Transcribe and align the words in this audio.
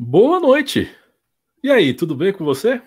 Boa 0.00 0.38
noite! 0.38 0.88
E 1.60 1.68
aí, 1.68 1.92
tudo 1.92 2.14
bem 2.14 2.32
com 2.32 2.44
você? 2.44 2.80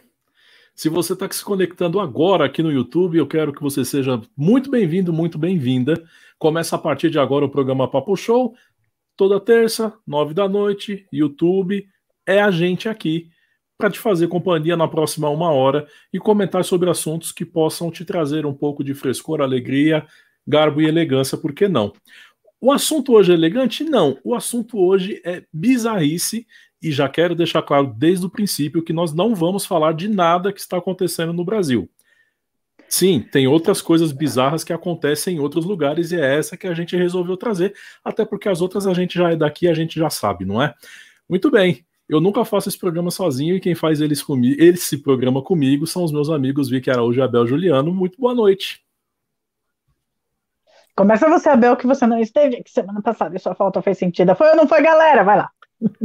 Se 0.74 0.88
você 0.88 1.12
está 1.12 1.30
se 1.30 1.44
conectando 1.44 2.00
agora 2.00 2.46
aqui 2.46 2.64
no 2.64 2.72
YouTube, 2.72 3.18
eu 3.18 3.28
quero 3.28 3.52
que 3.52 3.62
você 3.62 3.84
seja 3.84 4.22
muito 4.36 4.72
bem-vindo, 4.72 5.12
muito 5.12 5.38
bem-vinda. 5.38 6.02
Começa 6.40 6.78
a 6.78 6.80
partir 6.80 7.10
de 7.10 7.20
agora 7.20 7.44
o 7.44 7.50
programa 7.50 7.92
Papo 7.92 8.16
Show, 8.16 8.56
toda 9.18 9.42
terça, 9.42 9.94
nove 10.08 10.34
da 10.34 10.48
noite, 10.48 11.06
YouTube. 11.12 11.86
É 12.26 12.42
a 12.42 12.50
gente 12.50 12.88
aqui 12.88 13.30
para 13.78 13.92
te 13.92 14.00
fazer 14.00 14.30
companhia 14.30 14.78
na 14.78 14.88
próxima 14.88 15.30
uma 15.30 15.52
hora 15.52 15.86
e 16.14 16.18
comentar 16.18 16.64
sobre 16.64 16.90
assuntos 16.90 17.34
que 17.34 17.44
possam 17.44 17.92
te 17.92 18.06
trazer 18.06 18.46
um 18.46 18.54
pouco 18.54 18.86
de 18.86 18.94
frescor, 18.94 19.42
alegria, 19.42 20.08
garbo 20.48 20.80
e 20.80 20.88
elegância, 20.88 21.38
por 21.38 21.52
que 21.52 21.68
não? 21.68 21.92
O 22.62 22.72
assunto 22.72 23.12
hoje 23.12 23.32
é 23.32 23.36
elegante? 23.36 23.84
Não. 23.84 24.18
O 24.24 24.34
assunto 24.34 24.78
hoje 24.80 25.20
é 25.26 25.44
bizarrice 25.52 26.48
e 26.82 26.92
já 26.92 27.08
quero 27.08 27.36
deixar 27.36 27.62
claro 27.62 27.94
desde 27.96 28.26
o 28.26 28.30
princípio 28.30 28.82
que 28.82 28.92
nós 28.94 29.14
não 29.14 29.36
vamos 29.36 29.66
falar 29.66 29.94
de 29.94 30.08
nada 30.08 30.52
que 30.52 30.60
está 30.60 30.78
acontecendo 30.78 31.32
no 31.32 31.46
Brasil. 31.46 31.90
Sim, 32.90 33.22
tem 33.22 33.48
outras 33.48 33.82
coisas 33.82 34.12
bizarras 34.12 34.64
que 34.64 34.74
acontecem 34.74 35.38
em 35.38 35.40
outros 35.40 35.64
lugares 35.64 36.12
e 36.12 36.20
é 36.20 36.38
essa 36.38 36.58
que 36.58 36.68
a 36.68 36.74
gente 36.74 36.98
resolveu 36.98 37.38
trazer, 37.38 37.74
até 38.04 38.26
porque 38.26 38.50
as 38.50 38.60
outras 38.60 38.86
a 38.86 38.94
gente 38.94 39.18
já 39.18 39.32
é 39.32 39.36
daqui, 39.36 39.68
a 39.68 39.74
gente 39.74 39.98
já 39.98 40.10
sabe, 40.10 40.44
não 40.44 40.62
é? 40.62 40.74
Muito 41.30 41.50
bem. 41.50 41.86
Eu 42.10 42.20
nunca 42.20 42.44
faço 42.44 42.68
esse 42.68 42.78
programa 42.78 43.10
sozinho 43.10 43.56
e 43.56 43.62
quem 43.62 43.74
faz 43.74 44.02
eles 44.02 44.22
comigo, 44.22 44.62
esse 44.62 44.98
programa 44.98 45.42
comigo 45.42 45.88
são 45.88 46.04
os 46.04 46.12
meus 46.12 46.30
amigos 46.30 46.70
Vicky 46.70 46.90
Araújo 46.90 47.22
e 47.22 47.24
Abel 47.24 47.48
Juliano. 47.48 47.94
Muito 47.94 48.20
boa 48.20 48.36
noite. 48.36 48.84
Começa 50.94 51.30
você, 51.30 51.48
Abel, 51.48 51.78
que 51.78 51.88
você 51.88 52.06
não 52.06 52.20
esteve, 52.20 52.62
que 52.62 52.70
semana 52.70 53.02
passada 53.02 53.34
e 53.34 53.40
sua 53.40 53.56
falta 53.56 53.82
fez 53.82 53.98
sentido. 53.98 54.36
Foi 54.36 54.50
ou 54.50 54.58
não 54.58 54.68
foi, 54.68 54.82
galera? 54.82 55.24
Vai 55.24 55.38
lá. 55.38 55.50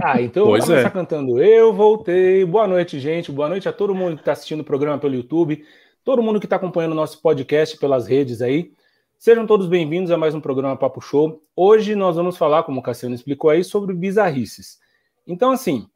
Ah, 0.01 0.21
então 0.23 0.47
pois 0.47 0.63
eu 0.63 0.67
vou 0.67 0.77
começar 0.77 0.89
é. 0.89 0.91
cantando 0.91 1.43
Eu 1.43 1.73
Voltei. 1.73 2.45
Boa 2.45 2.67
noite, 2.67 2.99
gente. 2.99 3.31
Boa 3.31 3.49
noite 3.49 3.69
a 3.69 3.73
todo 3.73 3.95
mundo 3.95 4.15
que 4.15 4.23
está 4.23 4.33
assistindo 4.33 4.61
o 4.61 4.65
programa 4.65 4.99
pelo 4.99 5.15
YouTube, 5.15 5.65
todo 6.03 6.23
mundo 6.23 6.41
que 6.41 6.47
está 6.47 6.57
acompanhando 6.57 6.93
o 6.93 6.97
nosso 6.97 7.21
podcast 7.21 7.77
pelas 7.79 8.07
redes 8.07 8.41
aí. 8.41 8.73
Sejam 9.19 9.47
todos 9.47 9.67
bem-vindos 9.67 10.11
a 10.11 10.17
mais 10.17 10.35
um 10.35 10.41
programa 10.41 10.77
Papo 10.77 11.01
Show. 11.01 11.43
Hoje 11.55 11.95
nós 11.95 12.17
vamos 12.17 12.39
falar, 12.39 12.63
como 12.63 12.81
o 12.81 12.83
Cassiano 12.83 13.15
explicou 13.15 13.51
aí, 13.51 13.63
sobre 13.63 13.95
bizarrices. 13.95 14.79
Então, 15.27 15.51
assim, 15.51 15.87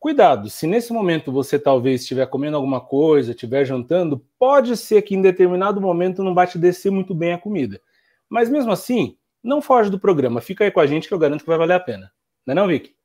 cuidado, 0.00 0.50
se 0.50 0.66
nesse 0.66 0.92
momento 0.92 1.30
você 1.30 1.58
talvez 1.58 2.02
estiver 2.02 2.26
comendo 2.26 2.56
alguma 2.56 2.80
coisa, 2.80 3.30
estiver 3.30 3.64
jantando, 3.64 4.24
pode 4.38 4.76
ser 4.76 5.02
que 5.02 5.14
em 5.14 5.22
determinado 5.22 5.80
momento 5.80 6.24
não 6.24 6.34
vai 6.34 6.46
te 6.46 6.58
descer 6.58 6.90
muito 6.90 7.14
bem 7.14 7.34
a 7.34 7.38
comida. 7.38 7.80
Mas 8.28 8.48
mesmo 8.48 8.72
assim, 8.72 9.16
não 9.42 9.62
foge 9.62 9.90
do 9.90 9.98
programa, 9.98 10.40
fica 10.40 10.64
aí 10.64 10.70
com 10.70 10.80
a 10.80 10.86
gente 10.86 11.06
que 11.06 11.14
eu 11.14 11.18
garanto 11.18 11.42
que 11.42 11.48
vai 11.48 11.58
valer 11.58 11.74
a 11.74 11.80
pena. 11.80 12.10
Não 12.44 12.52
é 12.52 12.54
não, 12.54 12.66
Vicky? 12.66 12.97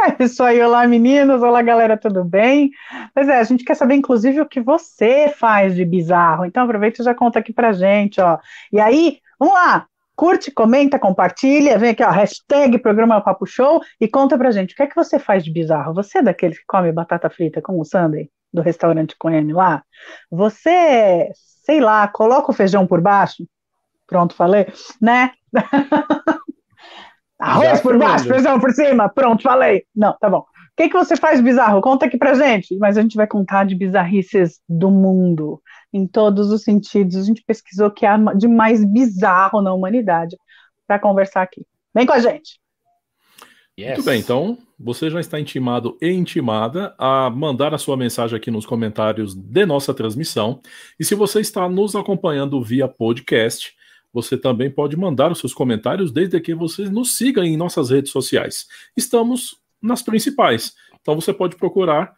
É 0.18 0.24
isso 0.24 0.42
aí, 0.42 0.60
olá 0.62 0.86
meninos, 0.86 1.42
olá 1.42 1.62
galera, 1.62 1.96
tudo 1.96 2.24
bem? 2.24 2.70
Pois 3.14 3.28
é, 3.28 3.38
a 3.38 3.44
gente 3.44 3.64
quer 3.64 3.74
saber 3.74 3.94
inclusive 3.94 4.40
o 4.40 4.48
que 4.48 4.60
você 4.60 5.28
faz 5.36 5.74
de 5.74 5.84
bizarro, 5.84 6.44
então 6.44 6.64
aproveita 6.64 7.02
e 7.02 7.04
já 7.04 7.14
conta 7.14 7.38
aqui 7.38 7.52
pra 7.52 7.72
gente, 7.72 8.20
ó. 8.20 8.38
E 8.72 8.80
aí, 8.80 9.18
vamos 9.38 9.54
lá, 9.54 9.86
curte, 10.16 10.50
comenta, 10.50 10.98
compartilha, 10.98 11.78
vem 11.78 11.90
aqui, 11.90 12.02
ó, 12.02 12.10
hashtag 12.10 12.78
programa 12.78 13.20
Papo 13.20 13.46
Show 13.46 13.80
e 14.00 14.08
conta 14.08 14.38
pra 14.38 14.50
gente, 14.50 14.72
o 14.72 14.76
que 14.76 14.82
é 14.82 14.86
que 14.86 14.96
você 14.96 15.18
faz 15.18 15.44
de 15.44 15.52
bizarro? 15.52 15.94
Você 15.94 16.18
é 16.18 16.22
daquele 16.22 16.54
que 16.54 16.64
come 16.66 16.92
batata 16.92 17.28
frita 17.28 17.60
com 17.60 17.78
o 17.78 17.84
sundae 17.84 18.30
do 18.52 18.62
restaurante 18.62 19.14
com 19.18 19.30
M 19.30 19.52
lá? 19.52 19.82
Você, 20.30 21.30
sei 21.64 21.80
lá, 21.80 22.08
coloca 22.08 22.50
o 22.50 22.54
feijão 22.54 22.86
por 22.86 23.00
baixo? 23.00 23.44
Pronto, 24.06 24.34
falei, 24.34 24.66
né? 25.00 25.32
Arroz 27.40 27.80
por 27.80 27.96
baixo, 27.98 28.26
feijão 28.26 28.60
por 28.60 28.70
cima, 28.70 29.08
pronto, 29.08 29.42
falei. 29.42 29.84
Não, 29.96 30.14
tá 30.20 30.28
bom. 30.28 30.40
O 30.40 30.44
que, 30.76 30.88
que 30.88 30.96
você 30.96 31.16
faz 31.16 31.40
bizarro? 31.40 31.80
Conta 31.80 32.06
aqui 32.06 32.18
pra 32.18 32.34
gente. 32.34 32.76
Mas 32.78 32.96
a 32.96 33.02
gente 33.02 33.16
vai 33.16 33.26
contar 33.26 33.64
de 33.64 33.74
bizarrices 33.74 34.60
do 34.68 34.90
mundo, 34.90 35.60
em 35.92 36.06
todos 36.06 36.50
os 36.50 36.62
sentidos. 36.62 37.16
A 37.16 37.22
gente 37.22 37.42
pesquisou 37.46 37.88
o 37.88 37.90
que 37.90 38.06
há 38.06 38.16
de 38.34 38.46
mais 38.46 38.84
bizarro 38.84 39.62
na 39.62 39.72
humanidade 39.72 40.36
para 40.86 40.98
conversar 40.98 41.42
aqui. 41.42 41.64
Vem 41.94 42.06
com 42.06 42.12
a 42.12 42.20
gente. 42.20 42.60
Yes. 43.78 43.96
Muito 43.96 44.04
bem, 44.04 44.20
então 44.20 44.58
você 44.78 45.08
já 45.08 45.20
está 45.20 45.40
intimado 45.40 45.96
e 46.02 46.10
intimada 46.10 46.94
a 46.98 47.30
mandar 47.30 47.72
a 47.72 47.78
sua 47.78 47.96
mensagem 47.96 48.36
aqui 48.36 48.50
nos 48.50 48.66
comentários 48.66 49.34
de 49.34 49.64
nossa 49.64 49.94
transmissão. 49.94 50.60
E 50.98 51.04
se 51.04 51.14
você 51.14 51.40
está 51.40 51.68
nos 51.68 51.96
acompanhando 51.96 52.62
via 52.62 52.88
podcast, 52.88 53.74
você 54.12 54.36
também 54.36 54.70
pode 54.70 54.96
mandar 54.96 55.30
os 55.30 55.38
seus 55.38 55.54
comentários 55.54 56.10
desde 56.10 56.40
que 56.40 56.54
você 56.54 56.88
nos 56.88 57.16
siga 57.16 57.44
em 57.44 57.56
nossas 57.56 57.90
redes 57.90 58.10
sociais. 58.10 58.66
Estamos 58.96 59.60
nas 59.80 60.02
principais. 60.02 60.74
Então 61.00 61.14
você 61.14 61.32
pode 61.32 61.56
procurar 61.56 62.14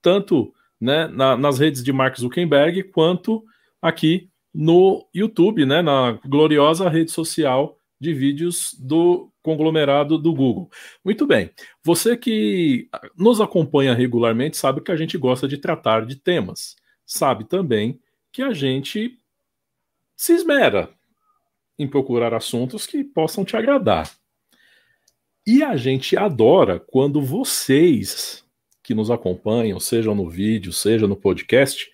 tanto 0.00 0.52
né, 0.80 1.06
na, 1.08 1.36
nas 1.36 1.58
redes 1.58 1.82
de 1.82 1.92
Mark 1.92 2.18
Zuckerberg 2.18 2.84
quanto 2.84 3.44
aqui 3.80 4.28
no 4.52 5.06
YouTube, 5.12 5.66
né, 5.66 5.82
na 5.82 6.12
gloriosa 6.26 6.88
rede 6.88 7.10
social 7.10 7.78
de 8.00 8.12
vídeos 8.12 8.74
do 8.78 9.30
conglomerado 9.42 10.18
do 10.18 10.32
Google. 10.32 10.70
Muito 11.04 11.26
bem. 11.26 11.50
Você 11.82 12.16
que 12.16 12.88
nos 13.16 13.40
acompanha 13.40 13.94
regularmente 13.94 14.56
sabe 14.56 14.80
que 14.80 14.92
a 14.92 14.96
gente 14.96 15.18
gosta 15.18 15.46
de 15.46 15.58
tratar 15.58 16.06
de 16.06 16.16
temas. 16.16 16.76
Sabe 17.04 17.44
também 17.44 18.00
que 18.32 18.42
a 18.42 18.52
gente 18.52 19.18
se 20.16 20.32
esmera 20.32 20.90
em 21.78 21.88
procurar 21.88 22.32
assuntos 22.34 22.86
que 22.86 23.02
possam 23.02 23.44
te 23.44 23.56
agradar. 23.56 24.10
E 25.46 25.62
a 25.62 25.76
gente 25.76 26.16
adora 26.16 26.80
quando 26.80 27.20
vocês 27.20 28.44
que 28.82 28.94
nos 28.94 29.10
acompanham, 29.10 29.80
seja 29.80 30.14
no 30.14 30.28
vídeo, 30.28 30.72
seja 30.72 31.06
no 31.06 31.16
podcast, 31.16 31.90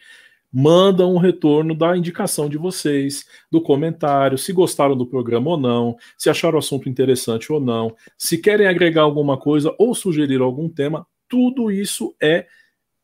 mandam 0.53 1.15
um 1.15 1.19
retorno 1.19 1.75
da 1.75 1.97
indicação 1.97 2.49
de 2.49 2.59
vocês, 2.59 3.25
do 3.51 3.61
comentário, 3.61 4.37
se 4.37 4.53
gostaram 4.53 4.97
do 4.97 5.07
programa 5.07 5.51
ou 5.51 5.57
não, 5.57 5.97
se 6.19 6.29
acharam 6.29 6.57
o 6.57 6.59
assunto 6.59 6.89
interessante 6.89 7.53
ou 7.53 7.61
não, 7.61 7.95
se 8.19 8.39
querem 8.39 8.67
agregar 8.67 9.03
alguma 9.03 9.39
coisa 9.39 9.75
ou 9.79 9.95
sugerir 9.95 10.41
algum 10.41 10.69
tema, 10.69 11.07
tudo 11.29 11.71
isso 11.71 12.15
é 12.21 12.47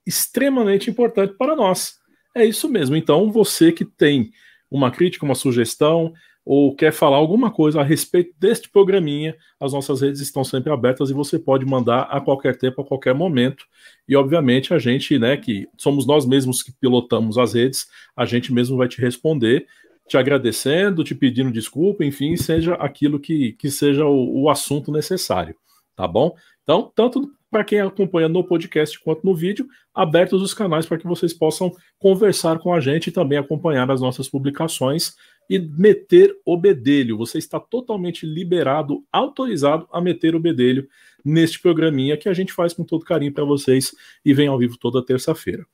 extremamente 0.05 0.91
importante 0.91 1.35
para 1.35 1.55
nós. 1.55 1.97
É 2.35 2.45
isso 2.45 2.69
mesmo. 2.69 2.97
Então, 2.97 3.31
você 3.31 3.71
que 3.71 3.85
tem 3.85 4.31
uma 4.71 4.91
crítica, 4.91 5.25
uma 5.25 5.35
sugestão, 5.35 6.13
ou 6.47 6.77
quer 6.77 6.93
falar 6.93 7.17
alguma 7.17 7.51
coisa 7.51 7.81
a 7.81 7.83
respeito 7.83 8.33
deste 8.39 8.71
programinha, 8.71 9.37
as 9.59 9.73
nossas 9.73 10.01
redes 10.01 10.21
estão 10.21 10.45
sempre 10.45 10.73
abertas 10.73 11.11
e 11.11 11.13
você 11.13 11.41
pode 11.41 11.67
mandar 11.67 12.03
a 12.03 12.21
qualquer 12.21 12.57
tempo, 12.57 12.81
a 12.81 12.85
qualquer 12.85 13.13
momento. 13.13 13.65
E 14.09 14.15
obviamente 14.15 14.73
a 14.73 14.79
gente, 14.79 15.19
né, 15.19 15.37
que 15.37 15.67
somos 15.77 16.07
nós 16.07 16.25
mesmos 16.25 16.63
que 16.63 16.71
pilotamos 16.71 17.37
as 17.37 17.55
redes, 17.55 17.89
a 18.17 18.25
gente 18.25 18.53
mesmo 18.53 18.77
vai 18.77 18.87
te 18.87 19.01
responder, 19.01 19.67
te 20.09 20.17
agradecendo, 20.17 21.03
te 21.03 21.17
pedindo 21.17 21.51
desculpa, 21.51 22.05
enfim, 22.05 22.37
seja 22.37 22.75
aquilo 22.75 23.19
que, 23.19 23.55
que 23.55 23.69
seja 23.69 24.07
o, 24.07 24.43
o 24.43 24.49
assunto 24.49 24.93
necessário, 24.93 25.57
tá 25.97 26.07
bom? 26.07 26.33
Então, 26.63 26.93
tanto 26.95 27.29
para 27.51 27.65
quem 27.65 27.81
acompanha 27.81 28.29
no 28.29 28.45
podcast 28.45 29.01
quanto 29.01 29.25
no 29.25 29.35
vídeo, 29.35 29.67
abertos 29.93 30.43
os 30.43 30.55
canais 30.55 30.87
para 30.87 30.99
que 30.99 31.07
vocês 31.07 31.33
possam 31.33 31.73
conversar 31.99 32.59
com 32.61 32.73
a 32.73 32.81
gente 32.81 33.09
e 33.09 33.13
também 33.13 33.39
acompanhar 33.39 33.91
as 33.91 34.01
nossas 34.01 34.29
publicações 34.29 35.15
e 35.49 35.59
meter 35.59 36.37
o 36.45 36.57
bedelho. 36.57 37.17
Você 37.19 37.39
está 37.39 37.59
totalmente 37.61 38.27
liberado, 38.27 39.05
autorizado 39.13 39.89
a 39.93 40.01
meter 40.01 40.35
o 40.35 40.41
bedelho 40.41 40.89
neste 41.25 41.61
programinha 41.61 42.17
que 42.17 42.29
a 42.29 42.35
gente 42.35 42.53
faz 42.53 42.73
com 42.73 42.85
todo 42.85 43.05
carinho 43.05 43.33
para 43.33 43.45
vocês 43.45 43.95
e 44.25 44.33
vem 44.33 44.49
ao 44.49 44.59
vivo 44.59 44.77
toda 44.79 45.05
terça-feira. 45.05 45.67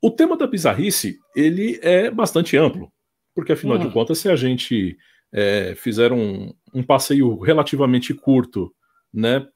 O 0.00 0.10
tema 0.10 0.36
da 0.36 0.46
bizarrice, 0.46 1.18
ele 1.34 1.78
é 1.82 2.10
bastante 2.10 2.56
amplo, 2.56 2.92
porque 3.34 3.52
afinal 3.52 3.76
hum. 3.76 3.80
de 3.80 3.90
contas, 3.90 4.18
se 4.18 4.28
a 4.28 4.36
gente 4.36 4.96
é, 5.32 5.74
fizer 5.74 6.12
um, 6.12 6.52
um 6.72 6.82
passeio 6.82 7.38
relativamente 7.38 8.12
curto, 8.12 8.74
né, 9.12 9.46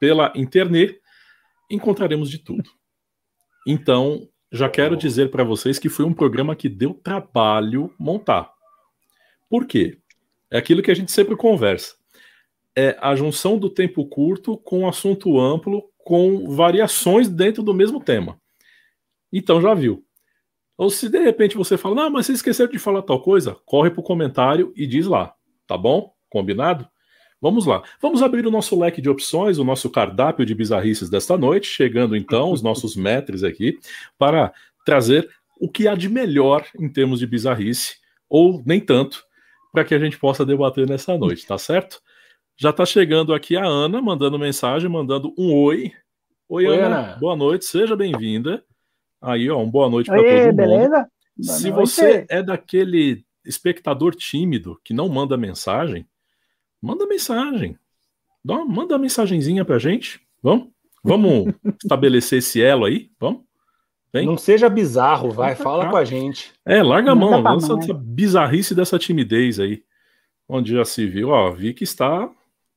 pela 0.00 0.32
internet, 0.34 1.00
encontraremos 1.70 2.30
de 2.30 2.38
tudo. 2.38 2.70
Então, 3.66 4.28
já 4.50 4.68
quero 4.68 4.96
dizer 4.96 5.30
para 5.30 5.44
vocês 5.44 5.78
que 5.78 5.88
foi 5.88 6.04
um 6.04 6.12
programa 6.12 6.54
que 6.54 6.68
deu 6.68 6.92
trabalho 6.92 7.94
montar. 7.98 8.52
Por 9.52 9.66
quê? 9.66 9.98
É 10.50 10.56
aquilo 10.56 10.80
que 10.80 10.90
a 10.90 10.94
gente 10.94 11.12
sempre 11.12 11.36
conversa. 11.36 11.94
É 12.74 12.96
a 13.02 13.14
junção 13.14 13.58
do 13.58 13.68
tempo 13.68 14.06
curto 14.06 14.56
com 14.56 14.88
assunto 14.88 15.38
amplo, 15.38 15.90
com 15.98 16.48
variações 16.48 17.28
dentro 17.28 17.62
do 17.62 17.74
mesmo 17.74 18.02
tema. 18.02 18.40
Então 19.30 19.60
já 19.60 19.74
viu. 19.74 20.02
Ou 20.74 20.88
se 20.88 21.06
de 21.06 21.18
repente 21.18 21.54
você 21.54 21.76
fala, 21.76 21.96
não, 21.96 22.10
mas 22.10 22.24
você 22.24 22.32
esqueceu 22.32 22.66
de 22.66 22.78
falar 22.78 23.02
tal 23.02 23.20
coisa, 23.20 23.54
corre 23.66 23.90
para 23.90 24.00
o 24.00 24.02
comentário 24.02 24.72
e 24.74 24.86
diz 24.86 25.06
lá, 25.06 25.34
tá 25.66 25.76
bom? 25.76 26.14
Combinado? 26.30 26.88
Vamos 27.38 27.66
lá. 27.66 27.82
Vamos 28.00 28.22
abrir 28.22 28.46
o 28.46 28.50
nosso 28.50 28.80
leque 28.80 29.02
de 29.02 29.10
opções, 29.10 29.58
o 29.58 29.64
nosso 29.64 29.90
cardápio 29.90 30.46
de 30.46 30.54
bizarrices 30.54 31.10
desta 31.10 31.36
noite, 31.36 31.66
chegando 31.66 32.16
então 32.16 32.52
os 32.52 32.62
nossos 32.62 32.96
metres 32.96 33.44
aqui, 33.44 33.78
para 34.16 34.50
trazer 34.86 35.28
o 35.60 35.68
que 35.68 35.86
há 35.86 35.94
de 35.94 36.08
melhor 36.08 36.64
em 36.80 36.90
termos 36.90 37.18
de 37.18 37.26
bizarrice, 37.26 37.96
ou 38.30 38.62
nem 38.64 38.80
tanto, 38.80 39.30
para 39.72 39.84
que 39.84 39.94
a 39.94 39.98
gente 39.98 40.18
possa 40.18 40.44
debater 40.44 40.86
nessa 40.88 41.16
noite, 41.16 41.46
tá 41.46 41.56
certo? 41.56 42.00
Já 42.56 42.70
está 42.70 42.84
chegando 42.84 43.32
aqui 43.32 43.56
a 43.56 43.64
Ana, 43.64 44.02
mandando 44.02 44.38
mensagem, 44.38 44.88
mandando 44.88 45.34
um 45.38 45.52
oi. 45.54 45.90
Oi, 46.48 46.66
Oi 46.66 46.78
Ana. 46.78 46.98
Ana. 46.98 47.16
Boa 47.16 47.34
noite, 47.34 47.64
seja 47.64 47.96
bem-vinda. 47.96 48.62
Aí, 49.20 49.48
ó, 49.50 49.58
um 49.58 49.70
boa 49.70 49.88
noite 49.88 50.06
para 50.06 50.18
todo 50.22 50.26
mundo. 50.46 50.54
beleza? 50.56 51.08
Boa 51.36 51.56
Se 51.58 51.70
noite. 51.70 51.72
você 51.90 52.26
é 52.28 52.42
daquele 52.42 53.24
espectador 53.44 54.14
tímido 54.14 54.78
que 54.84 54.92
não 54.92 55.08
manda 55.08 55.36
mensagem, 55.36 56.06
manda 56.80 57.06
mensagem. 57.06 57.78
Dá, 58.44 58.64
manda 58.64 58.94
uma 58.94 59.00
mensagenzinha 59.00 59.64
pra 59.64 59.78
gente. 59.78 60.20
Vamos? 60.42 60.68
Vamos 61.02 61.54
estabelecer 61.82 62.40
esse 62.40 62.60
elo 62.60 62.84
aí? 62.84 63.10
Vamos? 63.18 63.42
Não 64.14 64.36
seja 64.36 64.68
bizarro, 64.68 65.30
vai, 65.30 65.54
fala 65.54 65.88
com 65.88 65.96
a 65.96 66.04
gente. 66.04 66.52
É, 66.66 66.82
larga 66.82 67.12
a 67.12 67.14
mão, 67.14 67.40
lança 67.40 67.78
essa 67.78 67.94
bizarrice 67.94 68.74
dessa 68.74 68.98
timidez 68.98 69.58
aí. 69.58 69.82
Onde 70.46 70.74
já 70.74 70.84
se 70.84 71.06
viu, 71.06 71.30
ó, 71.30 71.50
vi 71.50 71.72
que 71.72 71.84
está 71.84 72.28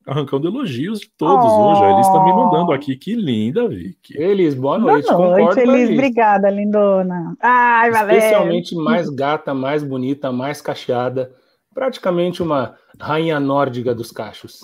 arrancando 0.07 0.47
elogios 0.47 0.99
de 0.99 1.09
todos 1.17 1.51
oh. 1.51 1.71
hoje. 1.71 1.83
A 1.83 1.91
Elis 1.91 2.07
está 2.07 2.23
me 2.23 2.31
mandando 2.31 2.71
aqui. 2.71 2.95
Que 2.95 3.15
linda, 3.15 3.67
Vicky. 3.67 4.17
Elis, 4.17 4.53
boa 4.53 4.77
noite. 4.77 5.11
Boa 5.11 5.39
noite, 5.39 5.59
Elis. 5.59 5.89
Obrigada, 5.89 6.49
lindona. 6.49 7.35
Ai, 7.41 7.91
valeu. 7.91 8.17
Especialmente 8.17 8.75
mais 8.75 9.09
gata, 9.09 9.53
mais 9.53 9.83
bonita, 9.83 10.31
mais 10.31 10.61
cacheada. 10.61 11.33
Praticamente 11.73 12.41
uma 12.41 12.77
rainha 12.99 13.39
nórdica 13.39 13.93
dos 13.93 14.11
cachos. 14.11 14.61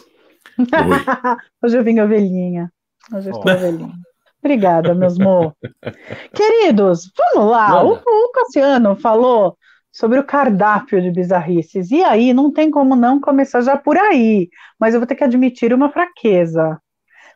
hoje 1.61 1.77
eu 1.77 1.83
vim 1.83 1.99
ovelhinha. 1.99 2.71
Hoje 3.13 3.29
eu 3.29 3.33
estou 3.33 3.51
oh. 3.51 3.55
ovelhinha. 3.55 3.93
Obrigada, 4.43 4.95
meus 4.95 5.17
mo. 5.17 5.55
Queridos, 6.33 7.11
vamos 7.17 7.51
lá. 7.51 7.83
O, 7.83 7.93
o 7.93 8.31
Cassiano 8.31 8.95
falou 8.95 9.57
sobre 9.91 10.19
o 10.19 10.23
cardápio 10.23 11.01
de 11.01 11.11
bizarrices. 11.11 11.91
E 11.91 12.03
aí, 12.03 12.33
não 12.33 12.51
tem 12.51 12.71
como 12.71 12.95
não 12.95 13.19
começar 13.19 13.61
já 13.61 13.77
por 13.77 13.97
aí. 13.97 14.49
Mas 14.79 14.93
eu 14.93 14.99
vou 14.99 15.07
ter 15.07 15.15
que 15.15 15.23
admitir 15.23 15.73
uma 15.73 15.91
fraqueza. 15.91 16.79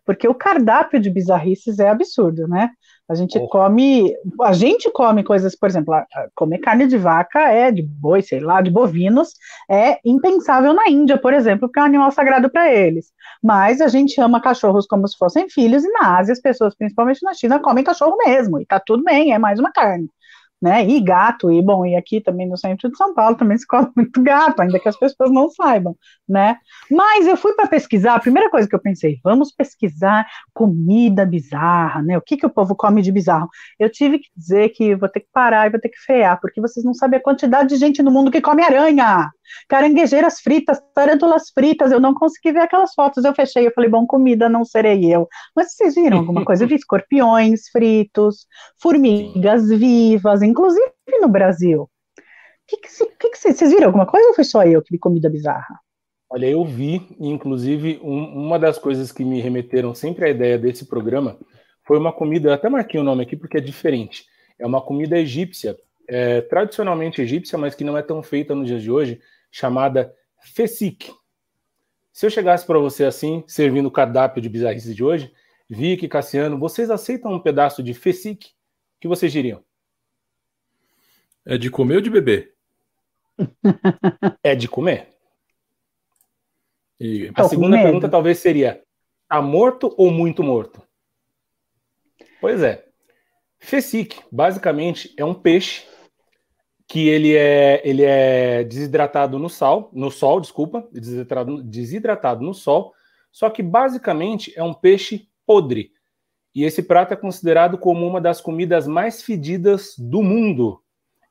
Porque 0.06 0.28
o 0.28 0.36
cardápio 0.36 1.00
de 1.00 1.10
bizarrices 1.10 1.80
é 1.80 1.90
absurdo, 1.90 2.48
né? 2.48 2.70
A 3.08 3.14
gente 3.14 3.38
oh. 3.38 3.48
come, 3.48 4.16
a 4.42 4.52
gente 4.54 4.90
come 4.92 5.24
coisas, 5.24 5.56
por 5.56 5.70
exemplo, 5.70 5.94
comer 6.34 6.58
carne 6.58 6.88
de 6.88 6.98
vaca 6.98 7.40
é 7.52 7.72
de 7.72 7.84
boi, 7.84 8.24
sei 8.24 8.40
lá, 8.40 8.62
de 8.62 8.72
bovinos, 8.72 9.34
é 9.70 10.00
impensável 10.04 10.74
na 10.74 10.90
Índia, 10.90 11.18
por 11.18 11.34
exemplo, 11.34 11.68
porque 11.68 11.80
é 11.80 11.84
um 11.84 11.86
animal 11.86 12.12
sagrado 12.12 12.50
para 12.50 12.74
eles. 12.74 13.12
Mas 13.44 13.80
a 13.80 13.88
gente 13.88 14.20
ama 14.20 14.42
cachorros 14.42 14.88
como 14.88 15.08
se 15.08 15.18
fossem 15.18 15.48
filhos 15.50 15.84
e 15.84 15.90
na 15.90 16.18
Ásia 16.18 16.34
as 16.34 16.42
pessoas, 16.42 16.76
principalmente 16.76 17.24
na 17.24 17.34
China, 17.34 17.60
comem 17.60 17.84
cachorro 17.84 18.18
mesmo 18.26 18.60
e 18.60 18.66
tá 18.66 18.80
tudo 18.80 19.04
bem, 19.04 19.34
é 19.34 19.38
mais 19.38 19.60
uma 19.60 19.72
carne 19.72 20.10
né? 20.66 20.84
E 20.84 21.00
gato, 21.00 21.52
e 21.52 21.62
bom, 21.62 21.86
e 21.86 21.96
aqui 21.96 22.20
também 22.20 22.50
no 22.50 22.58
centro 22.58 22.90
de 22.90 22.98
São 22.98 23.14
Paulo 23.14 23.36
também 23.36 23.56
se 23.56 23.68
come 23.68 23.88
muito 23.96 24.20
gato, 24.24 24.62
ainda 24.64 24.80
que 24.80 24.90
as 24.90 24.98
pessoas 24.98 25.32
não 25.32 25.48
saibam, 25.48 25.96
né? 26.28 26.58
Mas 26.90 27.28
eu 27.28 27.38
fui 27.38 27.54
para 27.54 27.68
pesquisar, 27.68 28.16
a 28.16 28.20
primeira 28.20 28.50
coisa 28.50 28.68
que 28.68 28.74
eu 28.74 28.82
pensei, 28.82 29.20
vamos 29.24 29.52
pesquisar 29.52 30.26
comida 30.56 31.24
bizarra, 31.24 32.02
né? 32.02 32.18
O 32.18 32.22
que, 32.22 32.36
que 32.36 32.48
o 32.48 32.50
povo 32.50 32.76
come 32.76 33.04
de 33.04 33.12
bizarro? 33.12 33.48
Eu 33.78 33.92
tive 33.92 34.18
que 34.18 34.28
dizer 34.36 34.70
que 34.70 34.96
vou 34.96 35.08
ter 35.08 35.20
que 35.20 35.28
parar 35.32 35.68
e 35.68 35.70
vou 35.70 35.80
ter 35.80 35.90
que 35.90 36.00
frear, 36.00 36.42
porque 36.42 36.60
vocês 36.60 36.84
não 36.84 36.96
sabem 36.96 37.20
a 37.20 37.24
quantidade 37.24 37.70
de 37.70 37.76
gente 37.76 38.02
no 38.02 38.10
mundo 38.10 38.32
que 38.32 38.42
come 38.42 38.64
aranha 38.64 39.30
caranguejeiras 39.68 40.40
fritas, 40.40 40.82
tarântulas 40.94 41.50
fritas, 41.50 41.92
eu 41.92 42.00
não 42.00 42.14
consegui 42.14 42.52
ver 42.52 42.62
aquelas 42.62 42.94
fotos, 42.94 43.24
eu 43.24 43.34
fechei, 43.34 43.68
eu 43.68 43.72
falei, 43.74 43.90
bom, 43.90 44.06
comida 44.06 44.50
não 44.50 44.64
serei 44.64 45.14
eu. 45.14 45.28
Mas 45.56 45.74
vocês 45.74 45.96
viram 45.96 46.20
alguma 46.20 46.44
coisa? 46.46 46.64
Eu 46.64 46.68
vi 46.68 46.76
escorpiões 46.76 47.70
fritos, 47.70 48.48
formigas 48.82 49.68
vivas, 49.68 50.42
inclusive 50.42 50.92
no 51.22 51.28
Brasil. 51.28 51.90
Que 52.68 52.78
que, 52.78 52.90
que, 53.20 53.30
que 53.30 53.38
vocês 53.38 53.72
viram 53.72 53.88
alguma 53.88 54.06
coisa 54.06 54.28
ou 54.28 54.34
foi 54.34 54.44
só 54.44 54.64
eu 54.64 54.82
que 54.82 54.92
vi 54.92 55.00
comida 55.00 55.30
bizarra? 55.30 55.80
Olha, 56.30 56.48
eu 56.48 56.66
vi, 56.66 57.08
inclusive, 57.20 58.00
um, 58.04 58.46
uma 58.46 58.58
das 58.58 58.78
coisas 58.80 59.12
que 59.12 59.24
me 59.24 59.40
remeteram 59.40 59.94
sempre 59.94 60.26
à 60.26 60.30
ideia 60.30 60.58
desse 60.58 60.86
programa 60.86 61.38
foi 61.86 62.00
uma 62.00 62.12
comida, 62.12 62.50
eu 62.50 62.54
até 62.54 62.68
marquei 62.68 63.00
o 63.00 63.04
nome 63.04 63.24
aqui 63.24 63.36
porque 63.36 63.58
é 63.58 63.62
diferente. 63.62 64.26
É 64.58 64.66
uma 64.66 64.82
comida 64.82 65.18
egípcia, 65.18 65.78
é, 66.08 66.42
tradicionalmente 66.42 67.22
egípcia, 67.22 67.58
mas 67.58 67.76
que 67.76 67.84
não 67.84 67.98
é 67.98 68.02
tão 68.02 68.24
feita 68.24 68.56
nos 68.56 68.68
dias 68.68 68.82
de 68.82 68.90
hoje, 68.90 69.22
chamada 69.56 70.14
FESIC. 70.42 71.14
Se 72.12 72.26
eu 72.26 72.30
chegasse 72.30 72.68
para 72.68 72.78
você 72.78 73.06
assim, 73.06 73.42
servindo 73.48 73.86
o 73.86 73.92
cardápio 73.92 74.42
de 74.42 74.50
bizarrice 74.50 74.94
de 74.94 75.02
hoje, 75.02 75.34
Vicky, 75.70 76.10
Cassiano, 76.10 76.60
vocês 76.60 76.90
aceitam 76.90 77.32
um 77.32 77.40
pedaço 77.40 77.82
de 77.82 77.94
FESIC? 77.94 78.48
O 78.48 78.52
que 79.00 79.08
vocês 79.08 79.32
diriam? 79.32 79.64
É 81.46 81.58
de 81.58 81.70
comer 81.70 81.96
ou 81.96 82.02
de 82.02 82.10
beber? 82.10 82.54
é 84.44 84.56
de 84.56 84.68
comer. 84.68 85.08
E 87.00 87.32
a 87.34 87.48
segunda 87.48 87.82
pergunta 87.82 88.10
talvez 88.10 88.40
seria: 88.40 88.84
tá 89.30 89.42
morto 89.42 89.94
ou 89.98 90.12
muito 90.12 90.44
morto? 90.44 90.82
Pois 92.42 92.62
é. 92.62 92.86
Fesic, 93.58 94.22
basicamente, 94.30 95.14
é 95.18 95.24
um 95.24 95.34
peixe 95.34 95.88
que 96.88 97.08
ele 97.08 97.36
é, 97.36 97.82
ele 97.84 98.04
é 98.04 98.64
desidratado 98.64 99.40
no 99.40 99.50
sal, 99.50 99.90
no 99.92 100.12
sol, 100.12 100.40
desculpa, 100.40 100.88
desidratado, 100.92 101.64
desidratado 101.64 102.44
no 102.44 102.54
sol, 102.54 102.94
só 103.32 103.50
que 103.50 103.64
basicamente 103.64 104.54
é 104.56 104.64
um 104.64 104.74
peixe 104.74 105.28
podre. 105.46 105.92
E 106.54 106.64
esse 106.64 106.82
prato 106.82 107.14
é 107.14 107.18
considerado 107.18 107.78
como 107.78 108.08
uma 108.08 108.22
das 108.22 108.40
comidas 108.40 108.88
mais 108.88 109.22
fedidas 109.22 109.96
do 109.98 110.24
mundo. 110.24 110.82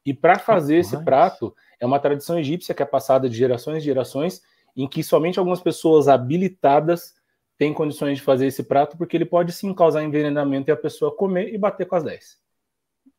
E 0.05 0.13
para 0.13 0.39
fazer 0.39 0.77
esse 0.77 1.03
prato, 1.03 1.55
é 1.81 1.87
uma 1.87 1.99
tradição 1.99 2.39
egípcia 2.39 2.75
que 2.75 2.83
é 2.83 2.87
passada 2.87 3.29
de 3.29 3.35
gerações 3.35 3.79
em 3.79 3.81
gerações, 3.81 4.43
em 4.77 4.87
que 4.87 5.03
somente 5.03 5.39
algumas 5.39 5.63
pessoas 5.63 6.09
habilitadas 6.09 7.15
têm 7.57 7.73
condições 7.73 8.19
de 8.19 8.25
fazer 8.25 8.49
esse 8.49 8.65
prato, 8.65 8.99
porque 8.99 9.17
ele 9.17 9.25
pode 9.25 9.53
sim 9.53 9.73
causar 9.73 10.03
envenenamento 10.03 10.71
e 10.71 10.73
a 10.73 10.77
pessoa 10.77 11.15
comer 11.15 11.55
e 11.55 11.57
bater 11.57 11.87
com 11.87 11.97
as 11.97 12.05
10. 12.05 12.44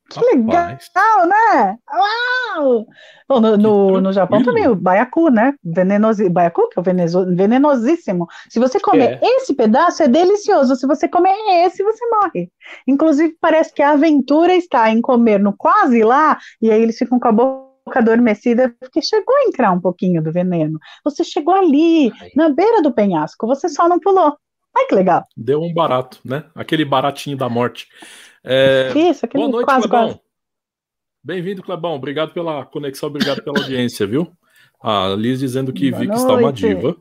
Que 0.10 0.20
legal, 0.20 0.78
né? 1.28 1.78
Uau! 1.92 2.86
Bom, 3.28 3.40
no, 3.40 3.58
no, 3.58 4.02
no, 4.02 4.14
Japão 4.14 4.44
também, 4.44 4.68
o 4.68 4.76
baiacu, 4.76 5.30
né? 5.30 5.54
Venenosi... 5.64 6.30
Baiacu, 6.30 6.70
que 6.70 6.78
é 6.78 6.82
o 6.82 6.84
venenoso... 6.84 7.26
venenosíssimo. 7.36 8.28
Se 8.48 8.60
você 8.60 8.80
comer 8.80 9.20
é. 9.22 9.28
esse 9.38 9.54
pedaço, 9.56 10.04
é 10.04 10.08
delicioso. 10.08 10.76
Se 10.76 10.86
você 10.86 11.08
comer 11.08 11.34
esse, 11.66 11.84
você 11.84 12.06
morre. 12.10 12.52
Inclusive, 12.88 13.36
parece 13.42 13.74
que 13.74 13.82
a 13.82 13.92
aventura 13.92 14.54
está 14.54 14.90
em 14.92 15.02
comer 15.02 15.40
no 15.40 15.54
quase 15.54 16.04
lá, 16.04 16.38
e 16.62 16.70
aí 16.70 16.82
eles 16.82 16.98
ficam 16.98 17.20
com 17.20 17.28
a 17.28 17.32
boca 17.32 18.00
adormecida, 18.00 18.76
porque 18.80 19.02
chegou 19.02 19.36
a 19.36 19.48
entrar 19.48 19.72
um 19.72 19.82
pouquinho 19.82 20.22
do 20.22 20.32
veneno. 20.32 20.80
Você 21.04 21.24
chegou 21.24 21.56
ali, 21.56 22.14
Ai. 22.22 22.32
na 22.36 22.50
beira 22.50 22.82
do 22.82 22.94
penhasco, 22.94 23.48
você 23.48 23.68
só 23.70 23.90
não 23.90 24.00
pulou. 24.00 24.38
Ai, 24.78 24.86
que 24.86 24.96
legal. 24.96 25.24
Deu 25.36 25.62
um 25.62 25.74
barato, 25.74 26.20
né? 26.24 26.44
Aquele 26.54 26.84
baratinho 26.84 27.38
da 27.38 27.48
morte. 27.48 27.88
É... 28.46 28.92
Isso, 28.96 29.28
Boa 29.34 29.48
noite, 29.48 29.66
quase, 29.66 29.88
Clebão. 29.88 30.08
Quase. 30.10 30.22
Bem-vindo, 31.24 31.64
Clebão. 31.64 31.96
Obrigado 31.96 32.32
pela 32.32 32.64
conexão, 32.66 33.10
obrigado 33.10 33.44
pela 33.44 33.60
audiência, 33.60 34.06
viu? 34.06 34.32
A 34.80 35.16
Liz 35.18 35.40
dizendo 35.40 35.74
que 35.74 35.90
Boa 35.90 36.02
Vic 36.02 36.10
noite. 36.10 36.22
está 36.22 36.36
uma 36.36 36.54
diva. 36.54 36.96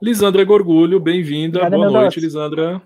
Lisandra 0.00 0.42
Gorgulho, 0.44 0.98
bem-vinda. 0.98 1.68
Boa 1.68 1.90
noite, 1.90 2.14
doce. 2.14 2.20
Lisandra. 2.20 2.80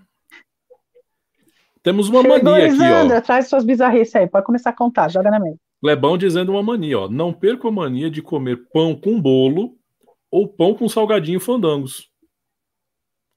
Temos 1.81 2.09
uma 2.09 2.21
Chegou, 2.21 2.43
mania 2.43 2.67
Lisandra, 2.67 3.17
aqui, 3.17 3.23
ó. 3.23 3.25
Traz 3.25 3.47
suas 3.47 3.63
bizarrices 3.63 4.15
aí, 4.15 4.27
pode 4.27 4.45
começar 4.45 4.71
a 4.71 4.75
contar, 4.75 5.09
joga 5.09 5.31
na 5.31 5.39
mesa. 5.39 5.57
Clebão 5.79 6.17
dizendo 6.17 6.51
uma 6.51 6.63
mania, 6.63 6.99
ó. 6.99 7.09
Não 7.09 7.31
perca 7.31 7.67
a 7.67 7.71
mania 7.71 8.09
de 8.09 8.21
comer 8.21 8.67
pão 8.73 8.95
com 8.95 9.21
bolo 9.21 9.77
ou 10.29 10.47
pão 10.47 10.73
com 10.73 10.89
salgadinho 10.89 11.39
fandangos. 11.39 12.09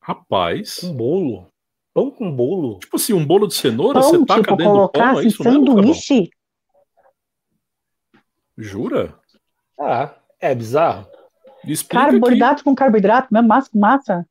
Rapaz. 0.01 0.83
Um 0.83 0.97
bolo? 0.97 1.53
Pão 1.97 2.11
com 2.11 2.31
bolo? 2.31 2.79
Tipo 2.79 2.97
assim, 2.97 3.15
um 3.15 3.25
bolo 3.25 3.47
de 3.47 3.55
cenoura, 3.55 4.01
pão, 4.01 4.11
você 4.11 4.27
taca 4.27 4.43
tipo, 4.43 4.57
dentro 4.57 4.77
do 4.83 4.89
pão, 4.91 5.19
é 5.19 5.25
isso 5.25 5.43
sanduíche? 5.43 6.15
Mesmo, 6.15 6.31
Jura? 8.59 9.19
Ah, 9.81 10.15
é 10.39 10.55
bizarro. 10.55 11.07
Explica 11.65 12.05
Carboidrato 12.05 12.63
com 12.63 12.75
carboidrato, 12.75 13.33
mesmo 13.33 13.49
massa 13.49 13.71
com 13.71 13.79
massa. 13.79 14.27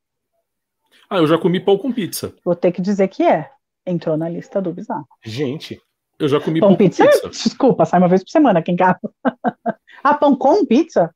Ah, 1.09 1.17
eu 1.17 1.25
já 1.25 1.39
comi 1.39 1.59
pão 1.59 1.75
com 1.75 1.91
pizza. 1.91 2.35
Vou 2.45 2.55
ter 2.55 2.71
que 2.71 2.83
dizer 2.83 3.07
que 3.07 3.23
é. 3.23 3.49
Entrou 3.83 4.15
na 4.15 4.29
lista 4.29 4.61
do 4.61 4.71
bizarro. 4.71 5.07
Gente, 5.23 5.81
eu 6.19 6.27
já 6.27 6.39
comi 6.39 6.59
pão, 6.59 6.69
pão 6.69 6.77
pizza? 6.77 7.03
com 7.03 7.11
pizza. 7.11 7.29
Desculpa, 7.29 7.83
sai 7.83 7.99
uma 7.99 8.07
vez 8.07 8.23
por 8.23 8.29
semana 8.29 8.59
aqui 8.59 8.71
em 8.71 8.75
casa. 8.75 8.99
ah, 10.03 10.13
pão 10.13 10.35
com 10.35 10.63
pizza? 10.67 11.11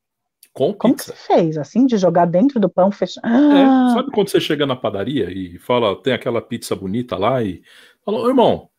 Com 0.59 0.73
Como 0.73 0.93
pizza. 0.95 1.13
que 1.13 1.19
você 1.19 1.27
fez? 1.33 1.57
Assim, 1.57 1.85
de 1.85 1.97
jogar 1.97 2.25
dentro 2.25 2.59
do 2.59 2.67
pão 2.69 2.91
fechado? 2.91 3.25
É, 3.27 3.63
ah. 3.63 3.87
É, 3.91 3.93
sabe 3.93 4.11
quando 4.11 4.27
você 4.29 4.41
chega 4.41 4.65
na 4.65 4.75
padaria 4.75 5.31
e 5.31 5.57
fala, 5.57 5.95
tem 6.01 6.11
aquela 6.11 6.41
pizza 6.41 6.75
bonita 6.75 7.15
lá 7.17 7.41
e 7.41 7.61
fala, 8.03 8.27
irmão, 8.27 8.69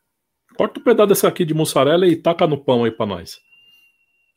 corta 0.58 0.78
um 0.78 0.82
pedaço 0.82 1.08
dessa 1.08 1.28
aqui 1.28 1.42
de 1.42 1.54
mussarela 1.54 2.06
e 2.06 2.16
taca 2.16 2.46
no 2.46 2.62
pão 2.62 2.84
aí 2.84 2.90
pra 2.90 3.06
nós. 3.06 3.38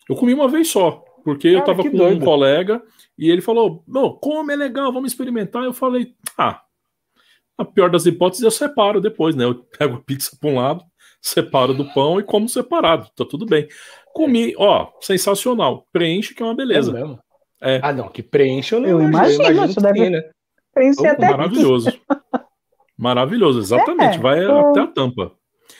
Eu 0.09 0.15
comi 0.15 0.33
uma 0.33 0.47
vez 0.47 0.69
só, 0.69 1.03
porque 1.25 1.50
Cara, 1.51 1.62
eu 1.62 1.65
tava 1.65 1.83
com 1.83 1.97
doido. 1.97 2.21
um 2.21 2.25
colega 2.25 2.81
e 3.17 3.29
ele 3.29 3.41
falou, 3.41 3.83
não, 3.85 4.13
come, 4.13 4.53
é 4.53 4.55
legal, 4.55 4.93
vamos 4.93 5.12
experimentar. 5.12 5.65
Eu 5.65 5.73
falei, 5.73 6.15
ah, 6.38 6.62
a 7.57 7.65
pior 7.65 7.89
das 7.89 8.05
hipóteses 8.05 8.43
eu 8.43 8.51
separo 8.51 9.01
depois, 9.01 9.35
né? 9.35 9.43
Eu 9.43 9.55
pego 9.77 9.95
a 9.97 10.01
pizza 10.01 10.31
pra 10.39 10.50
um 10.50 10.55
lado, 10.55 10.83
separo 11.21 11.73
do 11.73 11.85
pão 11.93 12.21
e 12.21 12.23
como 12.23 12.47
separado, 12.47 13.09
tá 13.17 13.25
tudo 13.25 13.45
bem. 13.45 13.67
Comi, 14.13 14.53
ó, 14.57 14.88
sensacional. 15.01 15.85
Preenche 15.91 16.33
que 16.33 16.41
é 16.41 16.45
uma 16.45 16.55
beleza. 16.55 16.97
É? 16.97 17.23
É. 17.63 17.79
Ah, 17.82 17.93
não, 17.93 18.10
que 18.10 18.22
preenche 18.22 18.75
eu 18.75 18.82
não 18.82 18.89
eu 18.89 19.01
imagino. 19.01 19.41
imagino 19.41 19.65
isso 19.65 19.79
deve 19.79 20.10
né? 20.10 20.29
preencher 20.74 21.08
até 21.08 21.29
Maravilhoso. 21.29 21.93
Maravilhoso, 22.98 23.60
exatamente. 23.60 24.17
É, 24.17 24.20
vai 24.20 24.46
tô... 24.46 24.70
até 24.70 24.82
a 24.82 24.88
tampa. 24.88 25.32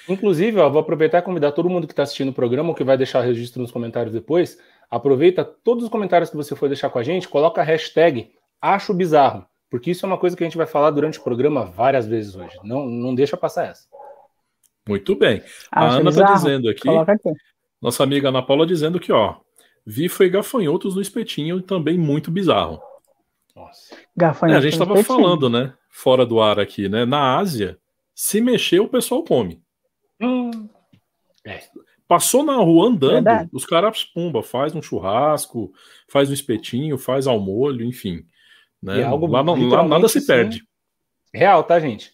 Inclusive, 0.08 0.60
ó, 0.60 0.70
vou 0.70 0.82
aproveitar 0.82 1.20
e 1.20 1.22
convidar 1.22 1.52
todo 1.52 1.70
mundo 1.70 1.86
que 1.88 1.94
está 1.94 2.04
assistindo 2.04 2.30
o 2.30 2.34
programa, 2.34 2.70
ou 2.70 2.76
que 2.76 2.84
vai 2.84 2.98
deixar 2.98 3.22
registro 3.22 3.62
nos 3.62 3.72
comentários 3.72 4.14
depois. 4.14 4.58
Aproveita 4.90 5.44
todos 5.44 5.84
os 5.84 5.90
comentários 5.90 6.30
que 6.30 6.36
você 6.36 6.56
for 6.56 6.68
deixar 6.68 6.90
com 6.90 7.00
a 7.00 7.04
gente, 7.04 7.28
coloca 7.28 7.62
a 7.62 7.64
hashtag 7.64 8.32
Acho 8.62 8.94
Bizarro, 8.94 9.46
porque 9.70 9.92
isso 9.92 10.06
é 10.06 10.08
uma 10.08 10.18
coisa 10.18 10.38
que 10.38 10.44
a 10.44 10.48
gente 10.48 10.58
vai 10.58 10.66
falar 10.66 10.92
durante 10.92 11.20
o 11.20 11.24
programa 11.24 11.66
várias 11.66 12.08
vezes 12.08 12.36
hoje. 12.36 12.58
Não, 12.64 12.86
não 12.86 13.14
deixa 13.14 13.36
passar 13.36 13.68
essa. 13.68 13.88
Muito 14.88 15.16
bem. 15.16 15.42
A 15.72 15.86
Ana 15.86 16.10
está 16.10 16.34
dizendo 16.34 16.70
aqui, 16.70 16.90
aqui, 16.90 17.30
nossa 17.82 18.04
amiga 18.04 18.30
Ana 18.30 18.42
Paula 18.42 18.66
dizendo 18.66 19.00
que, 19.00 19.12
ó, 19.12 19.36
vi 19.86 20.10
foi 20.10 20.30
gafanhotos 20.30 20.96
no 20.96 21.02
espetinho 21.02 21.62
também 21.62 21.98
muito 21.98 22.32
bizarro. 22.32 22.82
Nossa. 23.56 23.96
É, 23.96 24.56
a 24.56 24.62
gente 24.62 24.74
estava 24.74 25.04
falando, 25.04 25.50
né? 25.50 25.74
Fora 25.90 26.26
do 26.26 26.42
ar 26.42 26.60
aqui, 26.60 26.90
né? 26.90 27.06
Na 27.06 27.38
Ásia, 27.38 27.78
se 28.16 28.42
mexer, 28.42 28.80
o 28.80 28.88
pessoal 28.88 29.24
come. 29.24 29.62
Hum. 30.20 30.68
É. 31.46 31.62
Passou 32.08 32.44
na 32.44 32.56
rua 32.56 32.90
andando, 32.90 33.14
Verdade. 33.14 33.50
os 33.54 33.66
caras, 33.66 34.04
pumba, 34.04 34.44
faz 34.44 34.76
um 34.76 34.82
churrasco, 34.82 35.72
faz 36.08 36.30
um 36.30 36.34
espetinho, 36.34 36.98
faz 36.98 37.28
ao 37.28 37.40
molho, 37.40 37.86
enfim. 37.86 38.26
Né? 38.82 39.02
É 39.02 39.04
algo, 39.04 39.28
lá, 39.28 39.42
lá, 39.42 39.88
nada 39.88 40.08
se 40.08 40.26
perde. 40.26 40.64
Real, 41.34 41.64
tá, 41.64 41.80
gente? 41.80 42.12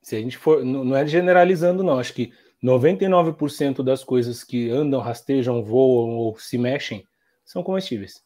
Se 0.00 0.16
a 0.16 0.18
gente 0.18 0.36
for. 0.36 0.64
Não 0.64 0.96
é 0.96 1.06
generalizando, 1.06 1.84
não. 1.84 1.98
Acho 1.98 2.12
que 2.12 2.32
99% 2.62 3.82
das 3.82 4.04
coisas 4.04 4.44
que 4.44 4.70
andam, 4.70 5.00
rastejam, 5.00 5.62
voam 5.62 6.16
ou 6.16 6.38
se 6.38 6.56
mexem 6.56 7.06
são 7.44 7.62
comestíveis. 7.62 8.22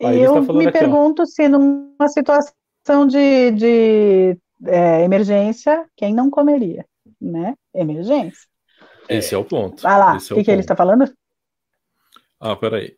eu 0.00 0.46
tá 0.46 0.52
me 0.52 0.66
aqui, 0.66 0.78
pergunto 0.78 1.22
ó. 1.22 1.26
se 1.26 1.48
numa 1.48 2.08
situação 2.08 3.06
de, 3.06 3.50
de 3.50 4.38
é, 4.64 5.02
emergência, 5.02 5.88
quem 5.96 6.14
não 6.14 6.30
comeria, 6.30 6.86
né? 7.20 7.54
Emergência. 7.74 8.46
Esse 9.08 9.34
é 9.34 9.38
o 9.38 9.44
ponto. 9.44 9.82
Vai 9.82 9.98
lá, 9.98 10.16
o 10.16 10.20
que, 10.20 10.40
é 10.40 10.44
que 10.44 10.50
ele 10.50 10.60
está 10.60 10.76
falando? 10.76 11.12
Ah, 12.38 12.54
peraí. 12.54 12.94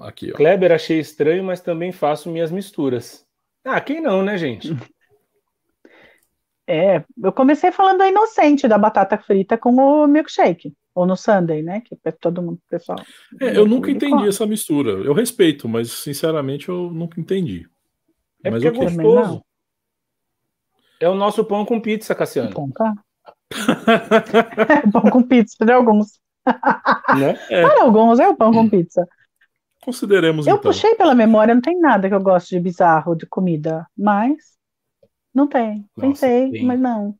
Aqui, 0.00 0.32
ó. 0.32 0.36
Kleber, 0.36 0.72
achei 0.72 0.98
estranho, 0.98 1.44
mas 1.44 1.60
também 1.60 1.92
faço 1.92 2.30
minhas 2.30 2.50
misturas. 2.50 3.24
Ah, 3.64 3.80
quem 3.80 4.00
não, 4.00 4.22
né, 4.22 4.36
gente? 4.36 4.68
É, 6.66 7.04
eu 7.22 7.32
comecei 7.32 7.70
falando 7.70 8.02
a 8.02 8.08
inocente 8.08 8.66
da 8.66 8.76
batata 8.76 9.16
frita 9.16 9.56
com 9.56 9.76
o 9.76 10.06
milkshake, 10.06 10.74
ou 10.94 11.06
no 11.06 11.16
sundae, 11.16 11.62
né? 11.62 11.80
Que 11.80 11.96
é 12.04 12.10
todo 12.10 12.42
mundo, 12.42 12.58
pessoal. 12.68 12.98
É, 13.40 13.56
eu 13.56 13.66
nunca 13.66 13.90
entendi 13.90 14.12
come. 14.12 14.28
essa 14.28 14.46
mistura. 14.46 14.90
Eu 14.90 15.14
respeito, 15.14 15.68
mas 15.68 15.92
sinceramente 15.92 16.68
eu 16.68 16.90
nunca 16.90 17.20
entendi. 17.20 17.68
É 18.42 18.50
mas 18.50 18.62
porque 18.62 18.78
é 18.78 18.84
gostoso. 18.84 19.42
É 20.98 21.08
o 21.08 21.14
nosso 21.14 21.44
pão 21.44 21.64
com 21.64 21.80
pizza, 21.80 22.14
Cassiano. 22.14 22.52
Pão, 22.52 22.70
tá? 22.70 22.94
pão 24.92 25.02
com 25.10 25.22
pizza 25.22 25.64
de 25.64 25.72
alguns. 25.72 26.18
Né? 27.18 27.38
É. 27.50 27.62
Para 27.62 27.82
alguns 27.82 28.18
é 28.18 28.28
o 28.28 28.36
pão 28.36 28.52
com 28.52 28.68
pizza. 28.68 29.06
Consideremos 29.82 30.46
Eu 30.46 30.56
então. 30.56 30.62
puxei 30.72 30.96
pela 30.96 31.14
memória, 31.14 31.54
não 31.54 31.62
tem 31.62 31.78
nada 31.78 32.08
que 32.08 32.14
eu 32.14 32.20
gosto 32.20 32.48
de 32.48 32.58
bizarro 32.58 33.14
de 33.14 33.24
comida, 33.26 33.86
mas 33.96 34.55
não 35.36 35.46
tem. 35.46 35.86
Nossa, 35.94 36.08
Pensei, 36.08 36.50
tem. 36.50 36.64
mas 36.64 36.80
não. 36.80 37.14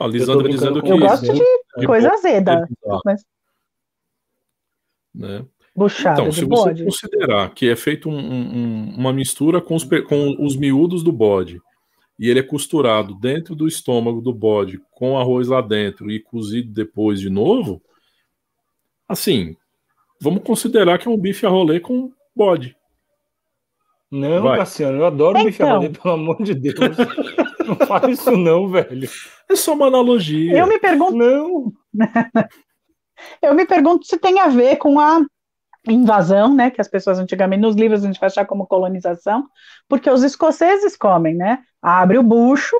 A 0.00 0.06
Lisandra 0.06 0.48
dizendo 0.48 0.82
que. 0.82 0.90
Eu 0.90 0.98
gosto 0.98 1.30
de, 1.30 1.44
de 1.76 1.86
coisa 1.86 2.10
azeda. 2.14 2.66
Mas... 3.04 3.22
Né? 5.14 5.44
Buchada 5.76 6.22
então, 6.22 6.32
se 6.32 6.44
você 6.44 6.70
bode. 6.70 6.84
considerar 6.84 7.54
que 7.54 7.68
é 7.68 7.76
feito 7.76 8.08
um, 8.08 8.18
um, 8.18 8.94
uma 8.96 9.12
mistura 9.12 9.60
com 9.60 9.74
os, 9.74 9.84
com 9.84 10.44
os 10.44 10.56
miúdos 10.56 11.02
do 11.02 11.12
bode 11.12 11.60
e 12.18 12.28
ele 12.28 12.40
é 12.40 12.42
costurado 12.42 13.14
dentro 13.14 13.54
do 13.54 13.68
estômago 13.68 14.20
do 14.20 14.32
bode 14.32 14.80
com 14.90 15.18
arroz 15.18 15.48
lá 15.48 15.60
dentro 15.60 16.10
e 16.10 16.20
cozido 16.20 16.72
depois 16.72 17.20
de 17.20 17.30
novo, 17.30 17.80
assim, 19.08 19.56
vamos 20.20 20.42
considerar 20.42 20.98
que 20.98 21.06
é 21.06 21.10
um 21.10 21.16
bife 21.16 21.46
a 21.46 21.48
rolê 21.48 21.80
com 21.80 22.12
bode. 22.34 22.76
Não, 24.10 24.42
Vai. 24.42 24.58
Cassiano, 24.58 24.98
eu 24.98 25.06
adoro 25.06 25.38
então. 25.38 25.44
bife 25.46 25.62
a 25.62 25.72
rolê, 25.74 25.88
pelo 25.88 26.14
amor 26.14 26.42
de 26.42 26.54
Deus. 26.54 26.74
não 27.66 27.76
faz 27.86 28.18
isso 28.18 28.32
não, 28.32 28.68
velho. 28.68 29.08
É 29.48 29.56
só 29.56 29.74
uma 29.74 29.86
analogia. 29.86 30.58
Eu 30.58 30.66
me 30.66 30.78
pergunto... 30.78 31.16
Não. 31.16 31.72
eu 33.40 33.54
me 33.54 33.64
pergunto 33.66 34.06
se 34.06 34.18
tem 34.18 34.40
a 34.40 34.48
ver 34.48 34.76
com 34.76 34.98
a 34.98 35.20
invasão, 35.88 36.54
né, 36.54 36.70
que 36.70 36.80
as 36.80 36.88
pessoas 36.88 37.18
antigamente 37.18 37.62
nos 37.62 37.74
livros 37.74 38.04
a 38.04 38.06
gente 38.06 38.20
vai 38.20 38.26
achar 38.26 38.44
como 38.44 38.66
colonização, 38.66 39.46
porque 39.88 40.10
os 40.10 40.22
escoceses 40.22 40.96
comem, 40.96 41.34
né? 41.34 41.60
Abre 41.80 42.18
o 42.18 42.22
bucho, 42.22 42.76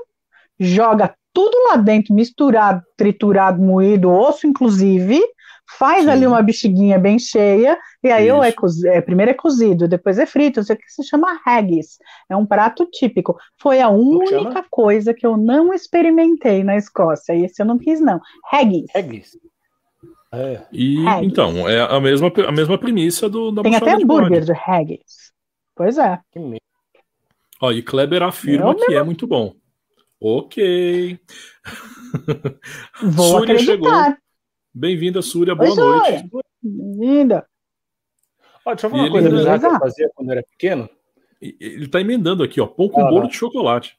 joga 0.58 1.14
tudo 1.32 1.56
lá 1.70 1.76
dentro, 1.76 2.14
misturado, 2.14 2.82
triturado, 2.96 3.62
moído, 3.62 4.10
osso 4.10 4.46
inclusive, 4.46 5.20
faz 5.78 6.04
Sim. 6.04 6.10
ali 6.10 6.26
uma 6.26 6.42
bexiguinha 6.42 6.98
bem 6.98 7.18
cheia, 7.18 7.78
e 8.02 8.10
aí 8.10 8.30
ou 8.30 8.42
é, 8.42 8.52
é, 8.86 9.00
primeiro 9.00 9.30
é 9.30 9.34
cozido, 9.34 9.86
depois 9.86 10.18
é 10.18 10.26
frito, 10.26 10.60
isso 10.60 10.72
aqui 10.72 10.82
se 10.88 11.04
chama 11.04 11.40
haggis, 11.46 11.98
é 12.28 12.36
um 12.36 12.46
prato 12.46 12.86
típico. 12.90 13.36
Foi 13.56 13.80
a 13.80 13.88
única 13.88 14.64
coisa 14.70 15.14
que 15.14 15.26
eu 15.26 15.36
não 15.36 15.72
experimentei 15.72 16.64
na 16.64 16.76
Escócia, 16.76 17.34
e 17.34 17.44
esse 17.44 17.62
eu 17.62 17.66
não 17.66 17.78
quis 17.78 18.00
não, 18.00 18.20
haggis. 18.52 18.86
Haggis. 18.94 19.38
É. 20.32 20.62
E 20.72 21.06
haggis. 21.06 21.30
então, 21.30 21.68
é 21.68 21.80
a 21.80 22.00
mesma, 22.00 22.32
a 22.46 22.52
mesma 22.52 22.78
premissa 22.78 23.28
do 23.28 23.50
da 23.50 23.62
Tem 23.62 23.74
até 23.74 23.94
hambúrguer 23.94 24.40
de, 24.40 24.46
de 24.46 24.52
haggis. 24.52 25.32
Pois 25.74 25.98
é. 25.98 26.18
Ó, 27.60 27.72
e 27.72 27.82
Kleber 27.82 28.22
afirma 28.22 28.74
que 28.74 28.94
é 28.94 29.02
muito 29.02 29.26
bom. 29.26 29.54
Ok. 30.20 31.18
Vou 33.02 33.38
Súria 33.38 33.54
acreditar. 33.54 34.04
chegou. 34.04 34.16
Bem-vinda, 34.72 35.20
Súria. 35.20 35.54
Boa 35.54 35.70
Oi, 35.70 35.76
noite. 35.76 36.30
Bem-vinda. 36.62 37.46
deixa 38.66 38.86
eu 38.86 38.90
falar 38.90 39.02
uma 39.02 39.10
coisa 39.10 39.28
bizarra 39.28 39.58
que 39.58 39.66
eu 39.66 39.78
fazia 39.78 40.10
quando 40.14 40.28
eu 40.28 40.32
era 40.32 40.42
pequeno. 40.42 40.88
Ele 41.40 41.86
está 41.86 42.00
emendando 42.00 42.44
aqui, 42.44 42.60
ó. 42.60 42.66
Pão 42.66 42.88
com 42.88 43.00
ah, 43.00 43.08
bolo 43.08 43.26
de 43.26 43.34
chocolate. 43.34 43.98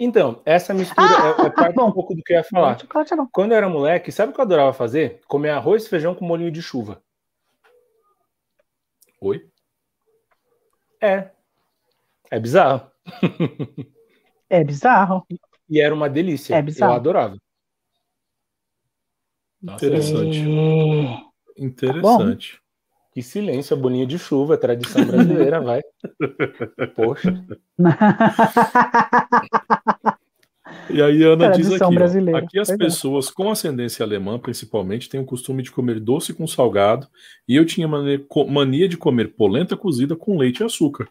Então, 0.00 0.42
essa 0.44 0.74
mistura 0.74 1.06
ah, 1.06 1.42
é, 1.42 1.46
é, 1.46 1.50
parte 1.50 1.76
bom. 1.76 1.88
um 1.88 1.92
pouco 1.92 2.14
do 2.14 2.22
que 2.22 2.32
eu 2.32 2.38
ia 2.38 2.44
falar. 2.44 2.76
É 2.76 3.26
Quando 3.30 3.52
eu 3.52 3.56
era 3.56 3.68
moleque, 3.68 4.10
sabe 4.10 4.32
o 4.32 4.34
que 4.34 4.40
eu 4.40 4.44
adorava 4.44 4.72
fazer? 4.72 5.20
Comer 5.28 5.50
arroz 5.50 5.86
e 5.86 5.88
feijão 5.88 6.14
com 6.14 6.24
molinho 6.24 6.50
de 6.50 6.60
chuva. 6.60 7.00
Oi? 9.20 9.46
É. 11.00 11.30
É 12.30 12.40
bizarro. 12.40 12.90
É 14.52 14.62
bizarro. 14.62 15.26
E 15.66 15.80
era 15.80 15.94
uma 15.94 16.10
delícia. 16.10 16.54
É 16.54 16.60
bizarro. 16.60 16.92
Eu 16.92 16.96
adorava. 16.96 17.41
Interessante. 19.62 20.38
É... 20.40 21.64
Interessante. 21.64 22.56
Tá 22.56 22.62
que 23.12 23.22
silêncio, 23.22 23.76
a 23.76 23.78
bolinha 23.78 24.06
de 24.06 24.18
chuva, 24.18 24.56
tradição 24.56 25.04
brasileira, 25.04 25.60
vai. 25.60 25.82
Poxa. 26.96 27.44
E 30.88 31.02
aí 31.02 31.22
Ana 31.22 31.50
Tradição 31.50 31.72
diz 31.72 31.82
aqui, 31.82 31.94
brasileira. 31.94 32.38
Aqui 32.38 32.58
as 32.58 32.74
pessoas 32.74 33.30
com 33.30 33.50
ascendência 33.50 34.02
alemã, 34.02 34.38
principalmente, 34.38 35.10
têm 35.10 35.20
o 35.20 35.26
costume 35.26 35.62
de 35.62 35.70
comer 35.70 36.00
doce 36.00 36.32
com 36.32 36.46
salgado, 36.46 37.06
e 37.46 37.54
eu 37.54 37.66
tinha 37.66 37.86
mania 37.86 38.88
de 38.88 38.96
comer 38.96 39.34
polenta 39.34 39.76
cozida 39.76 40.16
com 40.16 40.38
leite 40.38 40.60
e 40.60 40.64
açúcar. 40.64 41.06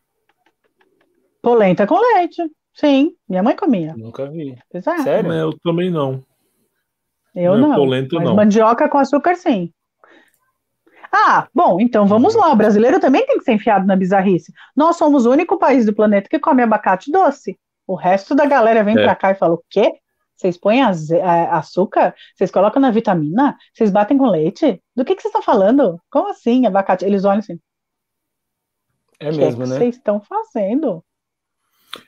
Polenta 1.40 1.86
com 1.86 2.00
leite, 2.16 2.42
sim. 2.74 3.16
Minha 3.30 3.44
mãe 3.44 3.56
comia. 3.56 3.94
Nunca 3.96 4.28
vi. 4.30 4.56
Exato. 4.74 5.04
Sério? 5.04 5.32
Eu 5.32 5.54
também 5.64 5.92
não. 5.92 6.24
Eu 7.36 7.58
não. 7.58 7.76
Polenta 7.76 8.20
não. 8.20 8.36
Mandioca 8.36 8.90
com 8.90 8.98
açúcar, 8.98 9.36
sim. 9.36 9.72
Ah, 11.12 11.48
bom, 11.54 11.78
então 11.80 12.08
vamos 12.08 12.36
lá. 12.36 12.52
O 12.52 12.56
brasileiro 12.56 13.00
também 13.00 13.26
tem 13.26 13.38
que 13.38 13.44
ser 13.44 13.54
enfiado 13.54 13.86
na 13.86 13.96
bizarrice. 13.96 14.54
Nós 14.76 14.96
somos 14.96 15.26
o 15.26 15.32
único 15.32 15.58
país 15.58 15.86
do 15.86 15.94
planeta 15.94 16.30
que 16.30 16.40
come 16.40 16.64
abacate 16.64 17.12
doce. 17.12 17.60
O 17.86 17.96
resto 17.96 18.34
da 18.34 18.46
galera 18.46 18.84
vem 18.84 18.98
é. 18.98 19.04
pra 19.04 19.16
cá 19.16 19.32
e 19.32 19.36
fala: 19.36 19.56
o 19.56 19.64
quê? 19.70 19.94
Vocês 20.36 20.58
põem 20.58 20.82
açúcar? 20.82 22.16
Vocês 22.36 22.50
colocam 22.50 22.82
na 22.82 22.90
vitamina? 22.90 23.56
Vocês 23.74 23.92
batem 23.92 24.18
com 24.18 24.26
leite? 24.26 24.82
Do 24.96 25.06
que, 25.06 25.16
que 25.16 25.22
vocês 25.22 25.30
estão 25.30 25.44
falando? 25.44 26.02
Como 26.10 26.30
assim, 26.30 26.66
abacate? 26.66 27.06
Eles 27.06 27.26
olham 27.26 27.40
assim. 27.40 27.60
É 29.20 29.32
mesmo, 29.32 29.64
que 29.64 29.70
né? 29.70 29.78
vocês 29.78 29.96
estão 29.98 30.20
fazendo? 30.20 31.04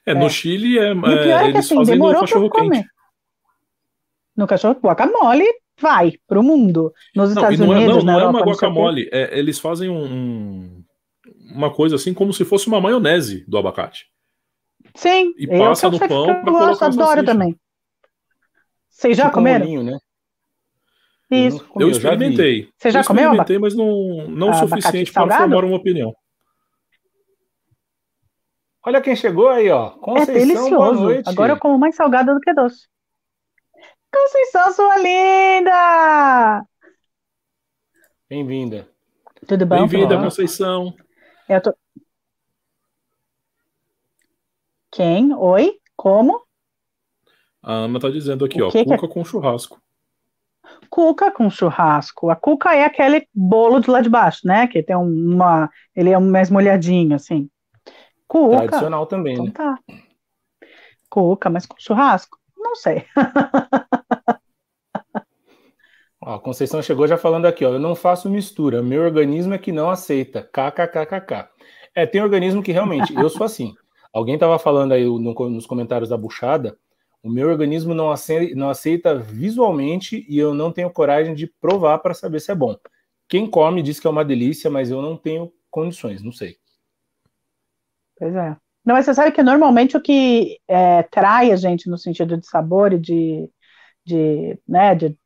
É, 0.06 0.12
é, 0.12 0.13
no 0.15 0.30
Chile 0.30 0.80
é, 0.80 0.86
é, 0.86 1.46
eles 1.46 1.58
assim, 1.58 1.75
fazem 1.75 1.98
no 1.98 2.20
cachorro 2.20 2.50
quente. 2.50 2.88
No 4.36 4.48
cachorro 4.48 4.80
guacamole 4.82 5.46
vai 5.80 6.13
para 6.28 6.40
o 6.40 6.44
mundo. 6.44 6.94
Nos 7.16 7.34
não, 7.34 7.42
Estados 7.42 7.60
não 7.60 7.70
Unidos, 7.70 7.98
é, 7.98 7.98
não, 7.98 8.06
não 8.06 8.13
Europa, 8.13 8.38
é 8.38 8.42
uma 8.42 8.52
guacamole, 8.52 9.10
é, 9.12 9.38
eles 9.38 9.60
fazem 9.60 9.90
um, 9.90 10.84
uma 11.52 11.72
coisa 11.72 11.96
assim 11.96 12.13
como 12.13 12.34
se 12.34 12.46
fosse 12.46 12.68
uma 12.68 12.82
maionese 12.82 13.46
do 13.48 13.58
abacate. 13.58 14.08
Sim, 14.96 15.34
e 15.38 15.48
passa 15.48 15.90
no 15.90 16.00
pão 16.00 16.25
para 16.25 16.52
colocar 16.52 16.86
adoro 16.86 17.24
também. 17.24 17.58
Vocês 18.90 19.18
já 19.18 19.25
tipo 19.25 19.36
comeram? 19.36 19.66
Um 19.66 19.84
né? 19.84 19.98
Isso. 21.32 21.66
Eu, 21.75 21.88
eu 21.88 21.90
experimentei. 21.90 22.70
Você 22.78 22.92
já 22.92 23.00
eu 23.00 23.06
comeu? 23.06 23.24
Experimentei, 23.24 23.58
mas 23.58 23.75
não, 23.75 24.28
não 24.30 24.52
o 24.52 24.54
suficiente 24.54 25.12
para 25.12 25.38
formar 25.38 25.66
uma 25.66 25.78
opinião. 25.78 26.13
Olha 28.86 29.02
quem 29.02 29.16
chegou 29.16 29.50
aí, 29.50 29.70
ó. 29.70 29.92
Conceição, 29.92 30.36
é 30.36 30.40
delicioso. 30.40 31.24
Agora 31.25 31.54
eu 31.54 31.58
como 31.58 31.80
mais 31.80 31.96
salgada 31.96 32.34
do 32.34 32.40
que 32.40 32.54
doce. 32.54 32.88
Conceição, 34.13 34.72
sua 34.74 34.98
linda! 35.00 36.63
Bem-vinda. 38.29 38.88
Tudo 39.48 39.65
bem? 39.65 39.79
Bem-vinda, 39.79 40.22
Conceição. 40.22 40.93
Eu 41.50 41.60
tô... 41.60 41.75
Quem? 44.91 45.34
Oi? 45.34 45.79
Como? 45.96 46.43
A 47.63 47.74
Ana 47.74 48.00
tá 48.00 48.12
dizendo 48.12 48.46
aqui, 48.46 48.62
ó, 48.62 48.70
que 48.70 48.84
cuca 48.84 49.00
que 49.00 49.05
é? 49.05 49.08
com 49.08 49.25
churrasco. 49.25 49.82
Cuca 50.91 51.32
com 51.32 51.50
churrasco. 51.50 52.29
A 52.29 52.36
cuca 52.36 52.75
é 52.75 52.86
aquele 52.86 53.27
bolo 53.34 53.79
de 53.79 53.89
lá 53.89 54.00
de 54.00 54.10
baixo, 54.10 54.41
né? 54.46 54.67
Que 54.67 54.84
tem 54.84 54.96
uma. 54.96 55.72
Ele 55.96 56.12
é 56.12 56.20
mais 56.20 56.51
molhadinho, 56.51 57.15
assim. 57.15 57.50
Cuca. 58.27 58.58
Tradicional 58.58 59.08
também, 59.08 59.34
então, 59.34 59.46
né? 59.46 59.51
Tá. 59.51 59.79
Cuca, 61.10 61.50
mas 61.50 61.65
com 61.65 61.75
churrasco? 61.79 62.38
Não 62.55 62.75
sei. 62.75 63.08
Ó, 66.25 66.36
a 66.36 66.39
Conceição 66.39 66.82
chegou 66.82 67.08
já 67.08 67.18
falando 67.18 67.46
aqui, 67.46 67.65
ó. 67.65 67.70
Eu 67.70 67.80
não 67.80 67.96
faço 67.96 68.30
mistura, 68.30 68.82
meu 68.82 69.01
organismo 69.03 69.53
é 69.53 69.58
que 69.58 69.72
não 69.72 69.89
aceita. 69.89 70.42
KKKKK. 70.42 71.50
É, 71.94 72.06
tem 72.06 72.22
organismo 72.22 72.63
que 72.63 72.72
realmente, 72.72 73.13
eu 73.13 73.30
sou 73.30 73.46
assim. 73.46 73.74
Alguém 74.12 74.36
estava 74.36 74.58
falando 74.60 74.94
aí 74.94 75.03
no, 75.03 75.34
nos 75.50 75.65
comentários 75.65 76.10
da 76.10 76.18
buchada, 76.18 76.77
o 77.24 77.30
meu 77.30 77.50
organismo 77.50 77.94
não 77.94 78.12
aceita, 78.12 78.56
não 78.56 78.70
aceita 78.70 79.15
visualmente 79.15 80.25
e 80.30 80.38
eu 80.38 80.53
não 80.53 80.72
tenho 80.72 80.92
coragem 80.92 81.34
de 81.34 81.48
provar 81.48 81.98
para 82.00 82.13
saber 82.13 82.39
se 82.39 82.51
é 82.51 82.56
bom. 82.56 82.75
Quem 83.27 83.50
come 83.50 83.82
diz 83.82 84.00
que 84.00 84.06
é 84.06 84.10
uma 84.10 84.25
delícia, 84.25 84.70
mas 84.70 84.92
eu 84.92 85.01
não 85.01 85.18
tenho 85.18 85.51
condições, 85.72 86.22
não 86.22 86.32
sei. 86.32 86.58
Pois 88.18 88.36
é. 88.36 88.56
Não, 88.86 88.94
mas 88.94 89.06
você 89.06 89.13
sabe 89.13 89.32
que 89.32 89.42
normalmente 89.42 89.96
o 89.96 90.01
que 90.01 90.60
é, 90.68 91.03
trai 91.03 91.51
a 91.51 91.56
gente 91.56 91.89
no 91.89 91.98
sentido 91.98 92.38
de 92.38 92.46
sabor 92.46 92.94
e 92.94 93.00
de, 93.00 93.50
de, 94.06 94.60
né, 94.68 94.94
de 94.94 95.18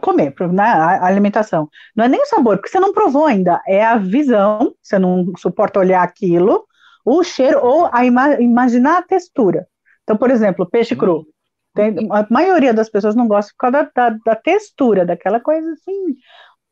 comer, 0.00 0.34
né, 0.52 0.64
a 0.64 1.06
alimentação, 1.06 1.68
não 1.94 2.04
é 2.04 2.08
nem 2.08 2.22
o 2.22 2.26
sabor, 2.26 2.56
porque 2.56 2.70
você 2.70 2.80
não 2.80 2.92
provou 2.92 3.26
ainda, 3.26 3.60
é 3.66 3.84
a 3.84 3.96
visão, 3.96 4.74
você 4.80 4.98
não 4.98 5.32
suporta 5.36 5.80
olhar 5.80 6.02
aquilo, 6.02 6.66
o 7.04 7.22
cheiro 7.22 7.60
ou 7.62 7.88
a 7.92 8.04
ima, 8.04 8.40
imaginar 8.40 8.98
a 8.98 9.02
textura. 9.02 9.66
Então, 10.02 10.16
por 10.16 10.30
exemplo, 10.30 10.68
peixe 10.68 10.96
cru. 10.96 11.26
Tem, 11.74 12.08
a 12.10 12.26
maioria 12.30 12.74
das 12.74 12.88
pessoas 12.88 13.14
não 13.14 13.26
gosta 13.26 13.52
por 13.52 13.70
causa 13.70 13.90
da, 13.94 14.10
da, 14.10 14.18
da 14.24 14.36
textura, 14.36 15.06
daquela 15.06 15.40
coisa 15.40 15.72
assim, 15.72 16.16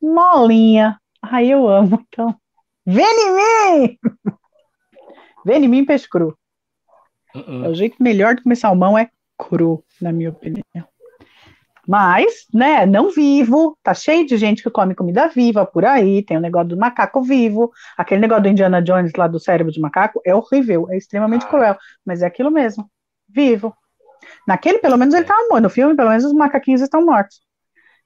molinha. 0.01 0.99
Ai, 1.21 1.47
eu 1.47 1.67
amo, 1.67 2.03
então. 2.07 2.35
Vem 2.85 3.05
em 3.05 3.35
mim! 3.35 3.99
Vem 5.45 5.65
em 5.65 5.67
mim, 5.67 5.85
peixe 5.85 6.07
cru. 6.07 6.37
Uh 7.33 7.39
-uh. 7.39 7.69
O 7.69 7.73
jeito 7.73 8.01
melhor 8.01 8.35
de 8.35 8.43
comer 8.43 8.55
salmão 8.55 8.97
é 8.97 9.09
cru, 9.37 9.83
na 9.99 10.11
minha 10.11 10.29
opinião. 10.29 10.90
Mas, 11.91 12.45
né, 12.53 12.85
não 12.85 13.11
vivo, 13.11 13.77
tá 13.83 13.93
cheio 13.93 14.25
de 14.25 14.37
gente 14.37 14.63
que 14.63 14.69
come 14.69 14.95
comida 14.95 15.27
viva 15.27 15.65
por 15.65 15.83
aí, 15.83 16.23
tem 16.23 16.37
o 16.37 16.39
negócio 16.39 16.69
do 16.69 16.77
macaco 16.77 17.21
vivo, 17.21 17.69
aquele 17.97 18.21
negócio 18.21 18.43
do 18.43 18.47
Indiana 18.47 18.81
Jones 18.81 19.11
lá 19.17 19.27
do 19.27 19.37
cérebro 19.41 19.73
de 19.73 19.81
macaco 19.81 20.21
é 20.25 20.33
horrível, 20.33 20.89
é 20.89 20.95
extremamente 20.95 21.43
ah. 21.43 21.49
cruel, 21.49 21.77
mas 22.05 22.21
é 22.21 22.25
aquilo 22.25 22.49
mesmo, 22.49 22.89
vivo. 23.27 23.75
Naquele, 24.47 24.79
pelo 24.79 24.97
menos, 24.97 25.13
ele 25.13 25.25
tá 25.25 25.35
morto, 25.49 25.63
no 25.63 25.69
filme, 25.69 25.93
pelo 25.93 26.07
menos, 26.07 26.23
os 26.23 26.31
macaquinhos 26.31 26.79
estão 26.79 27.05
mortos. 27.05 27.41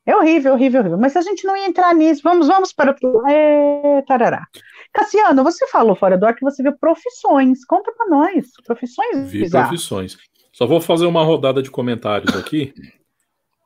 É 0.03 0.15
horrível, 0.15 0.53
horrível, 0.53 0.81
horrível. 0.81 0.97
Mas 0.97 1.11
se 1.11 1.19
a 1.19 1.21
gente 1.21 1.45
não 1.45 1.55
ia 1.55 1.67
entrar 1.67 1.93
nisso, 1.93 2.21
vamos, 2.23 2.47
vamos 2.47 2.73
para 2.73 2.95
o. 3.03 3.27
É, 3.27 4.01
tarará. 4.07 4.47
Cassiano, 4.91 5.43
você 5.43 5.67
falou 5.67 5.95
fora 5.95 6.17
do 6.17 6.25
ar 6.25 6.33
que 6.33 6.43
você 6.43 6.63
viu 6.63 6.75
profissões. 6.75 7.63
Conta 7.65 7.91
para 7.91 8.07
nós. 8.07 8.47
Profissões 8.65 9.31
Vi 9.31 9.41
bizarras. 9.41 9.69
profissões. 9.69 10.17
Só 10.51 10.65
vou 10.65 10.81
fazer 10.81 11.05
uma 11.05 11.23
rodada 11.23 11.61
de 11.61 11.69
comentários 11.69 12.35
aqui. 12.35 12.73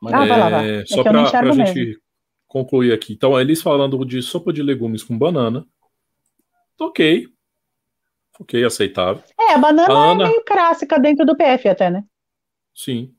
Mas, 0.00 0.14
ah, 0.14 0.24
é, 0.24 0.28
vai 0.28 0.38
lá, 0.38 0.48
vai. 0.48 0.70
É 0.70 0.86
só 0.86 1.02
para 1.02 1.22
a 1.22 1.52
gente 1.52 2.00
concluir 2.48 2.92
aqui. 2.92 3.12
Então, 3.12 3.38
eles 3.38 3.60
falando 3.60 4.04
de 4.04 4.22
sopa 4.22 4.52
de 4.52 4.62
legumes 4.62 5.02
com 5.02 5.16
banana. 5.16 5.66
Ok. 6.78 7.28
Ok, 8.40 8.64
aceitável. 8.64 9.22
É, 9.38 9.52
a 9.52 9.58
banana 9.58 9.92
a 9.92 10.12
Ana... 10.12 10.24
é 10.24 10.28
meio 10.28 10.44
clássica 10.44 10.98
dentro 10.98 11.26
do 11.26 11.36
PF 11.36 11.68
até, 11.68 11.90
né? 11.90 12.02
Sim. 12.74 13.12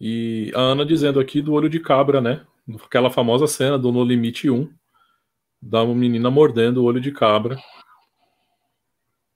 E 0.00 0.52
a 0.54 0.60
Ana 0.60 0.86
dizendo 0.86 1.18
aqui 1.18 1.42
do 1.42 1.52
olho 1.52 1.68
de 1.68 1.80
cabra, 1.80 2.20
né? 2.20 2.46
Aquela 2.84 3.10
famosa 3.10 3.48
cena 3.48 3.76
do 3.76 3.90
No 3.90 4.04
Limite 4.04 4.48
1, 4.48 4.72
da 5.60 5.84
menina 5.84 6.30
mordendo 6.30 6.78
o 6.78 6.84
olho 6.84 7.00
de 7.00 7.10
cabra. 7.10 7.58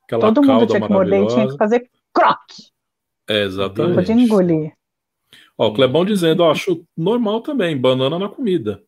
Aquela 0.04 0.32
Todo 0.32 0.42
mundo 0.46 0.66
tinha 0.66 0.80
que 0.80 0.92
morder 0.92 1.24
e 1.24 1.26
tinha 1.26 1.48
que 1.48 1.56
fazer 1.56 1.90
croque. 2.14 2.70
É, 3.28 3.42
exatamente. 3.42 3.94
Pode 3.94 4.12
engolir. 4.12 4.72
Ó, 5.58 5.68
o 5.68 5.74
Clebão 5.74 6.04
dizendo, 6.04 6.42
ó, 6.42 6.50
acho 6.50 6.86
normal 6.96 7.40
também, 7.40 7.76
banana 7.76 8.18
na 8.18 8.28
comida. 8.28 8.82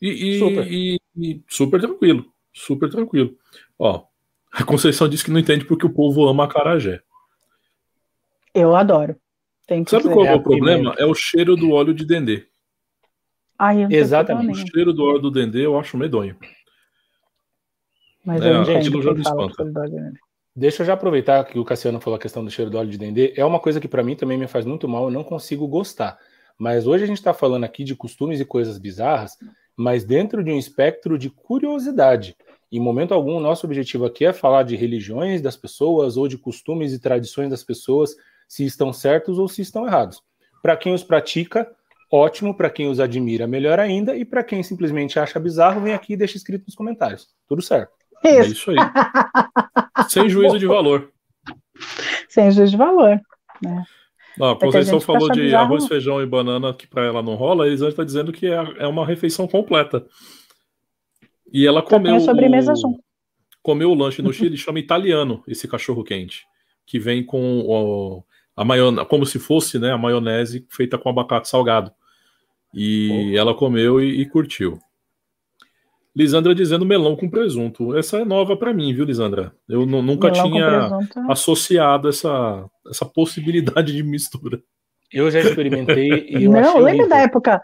E, 0.00 0.36
e, 0.36 0.38
super. 0.38 0.72
E, 0.72 1.00
e, 1.16 1.42
super 1.48 1.80
tranquilo, 1.80 2.26
super 2.52 2.90
tranquilo. 2.90 3.36
Ó, 3.78 4.04
a 4.52 4.64
Conceição 4.64 5.08
disse 5.08 5.24
que 5.24 5.30
não 5.30 5.40
entende 5.40 5.64
porque 5.64 5.86
o 5.86 5.92
povo 5.92 6.28
ama 6.28 6.44
acarajé. 6.44 7.02
Eu 8.54 8.76
adoro. 8.76 9.16
Sabe 9.88 10.04
qual 10.04 10.24
é, 10.24 10.34
o 10.34 10.42
problema? 10.42 10.94
É 10.96 11.04
o 11.04 11.14
cheiro 11.14 11.56
do 11.56 11.72
óleo 11.72 11.92
de 11.92 12.04
dendê. 12.04 12.46
Ai, 13.58 13.86
Exatamente. 13.90 14.62
O 14.62 14.66
cheiro 14.70 14.92
do 14.92 15.02
óleo 15.02 15.18
do 15.18 15.30
dendê 15.30 15.66
eu 15.66 15.78
acho 15.78 15.96
medonho. 15.96 16.36
Mas 18.24 18.42
é, 18.42 18.50
eu 18.50 18.64
gente, 18.64 19.02
já 19.02 19.12
me 19.12 19.20
espanta. 19.20 19.64
Deixa 20.58 20.80
eu 20.80 20.86
já 20.86 20.94
aproveitar 20.94 21.44
que 21.44 21.58
o 21.58 21.64
Cassiano 21.66 22.00
falou 22.00 22.16
a 22.16 22.20
questão 22.20 22.42
do 22.42 22.50
cheiro 22.50 22.70
do 22.70 22.78
óleo 22.78 22.88
de 22.88 22.96
dendê. 22.96 23.34
É 23.36 23.44
uma 23.44 23.60
coisa 23.60 23.78
que 23.78 23.86
para 23.86 24.02
mim 24.02 24.16
também 24.16 24.38
me 24.38 24.46
faz 24.46 24.64
muito 24.64 24.88
mal, 24.88 25.04
eu 25.04 25.10
não 25.10 25.22
consigo 25.22 25.68
gostar. 25.68 26.18
Mas 26.58 26.86
hoje 26.86 27.04
a 27.04 27.06
gente 27.06 27.18
está 27.18 27.34
falando 27.34 27.64
aqui 27.64 27.84
de 27.84 27.94
costumes 27.94 28.40
e 28.40 28.44
coisas 28.46 28.78
bizarras, 28.78 29.36
mas 29.76 30.02
dentro 30.02 30.42
de 30.42 30.50
um 30.50 30.58
espectro 30.58 31.18
de 31.18 31.28
curiosidade. 31.28 32.34
Em 32.72 32.80
momento 32.80 33.12
algum, 33.12 33.38
nosso 33.38 33.66
objetivo 33.66 34.06
aqui 34.06 34.24
é 34.24 34.32
falar 34.32 34.62
de 34.62 34.76
religiões 34.76 35.42
das 35.42 35.58
pessoas 35.58 36.16
ou 36.16 36.26
de 36.26 36.38
costumes 36.38 36.94
e 36.94 36.98
tradições 36.98 37.50
das 37.50 37.62
pessoas, 37.62 38.16
se 38.48 38.64
estão 38.64 38.94
certos 38.94 39.38
ou 39.38 39.48
se 39.48 39.60
estão 39.60 39.86
errados. 39.86 40.22
Para 40.62 40.74
quem 40.74 40.94
os 40.94 41.04
pratica, 41.04 41.70
ótimo. 42.10 42.54
Para 42.54 42.70
quem 42.70 42.88
os 42.88 42.98
admira, 42.98 43.46
melhor 43.46 43.78
ainda. 43.78 44.16
E 44.16 44.24
para 44.24 44.42
quem 44.42 44.62
simplesmente 44.62 45.18
acha 45.18 45.38
bizarro, 45.38 45.82
vem 45.82 45.92
aqui 45.92 46.14
e 46.14 46.16
deixa 46.16 46.38
escrito 46.38 46.64
nos 46.64 46.74
comentários. 46.74 47.28
Tudo 47.46 47.60
certo. 47.60 48.05
Isso. 48.24 48.30
É 48.30 48.46
isso 48.46 48.70
aí. 48.70 48.76
Sem 50.08 50.28
juízo 50.30 50.58
de 50.58 50.66
valor. 50.66 51.10
Sem 52.28 52.50
juízo 52.50 52.70
de 52.72 52.76
valor. 52.76 53.20
Né? 53.62 53.84
Não, 54.38 54.50
a 54.50 54.58
Conceição 54.58 55.00
falou 55.00 55.30
de 55.30 55.42
bizarro. 55.42 55.64
arroz, 55.64 55.86
feijão 55.86 56.20
e 56.20 56.26
banana 56.26 56.74
que 56.74 56.86
para 56.86 57.04
ela 57.04 57.22
não 57.22 57.34
rola. 57.34 57.64
A 57.64 57.66
Elisângela 57.66 57.90
está 57.90 58.04
dizendo 58.04 58.32
que 58.32 58.46
é, 58.46 58.56
é 58.78 58.86
uma 58.86 59.06
refeição 59.06 59.48
completa. 59.48 60.06
E 61.52 61.66
ela 61.66 61.82
comeu. 61.82 62.20
sobremesa 62.20 62.72
o, 62.72 62.76
junto. 62.76 63.00
Comeu 63.62 63.90
o 63.90 63.94
lanche 63.94 64.20
no 64.20 64.32
Chile, 64.34 64.56
chama 64.56 64.78
italiano 64.78 65.42
esse 65.46 65.66
cachorro 65.66 66.04
quente, 66.04 66.44
que 66.84 66.98
vem 66.98 67.24
com 67.24 67.60
o, 67.60 68.24
a 68.54 68.64
maionese, 68.64 69.06
como 69.06 69.24
se 69.24 69.38
fosse, 69.38 69.78
né, 69.78 69.92
a 69.92 69.98
maionese 69.98 70.66
feita 70.68 70.98
com 70.98 71.08
abacate 71.08 71.48
salgado. 71.48 71.90
E 72.74 73.32
oh. 73.32 73.38
ela 73.38 73.54
comeu 73.54 74.00
e, 74.02 74.20
e 74.20 74.26
curtiu. 74.26 74.78
Lisandra 76.16 76.54
dizendo 76.54 76.86
melão 76.86 77.14
com 77.14 77.28
presunto. 77.28 77.94
Essa 77.94 78.16
é 78.16 78.24
nova 78.24 78.56
para 78.56 78.72
mim, 78.72 78.94
viu, 78.94 79.04
Lisandra? 79.04 79.52
Eu 79.68 79.84
nunca 79.84 80.30
melão 80.30 80.50
tinha 80.50 80.90
associado 81.28 82.08
essa, 82.08 82.64
essa 82.88 83.04
possibilidade 83.04 83.92
de 83.92 84.02
mistura. 84.02 84.62
Eu 85.12 85.30
já 85.30 85.40
experimentei 85.40 86.08
e 86.30 86.44
eu 86.44 86.50
Não, 86.50 86.78
lembra 86.78 87.06
da 87.06 87.18
época. 87.18 87.60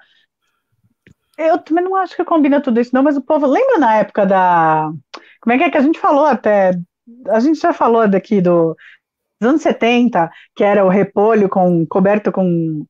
Eu 1.39 1.59
também 1.59 1.83
não 1.83 1.97
acho 1.97 2.15
que 2.15 2.23
combina 2.25 2.61
tudo 2.61 2.79
isso, 2.79 2.95
não, 2.95 3.03
mas 3.03 3.17
o 3.17 3.23
povo. 3.23 3.47
Lembra 3.47 3.79
na 3.79 3.97
época 3.97 4.27
da. 4.27 4.93
Como 5.41 5.55
é 5.55 5.57
que 5.57 5.65
é 5.65 5.71
que 5.71 5.79
a 5.79 5.83
gente 5.83 5.99
falou 5.99 6.27
até? 6.27 6.79
A 7.29 7.41
gente 7.41 7.59
já 7.59 7.73
falou 7.73 8.07
daqui 8.07 8.43
do, 8.43 8.77
dos 9.41 9.49
anos 9.49 9.63
70, 9.63 10.31
que 10.55 10.63
era 10.63 10.85
o 10.85 10.91
repolho 10.91 11.49
com 11.49 11.87
coberto 11.87 12.31
com 12.31 12.85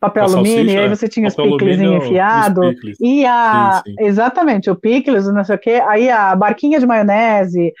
papel 0.00 0.24
alumínio, 0.24 0.72
e 0.72 0.78
aí 0.78 0.88
você 0.88 1.06
tinha 1.06 1.28
os 1.28 1.36
picles 1.36 1.78
enfiado, 1.78 2.62
e 2.98 3.26
a, 3.26 3.82
sim, 3.84 3.90
sim. 3.90 4.04
exatamente, 4.04 4.70
o 4.70 4.74
picles, 4.74 5.26
não 5.26 5.44
sei 5.44 5.56
o 5.56 5.58
que, 5.58 5.72
aí 5.72 6.10
a 6.10 6.34
barquinha 6.34 6.80
de 6.80 6.86
maionese, 6.86 7.74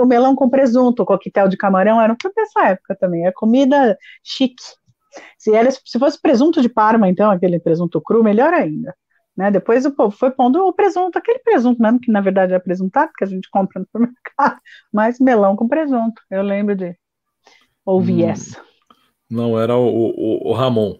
o 0.00 0.06
melão 0.06 0.34
com 0.34 0.48
presunto, 0.48 1.02
o 1.02 1.06
coquetel 1.06 1.48
de 1.48 1.56
camarão, 1.56 2.00
eram 2.00 2.16
tudo 2.16 2.32
dessa 2.34 2.68
época 2.68 2.96
também, 2.98 3.26
é 3.26 3.32
comida 3.32 3.96
chique. 4.24 4.62
Se, 5.38 5.54
era, 5.54 5.70
se 5.70 5.98
fosse 5.98 6.20
presunto 6.20 6.62
de 6.62 6.68
Parma, 6.68 7.08
então, 7.08 7.30
aquele 7.30 7.58
presunto 7.58 8.00
cru, 8.00 8.24
melhor 8.24 8.52
ainda. 8.52 8.94
Né? 9.36 9.50
Depois 9.50 9.84
o 9.84 9.94
povo 9.94 10.16
foi 10.16 10.30
pondo 10.30 10.66
o 10.66 10.72
presunto, 10.72 11.18
aquele 11.18 11.38
presunto 11.40 11.80
mesmo, 11.80 12.00
que 12.00 12.10
na 12.10 12.22
verdade 12.22 12.54
é 12.54 12.58
presuntado, 12.58 13.12
que 13.16 13.24
a 13.24 13.26
gente 13.26 13.50
compra 13.50 13.80
no 13.80 13.86
supermercado, 13.86 14.58
mas 14.92 15.20
melão 15.20 15.54
com 15.54 15.68
presunto, 15.68 16.22
eu 16.30 16.42
lembro 16.42 16.74
de 16.74 16.96
ouvir 17.84 18.24
hum, 18.24 18.30
essa. 18.30 18.60
Não 19.30 19.58
era 19.58 19.76
o, 19.76 19.88
o, 19.88 20.50
o 20.50 20.52
Ramon. 20.52 20.96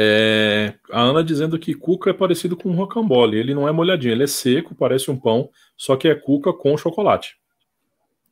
É, 0.00 0.74
a 0.92 1.00
Ana 1.00 1.24
dizendo 1.24 1.58
que 1.58 1.74
cuca 1.74 2.10
é 2.10 2.12
parecido 2.12 2.56
com 2.56 2.68
um 2.68 2.76
rocambole. 2.76 3.36
Ele 3.36 3.52
não 3.52 3.66
é 3.66 3.72
molhadinho, 3.72 4.12
ele 4.12 4.22
é 4.22 4.28
seco, 4.28 4.72
parece 4.72 5.10
um 5.10 5.18
pão, 5.18 5.50
só 5.76 5.96
que 5.96 6.06
é 6.06 6.14
cuca 6.14 6.52
com 6.52 6.78
chocolate. 6.78 7.36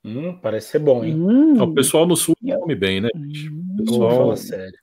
Hum, 0.05 0.39
parece 0.41 0.69
ser 0.69 0.79
bom, 0.79 1.05
hein? 1.05 1.17
Hum. 1.17 1.61
O 1.61 1.75
pessoal 1.75 2.07
no 2.07 2.15
sul 2.15 2.37
come 2.61 2.77
bem, 2.77 3.01
né? 3.01 3.09
Hum. 3.17 3.77
pessoal 3.79 4.11
fala 4.13 4.37
sério. 4.37 4.79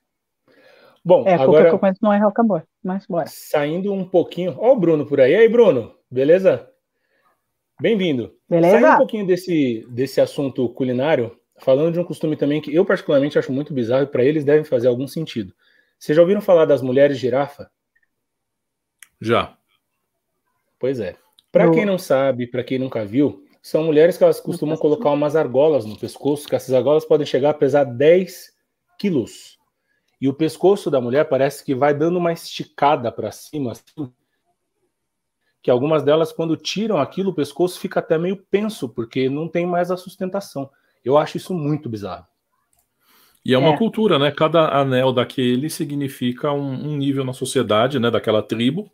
Bom, 1.05 1.25
é, 1.25 1.35
agora 1.35 1.69
que 1.69 1.75
eu 1.75 1.79
conheço 1.79 1.99
não 2.01 2.11
é 2.11 2.17
rocambole, 2.17 2.63
mas 2.83 3.05
bora. 3.07 3.27
Saindo 3.27 3.93
um 3.93 4.03
pouquinho. 4.03 4.53
Ó, 4.57 4.73
o 4.73 4.79
Bruno 4.79 5.05
por 5.05 5.21
aí. 5.21 5.31
E 5.31 5.35
aí, 5.35 5.47
Bruno, 5.47 5.95
beleza? 6.11 6.67
Bem-vindo. 7.79 8.33
Beleza? 8.49 8.73
Saindo 8.73 8.93
um 8.93 8.97
pouquinho 8.97 9.25
desse, 9.25 9.87
desse 9.89 10.19
assunto 10.19 10.67
culinário, 10.67 11.37
falando 11.59 11.93
de 11.93 11.99
um 11.99 12.03
costume 12.03 12.35
também 12.35 12.59
que 12.59 12.75
eu 12.75 12.83
particularmente 12.83 13.39
acho 13.39 13.53
muito 13.53 13.73
bizarro 13.73 14.03
e 14.03 14.07
para 14.07 14.25
eles 14.25 14.43
deve 14.43 14.65
fazer 14.65 14.89
algum 14.89 15.07
sentido. 15.07 15.53
Vocês 15.97 16.15
já 16.15 16.21
ouviram 16.21 16.41
falar 16.41 16.65
das 16.65 16.81
mulheres 16.81 17.17
girafa? 17.17 17.71
Já. 19.19 19.57
Pois 20.79 20.99
é. 20.99 21.15
Para 21.51 21.71
quem 21.71 21.85
não 21.85 21.97
sabe, 21.97 22.47
para 22.47 22.63
quem 22.63 22.79
nunca 22.79 23.05
viu, 23.05 23.45
são 23.61 23.83
mulheres 23.83 24.17
que 24.17 24.23
elas 24.23 24.41
costumam 24.41 24.75
colocar 24.75 25.11
umas 25.11 25.35
argolas 25.35 25.85
no 25.85 25.97
pescoço, 25.97 26.47
que 26.47 26.55
essas 26.55 26.73
argolas 26.73 27.05
podem 27.05 27.25
chegar 27.25 27.51
a 27.51 27.53
pesar 27.53 27.85
10 27.85 28.51
quilos. 28.99 29.57
E 30.19 30.27
o 30.27 30.33
pescoço 30.33 30.91
da 30.91 30.99
mulher 30.99 31.29
parece 31.29 31.63
que 31.63 31.75
vai 31.75 31.93
dando 31.93 32.17
uma 32.17 32.33
esticada 32.33 33.11
para 33.11 33.31
cima, 33.31 33.71
assim, 33.71 34.11
que 35.61 35.71
algumas 35.71 36.03
delas, 36.03 36.33
quando 36.33 36.57
tiram 36.57 36.97
aquilo, 36.97 37.31
o 37.31 37.33
pescoço 37.33 37.79
fica 37.79 38.01
até 38.01 38.17
meio 38.17 38.35
penso, 38.35 38.89
porque 38.89 39.29
não 39.29 39.47
tem 39.47 39.65
mais 39.65 39.89
a 39.91 39.95
sustentação. 39.95 40.69
Eu 41.05 41.17
acho 41.17 41.37
isso 41.37 41.53
muito 41.53 41.89
bizarro. 41.89 42.27
E 43.45 43.53
é 43.53 43.57
uma 43.57 43.73
é. 43.73 43.77
cultura, 43.77 44.17
né? 44.17 44.31
Cada 44.31 44.69
anel 44.69 45.11
daquele 45.11 45.69
significa 45.69 46.51
um, 46.51 46.91
um, 46.91 46.97
nível 46.97 47.25
na 47.25 47.33
sociedade, 47.33 47.99
né? 47.99 48.09
Daquela 48.09 48.41
tribo. 48.41 48.89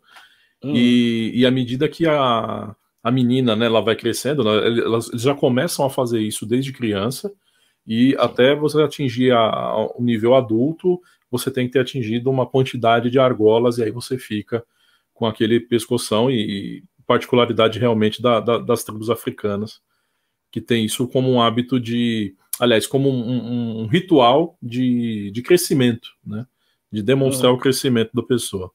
Hum. 0.62 0.72
E, 0.74 1.30
e 1.34 1.46
à 1.46 1.50
medida 1.50 1.88
que 1.88 2.06
a, 2.06 2.74
a 3.02 3.10
menina, 3.10 3.56
né, 3.56 3.66
ela 3.66 3.80
vai 3.80 3.96
crescendo, 3.96 4.44
né, 4.44 4.50
elas, 4.80 5.08
eles 5.08 5.22
já 5.22 5.34
começam 5.34 5.86
a 5.86 5.90
fazer 5.90 6.20
isso 6.20 6.44
desde 6.44 6.72
criança. 6.72 7.32
E 7.86 8.10
Sim. 8.10 8.16
até 8.18 8.54
você 8.54 8.82
atingir 8.82 9.32
a, 9.32 9.76
o 9.96 10.02
nível 10.02 10.34
adulto, 10.34 11.00
você 11.30 11.50
tem 11.50 11.66
que 11.66 11.72
ter 11.72 11.80
atingido 11.80 12.28
uma 12.28 12.46
quantidade 12.46 13.08
de 13.10 13.18
argolas, 13.18 13.78
e 13.78 13.84
aí 13.84 13.90
você 13.90 14.18
fica 14.18 14.64
com 15.14 15.26
aquele 15.26 15.60
pescoção 15.60 16.30
e, 16.30 16.34
e 16.78 16.84
particularidade 17.06 17.78
realmente 17.78 18.20
da, 18.20 18.40
da, 18.40 18.58
das 18.58 18.84
tribos 18.84 19.10
africanas, 19.10 19.80
que 20.50 20.60
tem 20.60 20.84
isso 20.84 21.08
como 21.08 21.30
um 21.30 21.40
hábito 21.40 21.78
de 21.80 22.34
aliás, 22.60 22.86
como 22.86 23.08
um, 23.08 23.30
um, 23.30 23.80
um 23.82 23.86
ritual 23.86 24.56
de, 24.62 25.30
de 25.32 25.42
crescimento, 25.42 26.08
né? 26.24 26.46
De 26.92 27.02
demonstrar 27.02 27.50
uhum. 27.50 27.58
o 27.58 27.60
crescimento 27.60 28.10
da 28.12 28.22
pessoa. 28.22 28.70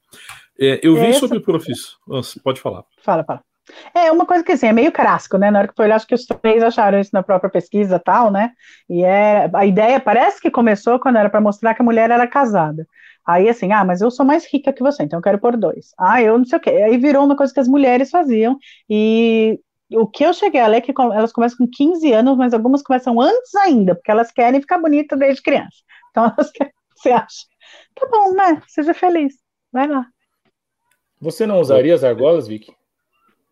É, 0.60 0.80
eu 0.82 0.96
vi 0.96 1.08
Essa... 1.08 1.20
sobre 1.20 1.40
profissão. 1.40 1.98
Pode 2.44 2.60
falar. 2.60 2.84
Fala, 3.04 3.24
fala. 3.24 3.42
É 3.94 4.12
uma 4.12 4.26
coisa 4.26 4.44
que 4.44 4.52
assim, 4.52 4.68
é 4.68 4.74
meio 4.74 4.92
clássico, 4.92 5.38
né? 5.38 5.50
Na 5.50 5.60
hora 5.60 5.68
que 5.68 5.76
foi 5.76 5.86
olhar, 5.86 5.96
acho 5.96 6.08
que 6.08 6.16
os 6.16 6.26
três 6.26 6.62
acharam 6.64 7.00
isso 7.00 7.10
na 7.14 7.24
própria 7.24 7.50
pesquisa 7.50 8.00
tal, 8.00 8.32
né? 8.32 8.52
E 8.90 9.04
é, 9.04 9.50
a 9.54 9.66
ideia 9.66 10.00
parece 10.00 10.40
que 10.40 10.52
começou 10.52 11.00
quando 11.00 11.18
era 11.18 11.30
para 11.30 11.42
mostrar 11.42 11.74
que 11.74 11.82
a 11.82 11.86
mulher 11.86 12.12
era 12.12 12.28
casada. 12.28 12.88
Aí 13.26 13.50
assim, 13.50 13.72
ah, 13.72 13.84
mas 13.84 14.02
eu 14.02 14.12
sou 14.12 14.24
mais 14.26 14.46
rica 14.52 14.72
que 14.72 14.84
você, 14.84 15.04
então 15.04 15.18
eu 15.18 15.24
quero 15.24 15.40
pôr 15.40 15.58
dois. 15.58 15.94
Ah, 15.98 16.22
eu 16.22 16.38
não 16.38 16.46
sei 16.46 16.60
o 16.60 16.62
quê. 16.62 16.70
Aí 16.70 16.98
virou 16.98 17.26
uma 17.26 17.36
coisa 17.36 17.52
que 17.52 17.60
as 17.60 17.68
mulheres 17.68 18.12
faziam, 18.12 18.58
e 18.88 19.60
o 19.92 20.08
que 20.08 20.26
eu 20.26 20.34
cheguei 20.34 20.62
a 20.62 20.68
ler 20.68 20.78
é 20.78 20.82
que 20.82 20.94
elas 20.98 21.32
começam 21.32 21.58
com 21.60 21.68
15 21.72 22.12
anos, 22.12 22.38
mas 22.38 22.54
algumas 22.54 22.82
começam 22.82 23.20
antes 23.22 23.54
ainda, 23.56 23.96
porque 23.96 24.12
elas 24.12 24.32
querem 24.32 24.62
ficar 24.62 24.80
bonitas 24.80 25.18
desde 25.18 25.42
criança. 25.42 25.78
Então 26.10 26.26
elas 26.36 26.52
querem, 26.52 26.74
você 26.96 27.12
acha? 27.12 27.46
Tá 27.94 28.08
bom, 28.10 28.34
né? 28.34 28.62
Seja 28.68 28.94
feliz. 28.94 29.36
Vai 29.72 29.88
lá. 29.88 30.08
Você 31.20 31.46
não 31.46 31.60
usaria 31.60 31.94
as 31.94 32.04
argolas, 32.04 32.48
Vicky? 32.48 32.74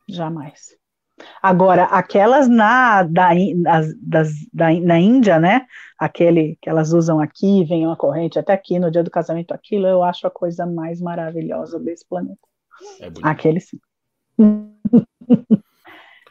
Jamais. 0.07 0.75
Agora, 1.41 1.83
aquelas 1.85 2.47
na, 2.49 3.03
da, 3.03 3.29
das, 3.55 3.93
das, 3.99 4.29
da, 4.51 4.71
na 4.73 4.99
Índia, 4.99 5.39
né? 5.39 5.65
Aquele 5.97 6.57
que 6.61 6.69
elas 6.69 6.91
usam 6.91 7.19
aqui, 7.19 7.63
vem 7.63 7.85
uma 7.85 7.95
corrente 7.95 8.39
até 8.39 8.53
aqui 8.53 8.79
no 8.79 8.91
dia 8.91 9.03
do 9.03 9.11
casamento, 9.11 9.53
aquilo 9.53 9.87
eu 9.87 10.03
acho 10.03 10.25
a 10.25 10.31
coisa 10.31 10.65
mais 10.65 10.99
maravilhosa 10.99 11.79
desse 11.79 12.05
planeta. 12.07 12.41
É 12.99 13.09
Aquele 13.21 13.59
sim. 13.59 13.79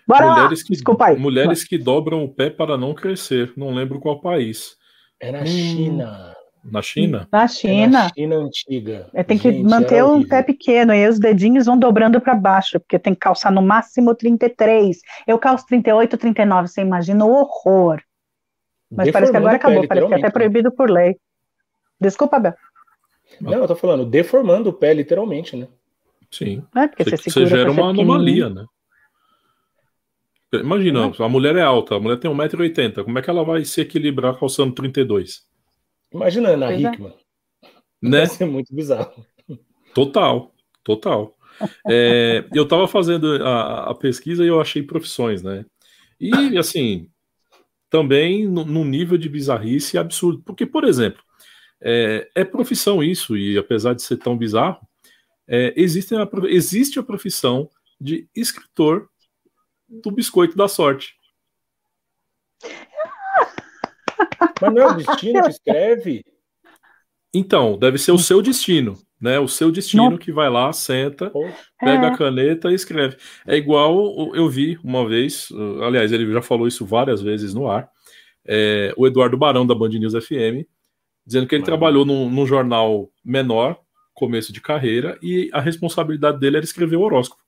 Bora 0.07 0.31
mulheres 0.31 0.61
lá. 0.61 0.67
Que, 0.67 0.73
Desculpa 0.73 1.07
aí. 1.07 1.19
Mulheres 1.19 1.65
que 1.65 1.79
dobram 1.79 2.25
o 2.25 2.29
pé 2.29 2.51
para 2.51 2.77
não 2.77 2.95
crescer. 2.95 3.53
Não 3.57 3.73
lembro 3.73 4.01
qual 4.01 4.21
país. 4.21 4.77
É 5.21 5.31
na 5.31 5.41
hum. 5.41 5.47
China. 5.47 6.37
Na 6.65 6.81
China? 6.81 7.29
Na 7.33 7.49
China. 7.49 7.83
É 7.83 7.87
na 7.87 8.09
China 8.09 8.37
antiga. 8.37 9.11
É, 9.13 9.23
tem 9.23 9.37
Gente, 9.37 9.57
que 9.57 9.63
manter 9.65 10.03
o 10.05 10.27
pé 10.27 10.43
pequeno 10.43 10.95
e 10.95 11.09
os 11.09 11.19
dedinhos 11.19 11.67
vão 11.67 11.77
dobrando 11.77 12.21
para 12.21 12.35
baixo, 12.35 12.79
porque 12.79 12.99
tem 12.99 13.15
que 13.15 13.21
calçar 13.21 13.51
no 13.51 13.61
máximo 13.61 14.15
33. 14.15 14.99
Eu 15.27 15.39
calço 15.39 15.67
38, 15.67 16.17
39. 16.17 16.69
Você 16.69 16.81
imagina 16.81 17.25
o 17.25 17.33
horror. 17.33 18.01
Mas 18.91 19.07
Deformando 19.07 19.13
parece 19.13 19.31
que 19.33 19.37
agora 19.37 19.57
acabou, 19.57 19.89
parece 19.89 20.07
que 20.07 20.15
é 20.15 20.17
até 20.19 20.31
proibido 20.31 20.71
por 20.71 20.89
lei. 20.89 21.17
Desculpa, 22.01 22.39
Bel. 22.39 22.55
Não, 23.41 23.55
eu 23.55 23.67
tô 23.67 23.75
falando, 23.75 24.05
deformando 24.05 24.71
o 24.71 24.73
pé, 24.73 24.93
literalmente, 24.93 25.57
né? 25.57 25.67
Sim. 26.31 26.63
É, 26.77 26.87
porque 26.87 27.05
você, 27.05 27.31
você 27.31 27.47
gera 27.47 27.71
uma 27.71 27.91
anomalia, 27.91 28.49
né? 28.49 28.67
Imagina, 30.53 31.11
a 31.19 31.29
mulher 31.29 31.57
é 31.57 31.63
alta, 31.63 31.97
a 31.97 32.01
mulher 32.01 32.19
tem 32.19 32.31
1,80m, 32.31 33.05
como 33.05 33.19
é 33.19 33.23
que 33.23 33.31
ela 33.31 33.43
vai 33.43 33.65
se 33.65 33.81
equilibrar 33.81 34.39
calçando 34.39 34.75
32? 34.75 35.47
Imagina 36.13 36.51
a 36.51 36.53
Ana 36.53 36.67
pois 36.67 36.85
é. 36.85 36.89
Hickman. 36.89 37.13
É. 37.13 37.69
Né? 38.03 38.19
Vai 38.19 38.27
ser 38.27 38.45
muito 38.45 38.75
bizarro. 38.75 39.25
Total, 39.95 40.53
total. 40.85 41.37
É, 41.89 42.45
eu 42.53 42.65
estava 42.65 42.89
fazendo 42.89 43.43
a, 43.45 43.91
a, 43.91 43.95
pesquisa 43.95 44.45
e 44.45 44.49
eu 44.49 44.61
achei 44.61 44.83
profissões, 44.83 45.43
né? 45.43 45.65
E, 46.21 46.57
assim, 46.57 47.09
também 47.91 48.47
num 48.49 48.85
nível 48.85 49.19
de 49.19 49.29
bizarrice 49.29 49.99
absurdo. 49.99 50.43
Porque, 50.45 50.67
por 50.67 50.85
exemplo, 50.85 51.23
é, 51.81 52.29
é 52.35 52.45
profissão 52.45 53.03
isso, 53.03 53.37
e 53.37 53.59
apesar 53.59 53.95
de 53.95 54.03
ser 54.03 54.17
tão 54.17 54.37
bizarro, 54.37 54.81
é, 55.47 55.73
existe, 55.77 56.15
a, 56.15 56.29
existe 56.49 56.99
a 56.99 57.03
profissão 57.03 57.69
de 58.01 58.29
escritor 58.35 59.09
do 60.03 60.11
biscoito 60.11 60.57
da 60.57 60.69
sorte. 60.69 61.15
Mas 64.61 64.73
não 64.73 64.83
é 64.83 64.87
o 64.87 64.95
destino 64.95 65.43
que 65.43 65.51
escreve? 65.51 66.25
Então, 67.35 67.79
deve 67.79 67.99
ser 67.99 68.13
o 68.13 68.19
seu 68.19 68.41
destino, 68.43 68.99
né? 69.21 69.39
O 69.39 69.49
seu 69.49 69.71
destino 69.71 70.11
não. 70.11 70.19
que 70.19 70.31
vai 70.31 70.51
lá, 70.51 70.73
senta, 70.73 71.33
pega 71.81 72.07
é. 72.07 72.09
a 72.09 72.17
caneta 72.17 72.71
e 72.71 72.75
escreve. 72.75 73.17
É 73.47 73.57
igual 73.57 74.35
eu 74.35 74.49
vi 74.49 74.79
uma 74.85 75.07
vez, 75.09 75.49
aliás, 75.83 76.13
ele 76.13 76.31
já 76.33 76.43
falou 76.43 76.69
isso 76.69 76.85
várias 76.85 77.21
vezes 77.21 77.55
no 77.55 77.69
ar, 77.69 77.91
é, 78.45 78.93
o 78.97 79.07
Eduardo 79.07 79.37
Barão 79.37 79.67
da 79.67 79.75
Band 79.75 79.91
News 79.91 80.13
FM, 80.13 80.67
dizendo 81.27 81.47
que 81.47 81.55
ele 81.55 81.65
trabalhou 81.65 82.05
num, 82.05 82.29
num 82.29 82.47
jornal 82.47 83.11
menor, 83.25 83.79
começo 84.13 84.53
de 84.53 84.61
carreira, 84.61 85.19
e 85.23 85.49
a 85.53 85.61
responsabilidade 85.61 86.39
dele 86.39 86.57
era 86.59 86.65
escrever 86.65 86.97
o 86.97 87.03
horóscopo. 87.03 87.43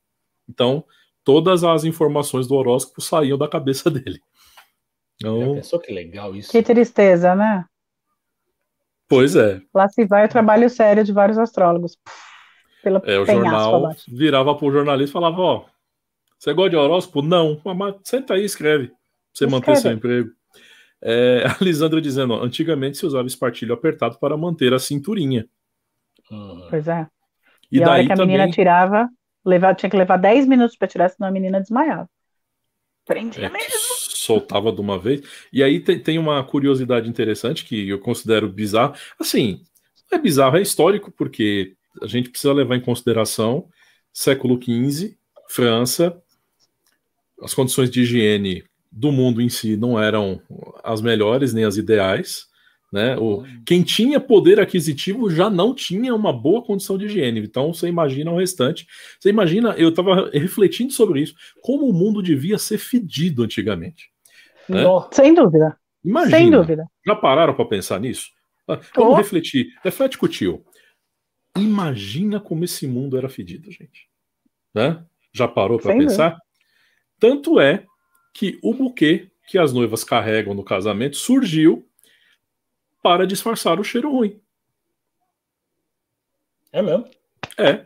Então, 0.49 0.85
todas 1.25 1.65
as 1.65 1.85
informações 1.85 2.47
do 2.47 2.55
horóscopo 2.55 3.01
saíam 3.01 3.39
da 3.39 3.49
cabeça 3.49 3.91
dele. 3.91 4.21
Então... 5.17 5.55
pensou 5.55 5.81
que 5.81 5.93
legal 5.93 6.35
isso? 6.37 6.51
Que 6.51 6.63
tristeza, 6.63 7.35
né? 7.35 7.65
Pois 9.09 9.37
é. 9.37 9.61
Lá 9.73 9.89
se 9.89 10.05
vai 10.07 10.27
o 10.27 10.29
trabalho 10.29 10.69
sério 10.69 11.05
de 11.05 11.13
vários 11.13 11.39
astrólogos. 11.39 11.99
Pela 12.83 13.03
é, 13.05 13.19
o 13.19 13.25
jornal 13.25 13.91
virava 14.09 14.55
para 14.55 14.67
o 14.67 14.73
jornalista 14.73 15.11
e 15.11 15.13
falava: 15.13 15.41
Ó, 15.41 15.65
você 16.39 16.53
gosta 16.53 16.71
de 16.71 16.77
horóscopo? 16.77 17.23
Não, 17.23 17.61
mas 17.65 17.95
senta 18.03 18.35
aí 18.35 18.43
e 18.43 18.45
escreve, 18.45 18.89
pra 18.89 18.97
você 19.33 19.45
escreve. 19.45 19.53
manter 19.53 19.77
seu 19.77 19.93
emprego. 19.93 20.31
É, 21.03 21.45
a 21.49 21.57
Lisandra 21.63 22.01
dizendo: 22.01 22.35
ó, 22.35 22.43
antigamente 22.43 22.99
se 22.99 23.07
usava 23.07 23.27
espartilho 23.27 23.75
apertado 23.75 24.19
para 24.19 24.37
manter 24.37 24.73
a 24.73 24.79
cinturinha. 24.79 25.47
Pois 26.71 26.89
é. 26.89 27.07
E, 27.71 27.79
e 27.79 27.83
a 27.83 27.91
hora 27.91 28.07
que 28.07 28.13
a 28.13 28.17
menina 28.17 28.39
também... 28.45 28.55
tirava, 28.55 29.09
Levar, 29.45 29.75
tinha 29.75 29.91
que 29.91 29.97
levar 29.97 30.17
10 30.17 30.47
minutos 30.47 30.77
para 30.77 30.89
tirar, 30.89 31.09
senão 31.11 31.29
a 31.29 31.33
menina 31.33 31.61
desmaiava. 31.61 32.09
Prendia 33.05 33.47
é, 33.47 33.51
mesmo. 33.51 33.79
Soltava 34.09 34.73
de 34.73 34.81
uma 34.81 34.99
vez. 34.99 35.23
E 35.53 35.63
aí 35.63 35.81
tem, 35.81 35.99
tem 35.99 36.19
uma 36.19 36.43
curiosidade 36.43 37.09
interessante 37.09 37.65
que 37.65 37.89
eu 37.89 37.99
considero 37.99 38.49
bizarro. 38.49 38.95
Assim, 39.21 39.61
é 40.11 40.19
bizarro, 40.19 40.57
é 40.57 40.63
histórico, 40.63 41.11
porque 41.11 41.75
a 42.01 42.07
gente 42.07 42.31
precisa 42.31 42.53
levar 42.53 42.77
em 42.77 42.81
consideração 42.81 43.69
século 44.13 44.59
XV, 44.63 45.17
França, 45.49 46.17
as 47.43 47.53
condições 47.53 47.91
de 47.91 48.01
higiene 48.03 48.65
do 48.91 49.11
mundo 49.11 49.43
em 49.43 49.49
si 49.49 49.77
não 49.77 50.01
eram 50.01 50.41
as 50.83 51.01
melhores 51.03 51.53
nem 51.53 51.65
as 51.65 51.77
ideais. 51.77 52.47
Né? 52.95 53.17
O, 53.17 53.39
uhum. 53.39 53.63
quem 53.67 53.83
tinha 53.83 54.21
poder 54.21 54.61
aquisitivo 54.61 55.29
já 55.29 55.51
não 55.51 55.75
tinha 55.75 56.15
uma 56.15 56.33
boa 56.33 56.63
condição 56.63 56.97
de 56.97 57.07
higiene. 57.07 57.41
Então 57.41 57.75
você 57.75 57.89
imagina 57.89 58.31
o 58.31 58.39
restante. 58.39 58.87
Você 59.19 59.31
imagina, 59.31 59.71
eu 59.77 59.89
estava 59.89 60.31
refletindo 60.33 60.93
sobre 60.93 61.21
isso, 61.21 61.35
como 61.61 61.89
o 61.89 61.93
mundo 61.93 62.23
devia 62.23 62.57
ser 62.57 62.79
fedido 62.79 63.43
antigamente. 63.43 64.13
Né? 64.69 64.85
Sem 65.11 65.35
dúvida. 65.35 65.77
Imagina. 66.05 66.39
Sem 66.39 66.51
dúvida. 66.53 66.87
Já 67.05 67.17
pararam 67.17 67.53
para 67.53 67.65
pensar 67.65 67.99
nisso? 67.99 68.29
Ah, 68.69 68.79
vamos 68.95 69.15
oh. 69.15 69.17
refletir. 69.17 69.75
Reflete 69.83 70.17
com 70.17 70.27
o 70.27 70.29
tio. 70.29 70.65
Imagina 71.59 72.39
como 72.39 72.65
esse 72.65 72.87
mundo 72.87 73.19
era 73.19 73.29
fedido, 73.29 73.73
gente. 73.73 74.09
Né? 74.73 75.05
Já 75.33 75.49
parou 75.49 75.81
para 75.81 75.97
pensar? 75.97 76.29
Dúvida. 76.29 76.45
Tanto 77.19 77.59
é 77.59 77.85
que 78.33 78.57
o 78.63 78.73
buquê 78.73 79.33
que 79.49 79.59
as 79.59 79.73
noivas 79.73 80.05
carregam 80.05 80.55
no 80.55 80.63
casamento 80.63 81.17
surgiu 81.17 81.85
para 83.05 83.27
disfarçar 83.27 83.79
o 83.79 83.85
cheiro 83.85 84.11
ruim. 84.11 84.41
É 86.73 86.81
mesmo? 86.81 87.05
É. 87.59 87.85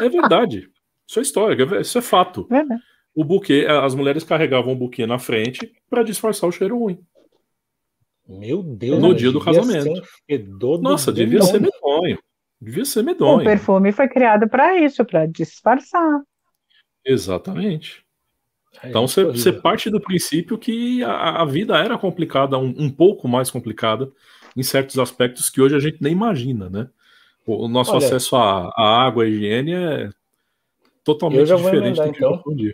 É 0.00 0.08
verdade. 0.08 0.70
Isso 1.04 1.18
é 1.18 1.22
história, 1.22 1.80
isso 1.80 1.98
é 1.98 2.00
fato. 2.00 2.46
É, 2.48 2.62
né? 2.62 2.78
O 3.12 3.24
buquê, 3.24 3.66
as 3.68 3.92
mulheres 3.92 4.22
carregavam 4.22 4.72
o 4.72 4.76
buquê 4.76 5.04
na 5.04 5.18
frente 5.18 5.74
para 5.90 6.04
disfarçar 6.04 6.48
o 6.48 6.52
cheiro 6.52 6.78
ruim. 6.78 7.04
Meu 8.28 8.62
Deus, 8.62 9.02
no 9.02 9.12
dia 9.12 9.32
do 9.32 9.40
casamento. 9.40 10.00
Um 10.30 10.78
Nossa, 10.78 11.12
devia 11.12 11.42
ser 11.42 11.60
medonho. 11.60 12.18
Devia 12.60 12.84
ser 12.84 13.02
medonho. 13.02 13.40
O 13.40 13.44
perfume 13.44 13.90
foi 13.90 14.08
criado 14.08 14.48
para 14.48 14.78
isso, 14.78 15.04
para 15.04 15.26
disfarçar. 15.26 16.22
Exatamente. 17.04 18.05
Então 18.84 19.06
você 19.06 19.52
parte 19.52 19.90
do 19.90 20.00
princípio 20.00 20.58
que 20.58 21.02
a, 21.02 21.42
a 21.42 21.44
vida 21.44 21.76
era 21.76 21.98
complicada, 21.98 22.58
um, 22.58 22.74
um, 22.76 22.90
pouco 22.90 23.28
mais 23.28 23.50
complicada, 23.50 24.10
em 24.56 24.62
certos 24.62 24.98
aspectos 24.98 25.50
que 25.50 25.60
hoje 25.60 25.74
a 25.74 25.80
gente 25.80 25.98
nem 26.00 26.12
imagina, 26.12 26.68
né? 26.68 26.88
O, 27.46 27.64
o 27.64 27.68
nosso 27.68 27.92
Olha, 27.92 28.06
acesso 28.06 28.36
à, 28.36 28.72
à 28.76 29.06
água 29.06 29.26
e 29.26 29.32
higiene 29.32 29.74
é 29.74 30.10
totalmente 31.04 31.54
diferente 31.54 32.00
emendar, 32.00 32.06
do 32.06 32.12
que 32.12 32.18
então. 32.18 32.72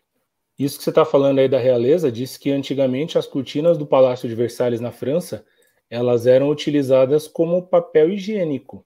Isso 0.59 0.79
que 0.79 0.85
você 0.85 0.91
está 0.91 1.05
falando 1.05 1.38
aí 1.38 1.49
da 1.49 1.59
realeza 1.59 2.11
diz 2.11 2.37
que 2.37 2.51
antigamente 2.51 3.19
as 3.19 3.27
cortinas 3.27 3.77
do 3.77 3.87
Palácio 3.87 4.29
de 4.29 4.35
Versalhes 4.35 4.81
na 4.81 4.93
França 4.93 5.45
elas 5.93 6.27
eram 6.27 6.49
utilizadas 6.49 7.29
como 7.29 7.67
papel 7.67 8.11
higiênico. 8.11 8.83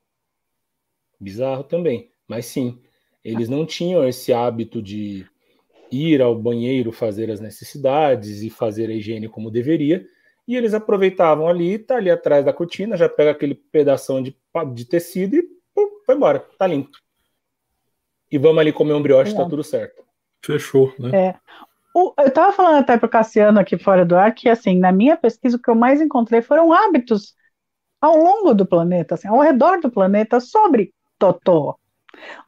Bizarro 1.21 1.63
também, 1.63 2.11
mas 2.27 2.47
sim, 2.47 2.81
eles 3.23 3.49
não 3.49 3.65
tinham 3.65 4.07
esse 4.07 4.33
hábito 4.33 4.83
de 4.83 5.25
ir 6.05 6.23
ao 6.23 6.35
banheiro 6.35 6.93
fazer 6.93 7.31
as 7.31 7.41
necessidades 7.41 8.43
e 8.43 8.51
fazer 8.51 8.91
a 8.91 8.93
higiene 8.93 9.29
como 9.29 9.51
deveria, 9.51 10.07
e 10.47 10.57
eles 10.57 10.75
aproveitavam 10.75 11.49
ali, 11.49 11.79
tá 11.79 11.97
ali 11.97 12.11
atrás 12.11 12.45
da 12.45 12.53
cortina, 12.53 12.97
já 12.97 13.09
pega 13.09 13.33
aquele 13.33 13.55
pedaço 13.55 14.23
de, 14.23 14.37
de 14.75 14.85
tecido 14.85 15.37
e 15.37 15.43
pum, 15.75 15.89
vai 16.07 16.17
embora, 16.17 16.39
tá 16.59 16.67
limpo. 16.67 16.97
E 18.31 18.39
vamos 18.39 18.59
ali 18.59 18.73
comer 18.73 18.95
um 18.95 19.03
brioche, 19.03 19.35
tá 19.35 19.45
tudo 19.45 19.65
certo. 19.65 20.05
Fechou, 20.45 20.93
né? 20.99 21.11
É. 21.29 21.35
O, 21.95 22.13
eu 22.19 22.29
estava 22.29 22.53
falando 22.53 22.77
até 22.77 22.97
para 22.99 23.07
o 23.07 23.11
Cassiano 23.11 23.59
aqui 23.59 23.79
fora 23.79 24.05
do 24.05 24.17
ar 24.17 24.35
que, 24.35 24.49
assim, 24.49 24.79
na 24.79 24.93
minha 24.93 25.17
pesquisa, 25.17 25.57
o 25.57 25.61
que 25.61 25.71
eu 25.71 25.75
mais 25.75 26.01
encontrei 26.01 26.43
foram 26.43 26.73
hábitos 26.73 27.35
ao 28.01 28.17
longo 28.17 28.53
do 28.53 28.67
planeta, 28.67 29.15
assim, 29.15 29.29
ao 29.29 29.41
redor 29.41 29.81
do 29.81 29.91
planeta, 29.91 30.39
sobre 30.39 30.93
Totó. 31.19 31.79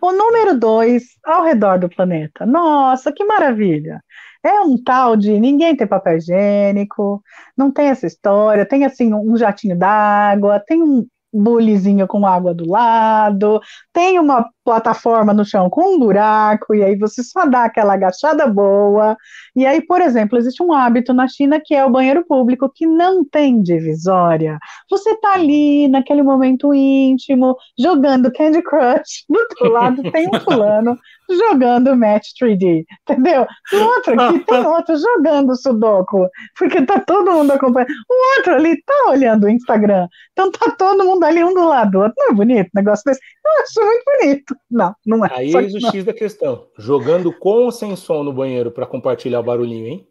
O 0.00 0.12
número 0.12 0.58
dois, 0.58 1.04
ao 1.24 1.44
redor 1.44 1.78
do 1.78 1.88
planeta. 1.88 2.46
Nossa, 2.46 3.12
que 3.12 3.24
maravilha! 3.24 4.02
É 4.42 4.60
um 4.60 4.82
tal 4.82 5.16
de 5.16 5.38
ninguém 5.38 5.76
tem 5.76 5.86
papel 5.86 6.16
higiênico, 6.16 7.22
não 7.56 7.72
tem 7.72 7.88
essa 7.88 8.06
história, 8.06 8.66
tem 8.66 8.84
assim 8.84 9.12
um 9.12 9.36
jatinho 9.36 9.76
d'água, 9.76 10.62
tem 10.66 10.82
um, 10.82 11.06
bulizinho 11.32 12.06
com 12.06 12.26
água 12.26 12.54
do 12.54 12.68
lado, 12.68 13.60
tem 13.92 14.18
uma 14.18 14.48
plataforma 14.68 15.32
no 15.32 15.46
chão 15.46 15.70
com 15.70 15.94
um 15.94 15.98
buraco, 15.98 16.74
e 16.74 16.84
aí 16.84 16.94
você 16.94 17.22
só 17.22 17.46
dá 17.46 17.64
aquela 17.64 17.94
agachada 17.94 18.46
boa. 18.46 19.16
E 19.56 19.64
aí, 19.64 19.80
por 19.80 20.02
exemplo, 20.02 20.36
existe 20.36 20.62
um 20.62 20.74
hábito 20.74 21.14
na 21.14 21.26
China 21.26 21.58
que 21.58 21.74
é 21.74 21.82
o 21.82 21.90
banheiro 21.90 22.22
público 22.26 22.70
que 22.74 22.86
não 22.86 23.24
tem 23.24 23.62
divisória. 23.62 24.58
Você 24.90 25.16
tá 25.20 25.32
ali 25.32 25.88
naquele 25.88 26.22
momento 26.22 26.74
íntimo, 26.74 27.56
jogando 27.78 28.30
Candy 28.30 28.60
Crush, 28.60 29.24
do 29.26 29.38
outro 29.38 29.72
lado 29.72 30.02
tem 30.12 30.28
um 30.28 30.38
fulano 30.38 30.98
jogando 31.30 31.96
Match 31.96 32.28
3D, 32.38 32.84
entendeu? 33.08 33.46
O 33.72 33.76
outro 33.76 34.20
aqui 34.20 34.38
tem 34.40 34.66
outro 34.66 34.96
jogando 34.98 35.56
Sudoku, 35.56 36.28
porque 36.58 36.82
tá 36.82 37.00
todo 37.00 37.32
mundo 37.32 37.52
acompanhando. 37.52 37.90
O 38.10 38.36
outro 38.36 38.54
ali 38.54 38.82
tá 38.82 39.06
olhando 39.08 39.44
o 39.44 39.48
Instagram, 39.48 40.08
então 40.32 40.52
tá 40.52 40.70
todo 40.72 41.06
mundo 41.06 41.24
ali 41.24 41.42
um 41.42 41.54
do 41.54 41.66
lado 41.66 41.90
do 41.92 42.00
outro. 42.00 42.14
Não 42.18 42.28
é 42.28 42.32
bonito 42.34 42.66
um 42.66 42.78
negócio 42.78 43.04
desse? 43.06 43.20
Eu 43.44 43.62
acho 43.62 43.86
muito 43.86 44.04
bonito. 44.04 44.57
Não, 44.70 44.94
não 45.04 45.24
é. 45.24 45.30
Aí 45.32 45.54
eis 45.54 45.74
o 45.74 45.80
X 45.90 46.04
da 46.04 46.12
questão. 46.12 46.68
Jogando 46.78 47.32
com 47.32 47.64
ou 47.64 47.72
sem 47.72 47.94
som 47.96 48.22
no 48.22 48.32
banheiro 48.32 48.70
para 48.70 48.86
compartilhar 48.86 49.40
o 49.40 49.44
barulhinho, 49.44 49.86
hein? 49.86 50.08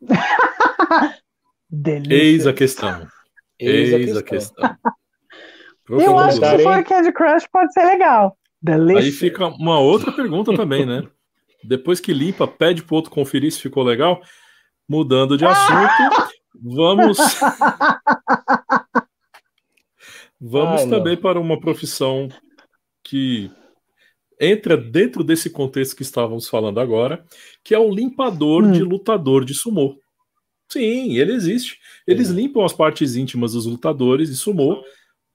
Delícia. 1.70 2.14
Eis 2.14 2.46
a 2.46 2.52
questão. 2.52 3.06
Eis, 3.58 3.92
Eis 3.92 4.16
a 4.16 4.22
questão. 4.22 4.64
A 4.64 4.68
questão. 4.68 4.92
Eu 6.00 6.18
acho 6.18 6.38
que 6.40 6.46
se 6.46 6.62
for 6.62 6.84
Candy 6.84 7.12
Crush 7.12 7.46
pode 7.50 7.72
ser 7.72 7.84
legal. 7.84 8.36
Delícia. 8.60 9.02
Aí 9.02 9.10
fica 9.10 9.46
uma 9.46 9.78
outra 9.80 10.12
pergunta 10.12 10.54
também, 10.54 10.86
né? 10.86 11.02
Depois 11.64 12.00
que 12.00 12.12
limpa, 12.12 12.46
pede 12.46 12.82
pro 12.82 12.96
outro 12.96 13.10
conferir 13.10 13.50
se 13.52 13.60
ficou 13.60 13.82
legal. 13.82 14.20
Mudando 14.88 15.38
de 15.38 15.44
assunto, 15.46 16.32
vamos. 16.60 17.18
vamos 20.40 20.82
Ai, 20.82 20.88
também 20.88 21.14
não. 21.14 21.22
para 21.22 21.40
uma 21.40 21.58
profissão 21.60 22.28
que 23.02 23.50
entra 24.40 24.76
dentro 24.76 25.22
desse 25.22 25.50
contexto 25.50 25.96
que 25.96 26.02
estávamos 26.02 26.48
falando 26.48 26.80
agora, 26.80 27.24
que 27.62 27.74
é 27.74 27.78
o 27.78 27.92
limpador 27.92 28.64
hum. 28.64 28.72
de 28.72 28.82
lutador 28.82 29.44
de 29.44 29.54
sumô. 29.54 29.98
Sim, 30.68 31.16
ele 31.18 31.32
existe. 31.32 31.78
Eles 32.06 32.30
é. 32.30 32.32
limpam 32.32 32.64
as 32.64 32.72
partes 32.72 33.14
íntimas 33.14 33.52
dos 33.52 33.66
lutadores 33.66 34.30
de 34.30 34.36
sumô, 34.36 34.82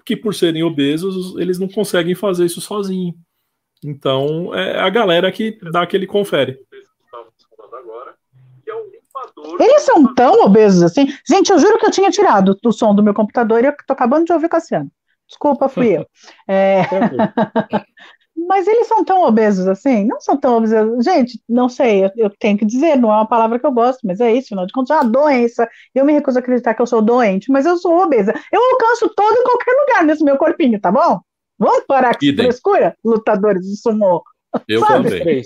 que 0.03 0.15
por 0.15 0.34
serem 0.34 0.63
obesos, 0.63 1.38
eles 1.38 1.60
não 1.60 1.67
conseguem 1.67 2.15
fazer 2.15 2.45
isso 2.45 2.60
sozinho. 2.60 3.13
Então, 3.84 4.53
é 4.56 4.80
a 4.80 4.89
galera 4.89 5.32
que 5.32 5.58
dá 5.71 5.84
aquele 5.84 6.08
confere. 6.08 6.60
Eles 9.60 9.82
são 9.84 10.13
tão 10.13 10.45
obesos 10.45 10.84
assim. 10.84 11.08
Gente, 11.27 11.51
eu 11.51 11.60
juro 11.60 11.77
que 11.77 11.86
eu 11.86 11.91
tinha 11.91 12.10
tirado 12.10 12.58
o 12.63 12.71
som 12.71 12.93
do 12.93 13.03
meu 13.03 13.13
computador 13.13 13.63
e 13.63 13.67
eu 13.67 13.75
tô 13.86 13.93
acabando 13.93 14.25
de 14.25 14.34
ouvir 14.34 14.49
Cassiano. 14.49 14.91
Desculpa, 15.27 15.69
fui 15.69 15.97
eu. 15.97 16.05
É... 16.47 16.81
Mas 18.47 18.67
eles 18.67 18.87
são 18.87 19.03
tão 19.03 19.23
obesos 19.23 19.67
assim? 19.67 20.05
Não 20.05 20.21
são 20.21 20.37
tão 20.37 20.57
obesos. 20.57 21.03
Gente, 21.03 21.41
não 21.49 21.67
sei, 21.67 22.05
eu, 22.05 22.11
eu, 22.15 22.29
tenho 22.39 22.57
que 22.57 22.65
dizer, 22.65 22.95
não 22.95 23.11
é 23.11 23.15
uma 23.15 23.27
palavra 23.27 23.59
que 23.59 23.65
eu 23.65 23.71
gosto, 23.71 23.99
mas 24.05 24.19
é 24.19 24.31
isso, 24.31 24.47
afinal 24.47 24.67
de 24.67 24.71
contas, 24.71 24.95
é 24.95 25.01
uma 25.01 25.09
doença. 25.09 25.67
Eu 25.93 26.05
me 26.05 26.13
recuso 26.13 26.37
a 26.37 26.41
acreditar 26.41 26.75
que 26.75 26.81
eu 26.81 26.85
sou 26.85 27.01
doente, 27.01 27.51
mas 27.51 27.65
eu 27.65 27.77
sou 27.77 27.99
obesa. 27.99 28.33
Eu 28.51 28.61
alcanço 28.61 29.09
todo 29.15 29.35
em 29.35 29.43
qualquer 29.43 29.71
lugar 29.71 30.05
nesse 30.05 30.23
meu 30.23 30.37
corpinho, 30.37 30.79
tá 30.79 30.91
bom? 30.91 31.19
Vamos 31.57 31.85
parar 31.87 32.15
com 32.15 32.25
essa 32.25 32.35
frescura, 32.35 32.95
lutadores 33.03 33.63
de 33.63 33.75
sumô. 33.75 34.23
Eu 34.67 34.81
Sabe? 34.81 35.17
também. 35.17 35.41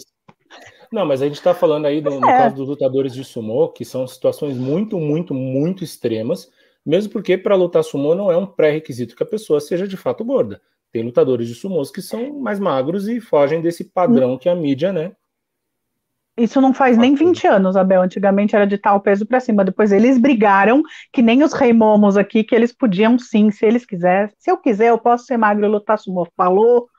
Não, 0.91 1.05
mas 1.05 1.21
a 1.21 1.25
gente 1.25 1.35
está 1.35 1.53
falando 1.53 1.85
aí, 1.85 2.01
do, 2.01 2.19
no 2.19 2.29
é. 2.29 2.37
caso 2.37 2.55
dos 2.57 2.67
lutadores 2.67 3.13
de 3.13 3.23
sumô, 3.23 3.69
que 3.69 3.85
são 3.85 4.05
situações 4.05 4.57
muito, 4.57 4.99
muito, 4.99 5.33
muito 5.33 5.85
extremas, 5.85 6.51
mesmo 6.85 7.11
porque 7.11 7.37
para 7.37 7.55
lutar 7.55 7.83
sumô 7.83 8.15
não 8.15 8.31
é 8.31 8.37
um 8.37 8.45
pré-requisito 8.45 9.15
que 9.15 9.23
a 9.23 9.25
pessoa 9.25 9.59
seja 9.59 9.87
de 9.87 9.97
fato 9.97 10.23
gorda. 10.23 10.61
Tem 10.91 11.03
lutadores 11.03 11.47
de 11.47 11.55
sumôs 11.55 11.89
que 11.89 12.01
são 12.01 12.39
mais 12.39 12.59
magros 12.59 13.07
e 13.07 13.21
fogem 13.21 13.61
desse 13.61 13.85
padrão 13.85 14.37
que 14.37 14.49
a 14.49 14.55
mídia, 14.55 14.91
né? 14.91 15.13
Isso 16.37 16.59
não 16.59 16.73
faz 16.73 16.97
nem 16.97 17.13
20 17.13 17.47
anos, 17.47 17.75
Abel. 17.75 18.01
Antigamente 18.01 18.55
era 18.55 18.65
de 18.65 18.77
tal 18.77 18.99
peso 18.99 19.25
para 19.25 19.39
cima. 19.39 19.63
Depois 19.63 19.91
eles 19.91 20.17
brigaram, 20.17 20.81
que 21.11 21.21
nem 21.21 21.43
os 21.43 21.53
rei 21.53 21.71
momos 21.71 22.17
aqui, 22.17 22.43
que 22.43 22.55
eles 22.55 22.73
podiam 22.73 23.17
sim, 23.19 23.51
se 23.51 23.65
eles 23.65 23.85
quiserem. 23.85 24.33
Se 24.37 24.49
eu 24.49 24.57
quiser, 24.57 24.89
eu 24.89 24.97
posso 24.97 25.25
ser 25.25 25.37
magro 25.37 25.65
e 25.65 25.69
lutar 25.69 25.99
sumô. 25.99 26.27
Falou. 26.35 26.89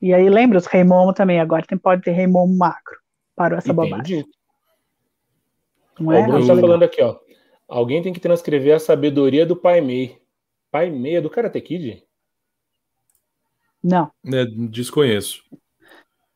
E 0.00 0.12
aí 0.12 0.28
lembra 0.28 0.58
os 0.58 0.66
rei 0.66 0.84
momo 0.84 1.12
também. 1.12 1.40
Agora 1.40 1.64
tem, 1.66 1.78
pode 1.78 2.02
ter 2.02 2.10
rei 2.10 2.26
momo 2.26 2.56
magro. 2.56 2.96
Parou 3.34 3.58
essa 3.58 3.72
Entendi. 3.72 3.90
bobagem. 3.90 4.24
Não 5.98 6.12
é? 6.12 6.20
O 6.20 6.24
Bruno 6.24 6.40
está 6.40 6.56
falando 6.56 6.82
aqui, 6.82 7.02
ó. 7.02 7.16
Alguém 7.68 8.02
tem 8.02 8.12
que 8.12 8.20
transcrever 8.20 8.76
a 8.76 8.78
sabedoria 8.78 9.44
do 9.44 9.56
Pai 9.56 9.80
Mei. 9.80 10.20
Pai 10.70 10.90
Mei 10.90 11.16
é 11.16 11.20
do 11.20 11.30
Karate 11.30 11.60
Kid? 11.60 12.04
Não. 13.82 14.10
É, 14.32 14.44
desconheço. 14.44 15.42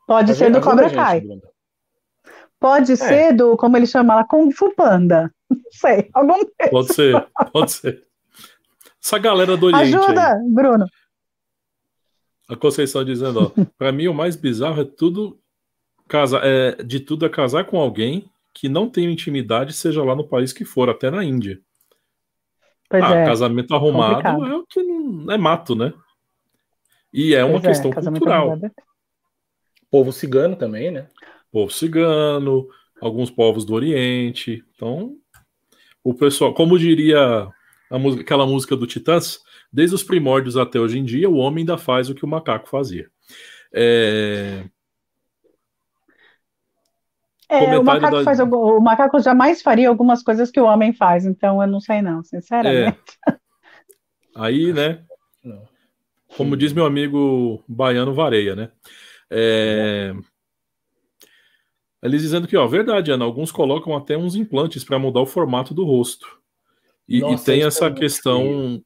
Pode 0.06 0.34
ser 0.34 0.50
do 0.50 0.60
Cobra 0.60 0.90
Kai. 0.90 1.22
Pode 2.58 2.92
é. 2.92 2.96
ser 2.96 3.32
do, 3.32 3.56
como 3.56 3.76
ele 3.76 3.86
chama 3.86 4.14
lá, 4.14 4.24
Kung 4.24 4.50
Fu 4.50 4.74
Panda. 4.74 5.32
Não 5.48 5.58
sei. 5.70 6.10
Algum 6.12 6.44
pode 6.70 6.94
ser, 6.94 7.26
pode 7.52 7.72
ser. 7.72 8.04
Essa 9.02 9.18
galera 9.18 9.56
do 9.56 9.66
Oriente. 9.66 9.96
Ajuda, 9.96 10.34
aí. 10.34 10.48
Bruno. 10.50 10.86
A 12.48 12.56
Conceição 12.56 13.04
dizendo, 13.04 13.52
ó, 13.56 13.64
para 13.78 13.92
mim 13.92 14.08
o 14.08 14.14
mais 14.14 14.36
bizarro 14.36 14.82
é 14.82 14.84
tudo 14.84 15.40
casar, 16.06 16.42
é, 16.44 16.82
de 16.82 17.00
tudo 17.00 17.24
é 17.24 17.28
casar 17.28 17.64
com 17.64 17.78
alguém 17.78 18.30
que 18.61 18.68
não 18.68 18.90
tem 18.90 19.11
intimidade, 19.11 19.73
seja 19.73 20.05
lá 20.05 20.14
no 20.14 20.29
país 20.29 20.53
que 20.53 20.66
for, 20.66 20.90
até 20.90 21.11
na 21.11 21.25
Índia. 21.25 21.59
Pois 22.90 23.03
ah, 23.03 23.14
é. 23.14 23.25
casamento 23.25 23.75
arrumado 23.75 24.23
Complicado. 24.23 24.46
é 24.46 24.55
o 24.55 24.66
que 24.66 24.83
não 24.83 25.33
é 25.33 25.38
mato, 25.38 25.75
né? 25.75 25.94
E 27.11 27.35
é 27.35 27.42
uma 27.42 27.59
pois 27.59 27.64
é, 27.64 27.68
questão 27.68 27.90
é, 27.90 27.94
cultural. 27.94 28.61
Povo 29.90 30.12
cigano 30.12 30.57
também, 30.57 30.90
né? 30.90 31.09
Povo 31.51 31.73
cigano, 31.73 32.68
alguns 33.01 33.31
povos 33.31 33.64
do 33.64 33.73
Oriente. 33.73 34.62
Então, 34.75 35.16
o 36.05 36.12
pessoal, 36.12 36.53
como 36.53 36.79
diria 36.79 37.49
a 37.90 37.99
música, 37.99 38.23
aquela 38.23 38.46
música 38.46 38.77
do 38.77 38.87
Titãs, 38.87 39.40
desde 39.73 39.94
os 39.94 40.03
primórdios 40.03 40.59
até 40.59 40.79
hoje 40.79 40.99
em 40.99 41.05
dia, 41.05 41.31
o 41.31 41.37
homem 41.37 41.62
ainda 41.62 41.79
faz 41.79 42.11
o 42.11 42.14
que 42.14 42.27
o 42.27 42.29
macaco 42.29 42.68
fazia. 42.68 43.09
É... 43.73 44.64
É, 47.50 47.76
o 47.76 47.82
macaco, 47.82 48.18
da... 48.18 48.24
faz, 48.24 48.38
o 48.38 48.80
macaco 48.80 49.18
jamais 49.18 49.60
faria 49.60 49.88
algumas 49.88 50.22
coisas 50.22 50.52
que 50.52 50.60
o 50.60 50.64
homem 50.64 50.92
faz, 50.92 51.26
então 51.26 51.60
eu 51.60 51.66
não 51.66 51.80
sei 51.80 52.00
não, 52.00 52.22
sinceramente. 52.22 52.96
É. 53.28 53.34
Aí, 54.36 54.72
né? 54.72 55.02
Como 56.36 56.56
diz 56.56 56.72
meu 56.72 56.86
amigo 56.86 57.62
baiano 57.66 58.14
Vareia, 58.14 58.54
né? 58.54 58.70
É... 59.28 60.14
Eles 62.00 62.22
dizendo 62.22 62.46
que, 62.46 62.56
ó, 62.56 62.66
verdade, 62.66 63.10
Ana, 63.10 63.24
alguns 63.24 63.50
colocam 63.50 63.96
até 63.96 64.16
uns 64.16 64.36
implantes 64.36 64.84
para 64.84 64.98
mudar 64.98 65.20
o 65.20 65.26
formato 65.26 65.74
do 65.74 65.84
rosto. 65.84 66.26
E, 67.06 67.20
Nossa, 67.20 67.42
e 67.42 67.44
tem 67.44 67.64
essa 67.64 67.86
é 67.86 67.92
questão 67.92 68.42
feio. 68.42 68.84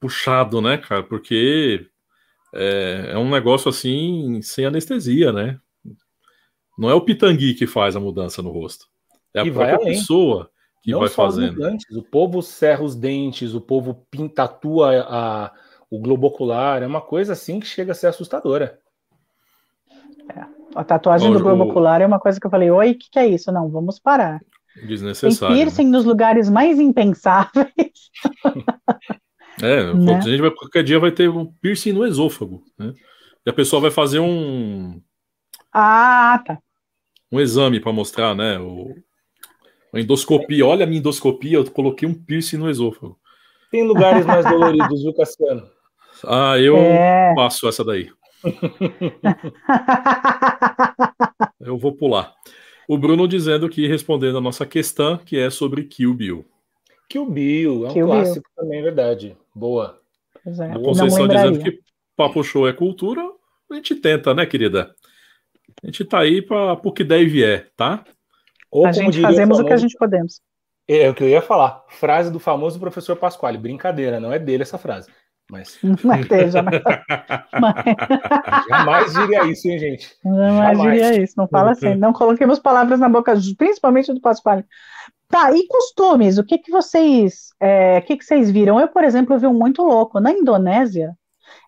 puxado, 0.00 0.60
né, 0.60 0.76
cara? 0.76 1.04
Porque 1.04 1.86
é, 2.52 3.12
é, 3.12 3.18
um 3.18 3.30
negócio 3.30 3.68
assim, 3.68 4.42
sem 4.42 4.66
anestesia, 4.66 5.32
né? 5.32 5.58
Não 6.80 6.88
é 6.88 6.94
o 6.94 7.02
pitangui 7.02 7.52
que 7.52 7.66
faz 7.66 7.94
a 7.94 8.00
mudança 8.00 8.40
no 8.40 8.50
rosto. 8.50 8.86
É 9.34 9.40
a 9.42 9.44
e 9.44 9.52
própria 9.52 9.78
pessoa 9.80 10.50
que 10.82 10.92
Não 10.92 11.00
vai 11.00 11.10
fazendo. 11.10 11.60
o 11.92 12.02
povo 12.02 12.40
serra 12.40 12.82
os 12.82 12.96
dentes, 12.96 13.52
o 13.52 13.60
povo 13.60 14.06
pintatua 14.10 15.04
a, 15.06 15.52
o 15.90 16.00
globo 16.00 16.28
ocular, 16.28 16.82
é 16.82 16.86
uma 16.86 17.02
coisa 17.02 17.34
assim 17.34 17.60
que 17.60 17.66
chega 17.66 17.92
a 17.92 17.94
ser 17.94 18.06
assustadora. 18.06 18.78
É. 20.34 20.46
A 20.74 20.82
tatuagem 20.82 21.30
do 21.30 21.42
globo 21.42 21.64
ocular 21.64 22.00
é 22.00 22.06
uma 22.06 22.18
coisa 22.18 22.40
que 22.40 22.46
eu 22.46 22.50
falei, 22.50 22.70
oi, 22.70 22.92
o 22.92 22.98
que, 22.98 23.10
que, 23.10 23.18
é 23.18 23.26
isso? 23.26 23.52
Não, 23.52 23.68
vamos 23.68 23.98
parar. 23.98 24.40
Desnecessário. 24.86 25.54
Tem 25.54 25.64
piercing 25.64 25.84
né? 25.84 25.90
nos 25.90 26.06
lugares 26.06 26.48
mais 26.48 26.80
impensáveis. 26.80 28.10
é, 29.60 29.92
né? 29.92 30.14
a 30.14 30.20
gente 30.20 30.40
vai, 30.40 30.50
qualquer 30.50 30.82
dia 30.82 30.98
vai 30.98 31.12
ter 31.12 31.28
um 31.28 31.44
piercing 31.60 31.92
no 31.92 32.06
esôfago, 32.06 32.62
né? 32.78 32.94
E 33.44 33.50
a 33.50 33.52
pessoa 33.52 33.82
vai 33.82 33.90
fazer 33.90 34.20
um... 34.20 34.98
Ah, 35.72 36.42
tá. 36.46 36.58
Um 37.30 37.40
exame 37.40 37.80
para 37.80 37.92
mostrar, 37.92 38.34
né? 38.34 38.58
O, 38.58 38.94
uma 39.92 40.00
endoscopia. 40.00 40.66
Olha 40.66 40.84
a 40.84 40.86
minha 40.86 40.98
endoscopia, 40.98 41.58
eu 41.58 41.70
coloquei 41.70 42.08
um 42.08 42.14
piercing 42.14 42.56
no 42.56 42.70
esôfago. 42.70 43.18
Tem 43.70 43.86
lugares 43.86 44.26
mais 44.26 44.44
doloridos, 44.44 45.02
viu, 45.02 45.14
Cassiano? 45.14 45.68
Ah, 46.26 46.58
eu 46.58 46.76
é... 46.76 47.34
passo 47.34 47.68
essa 47.68 47.84
daí. 47.84 48.10
Eu 51.60 51.76
vou 51.76 51.92
pular. 51.92 52.34
O 52.88 52.96
Bruno 52.96 53.28
dizendo 53.28 53.68
que 53.68 53.86
respondendo 53.86 54.38
a 54.38 54.40
nossa 54.40 54.66
questão, 54.66 55.18
que 55.18 55.38
é 55.38 55.50
sobre 55.50 55.84
Kill 55.84 56.14
Bill. 56.14 56.44
Kill 57.08 57.26
Bill, 57.26 57.86
é 57.86 57.90
um 57.90 57.92
Kill 57.92 58.06
clássico 58.06 58.48
Bill. 58.48 58.56
também, 58.56 58.78
é 58.78 58.82
verdade. 58.82 59.36
Boa. 59.54 60.00
Pois 60.42 60.58
é, 60.58 60.72
a 60.72 60.78
Conceição 60.78 61.28
dizendo 61.28 61.60
que 61.60 61.78
Papo 62.16 62.42
Show 62.42 62.66
é 62.66 62.72
cultura, 62.72 63.22
a 63.70 63.74
gente 63.74 63.94
tenta, 63.94 64.34
né, 64.34 64.46
querida? 64.46 64.94
A 65.82 65.86
gente 65.86 66.04
tá 66.04 66.20
aí 66.20 66.42
para 66.42 66.72
o 66.72 66.92
que 66.92 67.04
der 67.04 67.22
e 67.22 67.26
vier, 67.26 67.70
tá? 67.76 68.04
Ou, 68.70 68.86
a 68.86 68.92
gente 68.92 69.20
fazemos 69.20 69.58
o, 69.58 69.62
famoso, 69.62 69.62
o 69.62 69.66
que 69.66 69.72
a 69.72 69.76
gente 69.76 69.96
podemos. 69.96 70.40
É, 70.88 71.02
é 71.02 71.10
o 71.10 71.14
que 71.14 71.22
eu 71.22 71.28
ia 71.28 71.42
falar. 71.42 71.84
Frase 71.88 72.30
do 72.30 72.38
famoso 72.38 72.78
professor 72.78 73.16
Pasquale. 73.16 73.58
Brincadeira, 73.58 74.20
não 74.20 74.32
é 74.32 74.38
dele 74.38 74.62
essa 74.62 74.78
frase. 74.78 75.10
Mas. 75.50 75.78
Mas 76.04 76.20
esteja, 76.20 76.62
mas... 76.62 76.80
Jamais 78.68 79.12
diria 79.12 79.44
isso, 79.46 79.68
hein, 79.68 79.78
gente? 79.78 80.16
Jamais, 80.24 80.78
Jamais 80.78 80.92
diria 80.92 81.22
isso. 81.22 81.34
Não 81.36 81.48
fala 81.48 81.72
assim. 81.72 81.94
Não 81.96 82.12
coloquemos 82.12 82.58
palavras 82.58 83.00
na 83.00 83.08
boca, 83.08 83.34
principalmente 83.58 84.12
do 84.12 84.20
Pasquale. 84.20 84.64
Tá, 85.28 85.52
e 85.52 85.66
costumes? 85.66 86.38
O 86.38 86.44
que, 86.44 86.58
que 86.58 86.70
vocês. 86.70 87.50
É, 87.60 87.98
o 87.98 88.02
que, 88.02 88.16
que 88.16 88.24
vocês 88.24 88.50
viram? 88.50 88.80
Eu, 88.80 88.88
por 88.88 89.04
exemplo, 89.04 89.38
vi 89.38 89.46
um 89.46 89.54
muito 89.54 89.82
louco. 89.82 90.20
Na 90.20 90.32
Indonésia, 90.32 91.16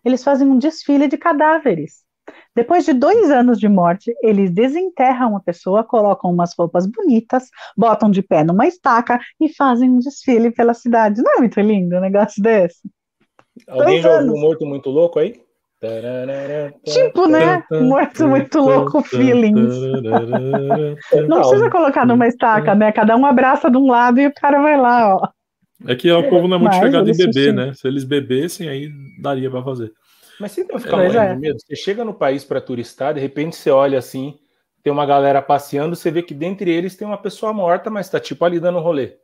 eles 0.03 0.23
fazem 0.23 0.47
um 0.47 0.57
desfile 0.57 1.07
de 1.07 1.17
cadáveres. 1.17 2.02
Depois 2.55 2.85
de 2.85 2.93
dois 2.93 3.31
anos 3.31 3.59
de 3.59 3.67
morte, 3.67 4.13
eles 4.21 4.51
desenterram 4.51 5.35
a 5.35 5.39
pessoa, 5.39 5.83
colocam 5.83 6.31
umas 6.31 6.53
roupas 6.57 6.85
bonitas, 6.85 7.49
botam 7.75 8.11
de 8.11 8.21
pé 8.21 8.43
numa 8.43 8.67
estaca 8.67 9.19
e 9.41 9.49
fazem 9.49 9.89
um 9.89 9.99
desfile 9.99 10.51
pela 10.51 10.73
cidade. 10.73 11.21
Não 11.21 11.35
é 11.35 11.39
muito 11.39 11.59
lindo 11.59 11.95
um 11.95 12.01
negócio 12.01 12.41
desse? 12.41 12.81
Alguém 13.67 14.01
já 14.01 14.19
ouviu 14.19 14.33
um 14.33 14.39
morto 14.39 14.65
muito 14.65 14.89
louco 14.89 15.19
aí? 15.19 15.41
Tipo, 16.85 17.27
né? 17.27 17.61
Morto 17.71 18.27
muito 18.27 18.59
louco 18.59 19.01
feelings. 19.03 19.75
Não 21.27 21.41
precisa 21.41 21.69
colocar 21.69 22.05
numa 22.05 22.27
estaca, 22.27 22.73
né? 22.73 22.91
Cada 22.91 23.17
um 23.17 23.25
abraça 23.25 23.69
de 23.69 23.77
um 23.77 23.87
lado 23.87 24.19
e 24.19 24.27
o 24.27 24.33
cara 24.33 24.61
vai 24.61 24.77
lá, 24.79 25.15
ó. 25.15 25.27
É 25.85 25.95
que 25.95 26.09
o 26.09 26.29
povo 26.29 26.47
não 26.47 26.55
é 26.55 26.59
muito 26.59 26.71
Mas, 26.71 26.85
chegado 26.85 27.09
em 27.09 27.17
beber, 27.17 27.53
né? 27.53 27.73
Se 27.73 27.87
eles 27.87 28.05
bebessem, 28.05 28.69
aí 28.69 28.89
daria 29.21 29.51
para 29.51 29.61
fazer. 29.63 29.91
Mas 30.39 30.51
você 30.51 30.63
não 30.63 30.79
fica 30.79 30.95
morrendo 30.95 31.17
é. 31.17 31.35
medo. 31.35 31.59
Você 31.59 31.75
chega 31.75 32.03
no 32.03 32.13
país 32.13 32.43
para 32.43 32.61
turistar, 32.61 33.13
de 33.13 33.19
repente 33.19 33.55
você 33.55 33.69
olha 33.69 33.97
assim, 33.97 34.39
tem 34.81 34.91
uma 34.91 35.05
galera 35.05 35.41
passeando, 35.41 35.95
você 35.95 36.11
vê 36.11 36.21
que 36.21 36.33
dentre 36.33 36.69
eles 36.71 36.95
tem 36.95 37.07
uma 37.07 37.17
pessoa 37.17 37.53
morta, 37.53 37.89
mas 37.89 38.09
tá 38.09 38.19
tipo 38.19 38.43
ali 38.43 38.59
dando 38.59 38.79
rolê. 38.79 39.17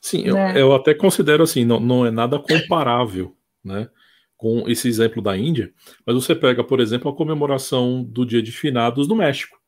Sim, 0.00 0.22
eu, 0.24 0.36
eu, 0.36 0.74
até 0.74 0.94
considero 0.94 1.42
assim, 1.42 1.64
não, 1.64 1.80
não 1.80 2.06
é 2.06 2.10
nada 2.10 2.38
comparável, 2.38 3.36
né? 3.64 3.88
Com 4.36 4.68
esse 4.68 4.86
exemplo 4.86 5.22
da 5.22 5.36
Índia, 5.36 5.72
mas 6.06 6.14
você 6.14 6.34
pega, 6.34 6.62
por 6.62 6.80
exemplo, 6.80 7.10
a 7.10 7.16
comemoração 7.16 8.04
do 8.04 8.26
Dia 8.26 8.42
de 8.42 8.52
Finados 8.52 9.08
no 9.08 9.16
México. 9.16 9.58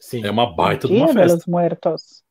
Sim. 0.00 0.24
É 0.24 0.30
uma 0.30 0.54
baita 0.54 0.86
de 0.86 0.94
uma 0.94 1.12
festa. 1.12 1.44
Muertos. 1.48 2.22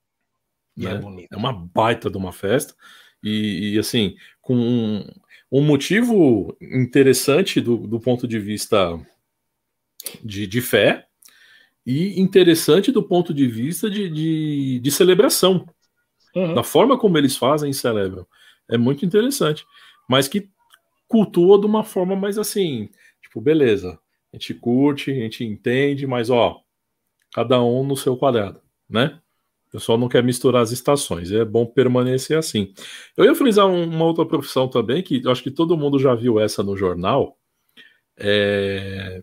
Né? 0.78 0.91
É, 0.91 1.36
é, 1.36 1.38
uma 1.38 1.54
baita 1.54 2.10
de 2.10 2.17
uma 2.17 2.32
festa. 2.32 2.74
E, 3.21 3.74
e 3.74 3.80
assim, 3.80 4.15
com 4.41 5.06
um, 5.51 5.62
motivo 5.62 6.55
interessante 6.62 7.62
do, 7.62 7.77
do 7.77 7.99
ponto 7.99 8.27
de 8.27 8.39
vista 8.39 8.99
de, 10.23 10.45
de 10.47 10.62
fé, 10.62 11.08
e 11.86 12.19
interessante 12.19 12.91
do 12.91 13.03
ponto 13.03 13.34
de 13.34 13.47
vista 13.47 13.89
de, 13.89 14.10
de, 14.10 14.79
de 14.79 14.91
celebração 14.91 15.67
uhum. 16.36 16.53
da 16.53 16.63
forma 16.63 16.97
como 16.97 17.17
eles 17.17 17.38
fazem 17.38 17.69
e 17.69 17.73
celebram. 17.73 18.25
É 18.67 18.77
muito 18.77 19.05
interessante. 19.05 19.65
Mas 20.10 20.27
que 20.27 20.49
cultua 21.08 21.60
de 21.60 21.65
uma 21.65 21.84
forma 21.84 22.15
mais 22.15 22.38
assim, 22.38 22.89
tipo, 23.21 23.39
beleza, 23.39 23.99
a 24.34 24.38
gente 24.38 24.53
curte, 24.55 25.12
a 25.12 25.13
gente 25.13 25.45
entende, 25.45 26.08
mas 26.08 26.29
ó, 26.29 26.60
cada 27.34 27.62
um 27.63 27.84
no 27.84 27.95
seu 27.95 28.17
quadrado, 28.17 28.60
né? 28.89 29.19
O 29.75 29.77
pessoal 29.77 29.97
não 29.97 30.07
quer 30.07 30.23
misturar 30.23 30.61
as 30.61 30.71
estações, 30.71 31.33
é 31.33 31.43
bom 31.43 31.65
permanecer 31.65 32.38
assim. 32.38 32.73
Eu 33.17 33.25
ia 33.25 33.35
frisar 33.35 33.67
uma 33.67 34.05
outra 34.05 34.25
profissão 34.25 34.69
também, 34.69 35.03
que 35.03 35.21
acho 35.27 35.43
que 35.43 35.51
todo 35.51 35.77
mundo 35.77 35.99
já 35.99 36.15
viu 36.15 36.39
essa 36.39 36.63
no 36.63 36.77
jornal, 36.77 37.38
é... 38.17 39.21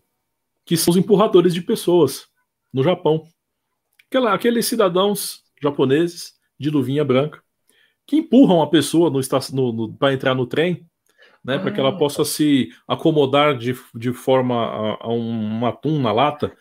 que 0.67 0.77
são 0.77 0.93
os 0.93 0.99
empurradores 0.99 1.55
de 1.55 1.63
pessoas 1.63 2.27
no 2.71 2.83
Japão. 2.83 3.25
Aquela, 4.09 4.35
aqueles 4.35 4.67
cidadãos 4.67 5.41
japoneses 5.63 6.35
de 6.61 6.69
luvinha 6.69 7.03
branca, 7.03 7.43
que 8.07 8.17
empurram 8.17 8.61
a 8.61 8.69
pessoa 8.69 9.11
para 9.99 10.13
entrar 10.13 10.35
no 10.35 10.45
trem, 10.45 10.87
né, 11.43 11.57
ah. 11.57 11.61
para 11.61 11.71
que 11.71 11.81
ela 11.81 11.89
ah. 11.89 11.97
possa 11.97 12.27
se 12.27 12.69
acomodar 12.87 13.57
de, 13.57 13.75
de 13.95 14.13
forma 14.13 14.67
a, 14.67 15.07
a 15.07 15.09
um 15.09 15.65
atum 15.65 15.99
na 15.99 16.13
lata. 16.13 16.55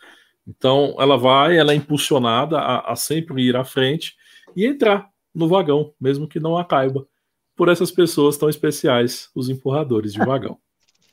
Então, 0.47 0.95
ela 0.99 1.17
vai, 1.17 1.58
ela 1.58 1.71
é 1.71 1.75
impulsionada 1.75 2.58
a, 2.58 2.91
a 2.91 2.95
sempre 2.95 3.43
ir 3.43 3.56
à 3.56 3.63
frente 3.63 4.15
e 4.56 4.65
entrar 4.65 5.08
no 5.34 5.47
vagão, 5.47 5.93
mesmo 5.99 6.27
que 6.27 6.39
não 6.39 6.58
a 6.58 6.65
caiba, 6.65 7.06
por 7.56 7.69
essas 7.69 7.91
pessoas 7.91 8.38
tão 8.38 8.49
especiais, 8.49 9.30
os 9.36 9.49
empurradores 9.49 10.13
de 10.13 10.19
vagão. 10.19 10.58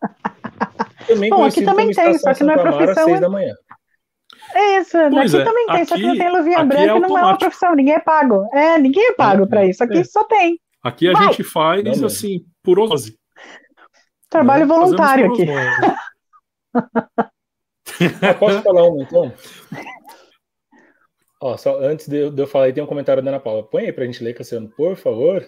Também 1.07 1.31
Bom, 1.31 1.43
aqui 1.43 1.65
também 1.65 1.91
tem, 1.91 2.19
só 2.19 2.35
que 2.35 2.45
não 2.45 2.53
é 2.53 2.59
profissão. 2.59 3.05
Seis 3.07 3.21
da 3.21 3.31
manhã. 3.31 3.55
É 4.55 4.81
isso, 4.81 4.99
pois 5.11 5.35
aqui 5.35 5.43
é. 5.43 5.45
também 5.47 5.67
tem, 5.67 5.77
aqui, 5.77 5.87
só 5.87 5.95
que 5.95 6.03
não 6.03 6.19
tem 6.19 6.31
luvinha 6.31 6.65
branca 6.65 6.83
é 6.83 7.01
não 7.01 7.19
é 7.19 7.23
uma 7.23 7.39
profissão, 7.39 7.75
ninguém 7.75 7.95
é 7.95 7.99
pago. 7.99 8.47
É, 8.53 8.79
ninguém 8.79 9.09
é 9.09 9.13
pago 9.15 9.45
é, 9.45 9.47
para 9.47 9.65
isso, 9.65 9.83
aqui 9.83 9.99
é. 9.99 10.05
só 10.05 10.25
tem. 10.25 10.61
Aqui 10.83 11.09
a 11.09 11.13
Vai. 11.13 11.29
gente 11.29 11.43
faz, 11.43 11.99
não, 11.99 12.07
assim, 12.07 12.45
por 12.63 12.79
osmose. 12.79 13.19
Trabalho 14.29 14.67
né? 14.67 14.75
voluntário 14.75 15.33
aqui. 15.33 15.47
posso 18.39 18.63
falar 18.63 18.89
um, 18.89 19.03
então? 19.03 19.33
Ó, 21.41 21.57
só 21.57 21.79
antes 21.81 22.09
de 22.09 22.17
eu, 22.17 22.47
falar, 22.47 22.73
tem 22.73 22.83
um 22.83 22.87
comentário 22.87 23.23
da 23.23 23.31
Ana 23.31 23.39
Paula. 23.39 23.63
Põe 23.63 23.85
aí 23.85 23.93
pra 23.93 24.05
gente 24.05 24.25
ler, 24.25 24.35
Cassiano, 24.35 24.69
por 24.69 24.97
favor. 24.97 25.47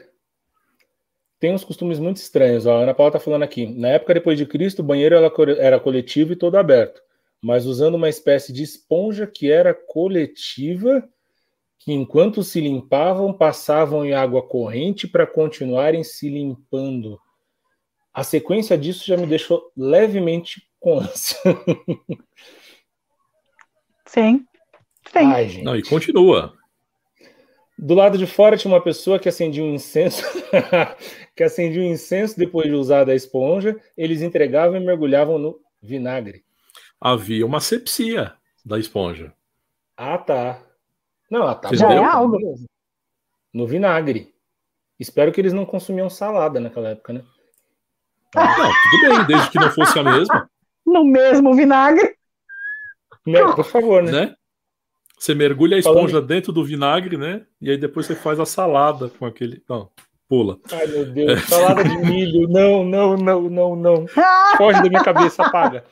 Tem 1.41 1.53
uns 1.53 1.65
costumes 1.65 1.99
muito 1.99 2.19
estranhos. 2.19 2.65
Ó. 2.67 2.79
A 2.79 2.83
Ana 2.83 2.95
Paula 2.95 3.13
tá 3.13 3.19
falando 3.19 3.43
aqui. 3.43 3.67
Na 3.67 3.89
época 3.89 4.15
depois 4.15 4.39
de 4.39 4.47
Cristo, 4.47 4.81
o 4.81 4.85
banheiro 4.85 5.17
era 5.17 5.81
coletivo 5.81 6.33
e 6.33 6.37
todo 6.37 6.57
aberto 6.57 7.01
mas 7.41 7.65
usando 7.65 7.95
uma 7.95 8.09
espécie 8.09 8.53
de 8.53 8.63
esponja 8.63 9.27
que 9.27 9.51
era 9.51 9.73
coletiva, 9.73 11.09
que 11.79 11.93
enquanto 11.93 12.43
se 12.43 12.61
limpavam, 12.61 13.33
passavam 13.33 14.05
em 14.05 14.13
água 14.13 14.47
corrente 14.47 15.09
para 15.09 15.27
continuarem 15.27 16.05
se 16.05 16.29
limpando. 16.29 17.19
A 18.13 18.23
sequência 18.23 18.77
disso 18.77 19.07
já 19.07 19.17
me 19.17 19.27
deixou 19.27 19.73
levemente 19.75 20.69
com 20.81 20.99
ânsia. 20.99 21.39
Sim. 24.07 24.45
Sim. 25.12 25.33
Ai, 25.33 25.62
Não, 25.62 25.76
e 25.76 25.83
continua. 25.83 26.55
Do 27.78 27.95
lado 27.95 28.18
de 28.18 28.26
fora 28.26 28.57
tinha 28.57 28.72
uma 28.72 28.83
pessoa 28.83 29.18
que 29.18 29.28
acendia 29.28 29.62
um 29.62 29.72
incenso, 29.72 30.24
que 31.37 31.45
acendia 31.45 31.81
um 31.81 31.93
incenso 31.93 32.37
depois 32.37 32.66
de 32.66 32.74
usar 32.74 33.09
a 33.09 33.14
esponja, 33.14 33.81
eles 33.97 34.20
entregavam 34.20 34.76
e 34.76 34.81
mergulhavam 34.85 35.39
no 35.39 35.61
vinagre 35.81 36.45
havia 37.01 37.47
uma 37.47 37.61
sepsia 37.61 38.35
da 38.64 38.78
esponja. 38.78 39.33
Ah, 39.97 40.18
tá. 40.18 40.62
Não, 41.31 41.53
tá 41.55 41.74
já 41.74 41.91
é 41.93 41.97
algo. 41.97 42.39
No 43.53 43.66
vinagre. 43.66 44.35
Espero 44.99 45.33
que 45.33 45.41
eles 45.41 45.53
não 45.53 45.64
consumiam 45.64 46.11
salada 46.11 46.61
naquela 46.61 46.91
época, 46.91 47.14
né? 47.14 47.24
Ah, 48.37 48.59
não, 48.59 48.70
tudo 48.70 49.09
bem, 49.09 49.26
desde 49.26 49.51
que 49.51 49.59
não 49.59 49.70
fosse 49.70 49.99
a 49.99 50.05
mesma. 50.05 50.50
No 50.91 51.05
mesmo 51.05 51.55
vinagre. 51.55 52.16
Por 53.55 53.64
favor, 53.64 54.03
né? 54.03 54.11
né? 54.11 54.34
Você 55.18 55.34
mergulha 55.34 55.76
a 55.76 55.78
esponja 55.78 56.14
Falando... 56.14 56.26
dentro 56.26 56.53
do 56.53 56.64
vinagre, 56.64 57.16
né? 57.16 57.45
E 57.61 57.70
aí 57.70 57.76
depois 57.76 58.07
você 58.07 58.14
faz 58.14 58.41
a 58.41 58.47
salada 58.47 59.09
com 59.11 59.26
aquele. 59.26 59.62
Não, 59.68 59.91
pula. 60.28 60.59
Ai, 60.72 60.86
meu 60.86 61.05
Deus, 61.05 61.32
é. 61.32 61.36
salada 61.47 61.84
de 61.84 61.97
milho. 61.99 62.49
Não, 62.49 62.82
não, 62.82 63.16
não, 63.16 63.43
não, 63.43 63.76
não. 63.76 64.07
Foge 64.57 64.82
da 64.82 64.88
minha 64.88 65.05
cabeça, 65.05 65.45
apaga. 65.45 65.84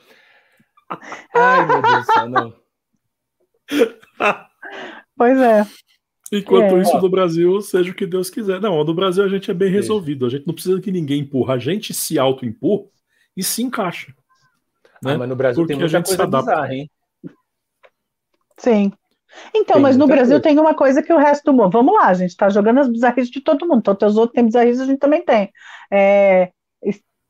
Ai, 1.35 1.67
meu 1.67 1.81
Deus 1.81 2.05
do 2.05 2.11
céu, 2.11 2.29
não. 2.29 2.53
Pois 5.15 5.37
é. 5.39 5.65
Enquanto 6.31 6.77
é. 6.77 6.81
isso, 6.81 6.99
no 6.99 7.09
Brasil, 7.09 7.61
seja 7.61 7.91
o 7.91 7.95
que 7.95 8.05
Deus 8.05 8.29
quiser. 8.29 8.59
Não, 8.59 8.83
no 8.83 8.93
Brasil 8.93 9.23
a 9.23 9.27
gente 9.27 9.49
é 9.49 9.53
bem 9.53 9.69
resolvido. 9.69 10.25
A 10.25 10.29
gente 10.29 10.47
não 10.47 10.53
precisa 10.53 10.79
que 10.81 10.91
ninguém 10.91 11.21
empurra. 11.21 11.55
A 11.55 11.59
gente 11.59 11.93
se 11.93 12.17
auto-empurra 12.17 12.87
e 13.35 13.43
se 13.43 13.61
encaixa. 13.61 14.13
Né? 15.03 15.13
Ah, 15.13 15.17
mas 15.17 15.29
no 15.29 15.35
Brasil 15.35 15.63
Porque 15.63 15.73
tem 15.73 15.79
muita 15.79 15.97
a 15.97 15.99
gente 15.99 16.07
coisa 16.07 16.27
bizarra, 16.27 16.73
hein? 16.73 16.89
Sim. 18.57 18.91
Então, 19.55 19.75
tem 19.75 19.81
mas 19.81 19.97
no 19.97 20.07
Brasil 20.07 20.39
coisa. 20.39 20.41
tem 20.41 20.59
uma 20.59 20.73
coisa 20.73 21.01
que 21.01 21.13
o 21.13 21.17
resto 21.17 21.45
do 21.45 21.53
mundo. 21.53 21.71
Vamos 21.71 21.93
lá, 21.93 22.07
a 22.07 22.13
gente 22.13 22.31
está 22.31 22.49
jogando 22.49 22.79
as 22.79 22.89
bizarrices 22.89 23.29
de 23.29 23.41
todo 23.41 23.67
mundo. 23.67 23.79
Então, 23.79 24.07
os 24.07 24.17
outros 24.17 24.33
têm 24.33 24.45
bizarrices, 24.45 24.81
a 24.81 24.85
gente 24.85 24.99
também 24.99 25.23
tem. 25.23 25.51
É, 25.91 26.51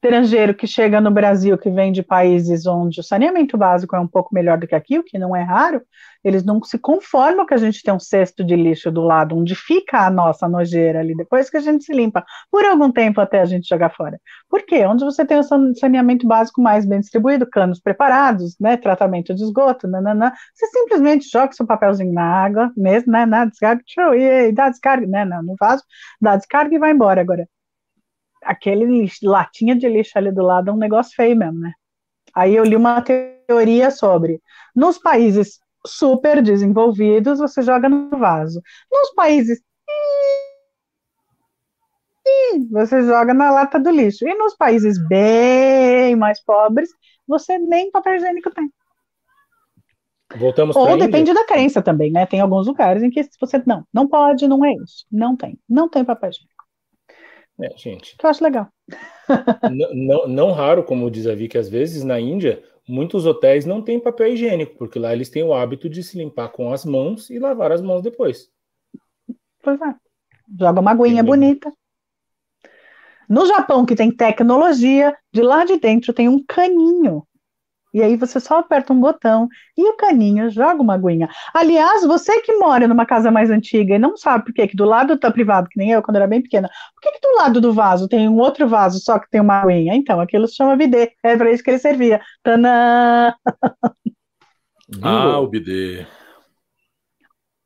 estrangeiro 0.01 0.53
que 0.53 0.65
chega 0.65 1.01
no 1.01 1.11
Brasil, 1.11 1.57
que 1.57 1.69
vem 1.69 1.91
de 1.91 2.01
países 2.01 2.65
onde 2.65 3.01
o 3.01 3.03
saneamento 3.03 3.57
básico 3.57 3.95
é 3.95 3.99
um 3.99 4.07
pouco 4.07 4.33
melhor 4.33 4.57
do 4.57 4.65
que 4.65 4.73
aqui, 4.73 4.97
o 4.97 5.03
que 5.03 5.19
não 5.19 5.35
é 5.35 5.43
raro, 5.43 5.81
eles 6.23 6.43
não 6.43 6.63
se 6.63 6.79
conformam 6.79 7.45
que 7.45 7.53
a 7.53 7.57
gente 7.57 7.83
tem 7.83 7.93
um 7.93 7.99
cesto 7.99 8.43
de 8.43 8.55
lixo 8.55 8.89
do 8.89 9.01
lado 9.01 9.37
onde 9.37 9.55
fica 9.55 10.05
a 10.05 10.09
nossa 10.09 10.47
nojeira 10.47 10.99
ali, 11.01 11.15
depois 11.15 11.49
que 11.49 11.57
a 11.57 11.59
gente 11.59 11.83
se 11.83 11.93
limpa, 11.93 12.23
por 12.49 12.63
algum 12.63 12.89
tempo 12.91 13.19
até 13.19 13.41
a 13.41 13.45
gente 13.45 13.67
jogar 13.67 13.89
fora. 13.89 14.19
Por 14.49 14.65
quê? 14.65 14.85
Onde 14.85 15.03
você 15.03 15.25
tem 15.25 15.37
o 15.37 15.43
saneamento 15.75 16.25
básico 16.25 16.61
mais 16.61 16.85
bem 16.85 17.01
distribuído, 17.01 17.45
canos 17.49 17.81
preparados, 17.81 18.55
né, 18.57 18.77
tratamento 18.77 19.35
de 19.35 19.43
esgoto, 19.43 19.85
nananã, 19.87 20.31
você 20.53 20.65
simplesmente 20.67 21.29
joga 21.29 21.51
seu 21.51 21.67
papelzinho 21.67 22.13
na 22.13 22.23
água, 22.23 22.71
mesmo, 22.75 23.11
né, 23.11 23.25
na 23.25 23.45
descarga, 23.45 23.81
show, 23.85 24.13
e, 24.13 24.49
e 24.49 24.51
dá 24.53 24.69
descarga, 24.69 25.05
né, 25.05 25.25
no 25.25 25.55
vaso, 25.59 25.83
dá 26.21 26.37
descarga 26.37 26.73
e 26.73 26.79
vai 26.79 26.91
embora. 26.91 27.19
Agora, 27.21 27.47
aquele 28.43 29.09
latinha 29.23 29.75
de 29.75 29.87
lixo 29.87 30.17
ali 30.17 30.31
do 30.31 30.43
lado 30.43 30.69
é 30.69 30.73
um 30.73 30.77
negócio 30.77 31.15
feio 31.15 31.35
mesmo, 31.35 31.59
né? 31.59 31.73
Aí 32.33 32.55
eu 32.55 32.63
li 32.63 32.75
uma 32.75 33.01
teoria 33.01 33.91
sobre 33.91 34.41
nos 34.75 34.97
países 34.97 35.59
super 35.85 36.41
desenvolvidos 36.41 37.39
você 37.39 37.61
joga 37.61 37.87
no 37.87 38.09
vaso, 38.09 38.61
nos 38.91 39.11
países 39.11 39.61
você 42.69 43.01
joga 43.01 43.33
na 43.33 43.49
lata 43.51 43.79
do 43.79 43.89
lixo 43.89 44.27
e 44.27 44.35
nos 44.35 44.55
países 44.55 44.97
bem 45.07 46.15
mais 46.15 46.43
pobres 46.43 46.89
você 47.27 47.57
nem 47.57 47.91
papel 47.91 48.15
higiênico 48.15 48.51
tem. 48.51 48.71
Voltamos 50.35 50.75
Ou 50.75 50.95
depende 50.95 51.33
da 51.33 51.43
crença 51.43 51.81
também, 51.81 52.11
né? 52.11 52.25
Tem 52.25 52.39
alguns 52.39 52.67
lugares 52.67 53.01
em 53.01 53.09
que 53.09 53.27
você 53.39 53.61
não, 53.65 53.83
não 53.91 54.07
pode, 54.07 54.47
não 54.47 54.63
é 54.63 54.73
isso, 54.73 55.05
não 55.11 55.35
tem, 55.35 55.59
não 55.67 55.89
tem 55.89 56.05
papel 56.05 56.29
higiênico. 56.29 56.48
É, 57.61 57.77
gente. 57.77 58.15
Que 58.17 58.25
eu 58.25 58.29
acho 58.29 58.43
legal. 58.43 58.67
não, 59.71 59.93
não, 59.93 60.27
não, 60.27 60.51
raro, 60.51 60.83
como 60.83 61.11
diz 61.11 61.27
a 61.27 61.35
Vicky, 61.35 61.57
às 61.57 61.69
vezes 61.69 62.03
na 62.03 62.19
Índia, 62.19 62.63
muitos 62.87 63.25
hotéis 63.25 63.65
não 63.65 63.81
têm 63.81 63.99
papel 63.99 64.33
higiênico, 64.33 64.77
porque 64.77 64.97
lá 64.97 65.13
eles 65.13 65.29
têm 65.29 65.43
o 65.43 65.53
hábito 65.53 65.89
de 65.89 66.03
se 66.03 66.17
limpar 66.17 66.49
com 66.49 66.71
as 66.73 66.85
mãos 66.85 67.29
e 67.29 67.37
lavar 67.37 67.71
as 67.71 67.81
mãos 67.81 68.01
depois. 68.01 68.49
Pois 69.61 69.79
é. 69.81 69.95
Joga 70.59 70.79
uma 70.79 70.91
aguinha 70.91 71.23
bonita. 71.23 71.71
No 73.27 73.45
Japão, 73.45 73.85
que 73.85 73.95
tem 73.95 74.09
tecnologia, 74.09 75.15
de 75.31 75.43
lá 75.43 75.63
de 75.63 75.77
dentro 75.77 76.13
tem 76.13 76.27
um 76.27 76.43
caninho 76.43 77.23
e 77.93 78.01
aí 78.01 78.15
você 78.15 78.39
só 78.39 78.59
aperta 78.59 78.93
um 78.93 78.99
botão 78.99 79.47
e 79.77 79.89
o 79.89 79.97
caninho 79.97 80.49
joga 80.49 80.81
uma 80.81 80.93
aguinha. 80.93 81.29
Aliás, 81.53 82.05
você 82.05 82.41
que 82.41 82.53
mora 82.57 82.87
numa 82.87 83.05
casa 83.05 83.31
mais 83.31 83.49
antiga 83.49 83.95
e 83.95 83.99
não 83.99 84.15
sabe 84.15 84.45
por 84.45 84.53
que, 84.53 84.67
que 84.67 84.75
do 84.75 84.85
lado 84.85 85.17
tá 85.17 85.31
privado, 85.31 85.69
que 85.69 85.77
nem 85.77 85.91
eu 85.91 86.01
quando 86.01 86.17
era 86.17 86.27
bem 86.27 86.41
pequena, 86.41 86.69
por 86.93 87.01
que, 87.01 87.11
que 87.11 87.27
do 87.27 87.35
lado 87.35 87.61
do 87.61 87.73
vaso 87.73 88.07
tem 88.07 88.27
um 88.27 88.37
outro 88.37 88.67
vaso 88.67 88.99
só 88.99 89.17
que 89.17 89.29
tem 89.29 89.41
uma 89.41 89.61
aguinha? 89.61 89.95
Então, 89.95 90.19
aquilo 90.19 90.47
se 90.47 90.55
chama 90.55 90.75
bidê. 90.75 91.11
É 91.23 91.35
para 91.35 91.51
isso 91.51 91.63
que 91.63 91.69
ele 91.69 91.79
servia. 91.79 92.21
Tanã! 92.43 93.33
Ah, 95.03 95.39
o 95.39 95.47
bidê. 95.47 96.07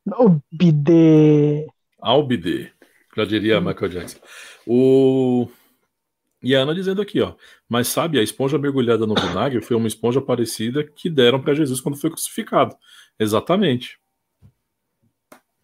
O 0.06 0.42
bidê. 0.52 1.66
Ah, 2.02 2.16
o 2.16 2.24
bidê. 2.24 2.70
Já 3.16 3.24
diria 3.24 3.60
hum. 3.60 3.62
Michael 3.62 3.90
Jackson. 3.90 4.20
O... 4.68 5.48
E 6.44 6.54
a 6.54 6.60
Ana 6.60 6.76
dizendo 6.76 7.02
aqui, 7.02 7.22
ó. 7.22 7.36
Mas 7.70 7.88
sabe, 7.88 8.20
a 8.20 8.22
esponja 8.22 8.58
mergulhada 8.58 9.08
no 9.08 9.16
vinagre 9.16 9.62
foi 9.62 9.78
uma 9.78 9.88
esponja 9.88 10.22
parecida 10.22 10.84
que 10.84 11.10
deram 11.10 11.42
para 11.42 11.54
Jesus 11.54 11.80
quando 11.80 11.98
foi 11.98 12.10
crucificado. 12.10 12.76
Exatamente. 13.18 13.98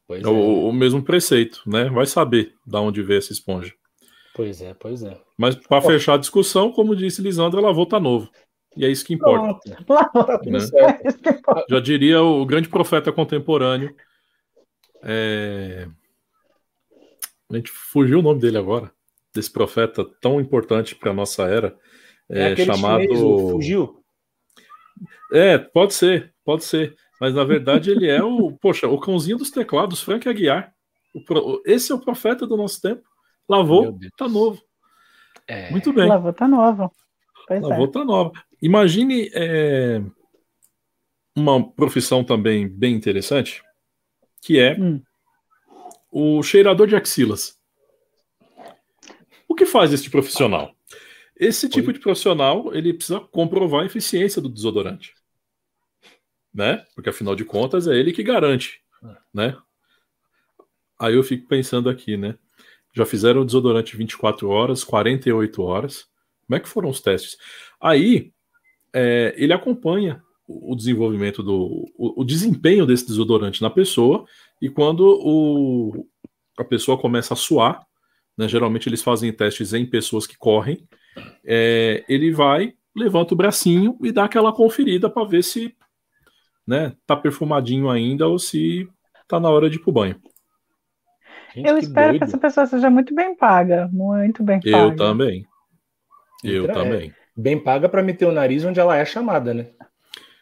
Pois 0.07 0.23
o, 0.23 0.29
é. 0.29 0.31
o 0.31 0.71
mesmo 0.71 1.03
preceito, 1.03 1.61
né? 1.67 1.89
Vai 1.89 2.05
saber 2.05 2.55
da 2.65 2.79
onde 2.79 3.03
veio 3.03 3.17
essa 3.17 3.33
esponja. 3.33 3.73
Pois 4.33 4.61
é, 4.61 4.73
pois 4.73 5.03
é. 5.03 5.19
Mas 5.37 5.55
para 5.55 5.81
fechar 5.81 6.13
a 6.13 6.17
discussão, 6.17 6.71
como 6.71 6.95
disse 6.95 7.21
Lisandro, 7.21 7.59
lavou 7.59 7.85
tá 7.85 7.99
novo. 7.99 8.31
E 8.77 8.85
é 8.85 8.89
isso 8.89 9.05
que 9.05 9.13
importa. 9.13 9.59
Tá 9.85 10.39
né? 10.45 10.59
Já 11.69 11.79
diria 11.81 12.21
o 12.21 12.45
grande 12.45 12.69
profeta 12.69 13.11
contemporâneo. 13.11 13.93
É... 15.03 15.89
A 17.51 17.55
gente 17.57 17.69
fugiu 17.69 18.19
o 18.19 18.21
nome 18.21 18.39
dele 18.39 18.57
agora 18.57 18.89
desse 19.33 19.51
profeta 19.51 20.05
tão 20.21 20.39
importante 20.39 20.95
para 20.95 21.11
a 21.11 21.13
nossa 21.13 21.43
era, 21.43 21.75
é, 22.29 22.51
é 22.51 22.55
chamado. 22.55 23.01
Chinês, 23.03 23.19
fugiu? 23.19 24.03
É, 25.31 25.57
pode 25.57 25.93
ser, 25.93 26.33
pode 26.43 26.63
ser. 26.63 26.95
Mas 27.19 27.33
na 27.33 27.43
verdade 27.43 27.91
ele 27.91 28.07
é 28.07 28.23
o, 28.23 28.51
poxa, 28.61 28.87
o 28.87 28.99
cãozinho 28.99 29.37
dos 29.37 29.51
teclados, 29.51 30.01
Frank 30.01 30.27
Aguiar. 30.27 30.73
O, 31.13 31.61
esse 31.65 31.91
é 31.91 31.95
o 31.95 31.99
profeta 31.99 32.45
do 32.45 32.55
nosso 32.55 32.81
tempo. 32.81 33.03
Lavou, 33.47 33.97
tá 34.15 34.27
novo. 34.27 34.61
É... 35.47 35.71
Muito 35.71 35.91
bem. 35.91 36.07
Lavou, 36.07 36.31
tá 36.31 36.47
novo. 36.47 36.91
Pois 37.47 37.61
Lavou, 37.61 37.85
é. 37.85 37.91
tá 37.91 38.05
nova. 38.05 38.31
Imagine 38.61 39.31
é, 39.33 40.01
uma 41.35 41.67
profissão 41.71 42.23
também 42.23 42.67
bem 42.67 42.93
interessante, 42.93 43.63
que 44.41 44.59
é 44.59 44.77
hum. 44.79 45.01
o 46.11 46.43
cheirador 46.43 46.85
de 46.85 46.95
axilas. 46.95 47.58
Que 49.59 49.65
faz 49.65 49.91
este 49.91 50.09
profissional? 50.09 50.73
Esse 51.35 51.67
tipo 51.67 51.91
de 51.91 51.99
profissional, 51.99 52.73
ele 52.73 52.93
precisa 52.93 53.19
comprovar 53.19 53.83
a 53.83 53.85
eficiência 53.85 54.41
do 54.41 54.47
desodorante. 54.47 55.13
Né? 56.53 56.85
Porque 56.95 57.09
afinal 57.09 57.35
de 57.35 57.43
contas 57.43 57.85
é 57.85 57.93
ele 57.93 58.13
que 58.13 58.23
garante, 58.23 58.81
né? 59.33 59.57
Aí 60.97 61.13
eu 61.13 61.23
fico 61.23 61.45
pensando 61.45 61.89
aqui, 61.89 62.15
né? 62.15 62.37
Já 62.93 63.05
fizeram 63.05 63.41
o 63.41 63.45
desodorante 63.45 63.97
24 63.97 64.47
horas, 64.47 64.81
48 64.85 65.61
horas. 65.61 66.07
Como 66.47 66.55
é 66.55 66.59
que 66.61 66.69
foram 66.69 66.89
os 66.89 67.01
testes? 67.01 67.37
Aí 67.81 68.31
é, 68.93 69.35
ele 69.37 69.51
acompanha 69.51 70.23
o 70.47 70.73
desenvolvimento 70.73 71.43
do 71.43 71.85
o, 71.97 72.21
o, 72.21 72.23
desempenho 72.23 72.85
desse 72.85 73.05
desodorante 73.05 73.61
na 73.61 73.69
pessoa 73.69 74.25
e 74.61 74.69
quando 74.69 75.01
o, 75.01 76.07
a 76.57 76.63
pessoa 76.63 76.97
começa 76.97 77.33
a 77.33 77.37
suar, 77.37 77.85
né, 78.39 78.47
geralmente 78.47 78.87
eles 78.87 79.03
fazem 79.03 79.33
testes 79.33 79.73
em 79.73 79.85
pessoas 79.85 80.25
que 80.25 80.37
correm, 80.37 80.87
é, 81.45 82.05
ele 82.07 82.31
vai, 82.31 82.73
levanta 82.95 83.33
o 83.33 83.37
bracinho 83.37 83.97
e 84.01 84.13
dá 84.13 84.23
aquela 84.23 84.53
conferida 84.53 85.09
para 85.09 85.27
ver 85.27 85.43
se 85.43 85.75
né, 86.65 86.93
tá 87.05 87.17
perfumadinho 87.17 87.89
ainda 87.89 88.29
ou 88.29 88.39
se 88.39 88.87
tá 89.27 89.41
na 89.41 89.49
hora 89.49 89.69
de 89.69 89.75
ir 89.75 89.79
pro 89.79 89.91
banho. 89.91 90.15
Gente, 91.53 91.67
eu 91.67 91.75
que 91.75 91.81
espero 91.81 92.11
doido. 92.11 92.17
que 92.19 92.23
essa 92.23 92.37
pessoa 92.37 92.65
seja 92.65 92.89
muito 92.89 93.13
bem 93.13 93.35
paga, 93.35 93.89
muito 93.91 94.41
bem 94.41 94.61
paga. 94.61 94.77
Eu 94.77 94.95
também. 94.95 95.45
Eu 96.41 96.63
então, 96.63 96.75
também. 96.75 97.09
É, 97.09 97.13
bem 97.35 97.61
paga 97.61 97.89
para 97.89 98.01
meter 98.01 98.25
o 98.25 98.31
nariz 98.31 98.63
onde 98.63 98.79
ela 98.79 98.95
é 98.95 99.03
chamada, 99.03 99.53
né? 99.53 99.67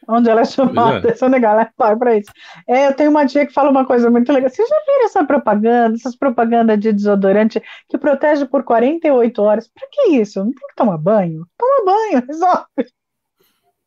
Onde 0.08 0.30
ela 0.30 0.41
é 0.41 0.45
chamada, 0.45 1.08
é. 1.08 1.12
essa 1.12 1.26
ela 1.26 1.62
é 1.62 1.70
paga 1.76 1.97
para 1.97 2.18
isso. 2.18 2.32
É, 2.68 2.88
eu 2.88 2.93
tenho 2.93 3.10
uma 3.10 3.26
tia 3.26 3.45
que 3.45 3.53
fala 3.53 3.70
uma 3.70 3.86
coisa 3.86 4.10
muito 4.10 4.32
legal. 4.32 4.49
Vocês 4.49 4.68
já 4.68 4.76
viram 4.86 5.05
essa 5.05 5.26
propaganda, 5.26 5.95
essas 5.95 6.16
propagandas 6.16 6.80
de 6.80 6.93
desodorante 6.93 7.62
que 7.89 7.97
protege 7.97 8.45
por 8.45 8.64
48 8.64 9.41
horas? 9.41 9.68
Para 9.68 9.88
que 9.91 10.12
isso? 10.12 10.39
Não 10.39 10.51
tem 10.51 10.68
que 10.68 10.76
tomar 10.76 10.97
banho? 10.97 11.45
Toma 11.58 11.86
banho, 11.86 12.24
resolve. 12.28 12.66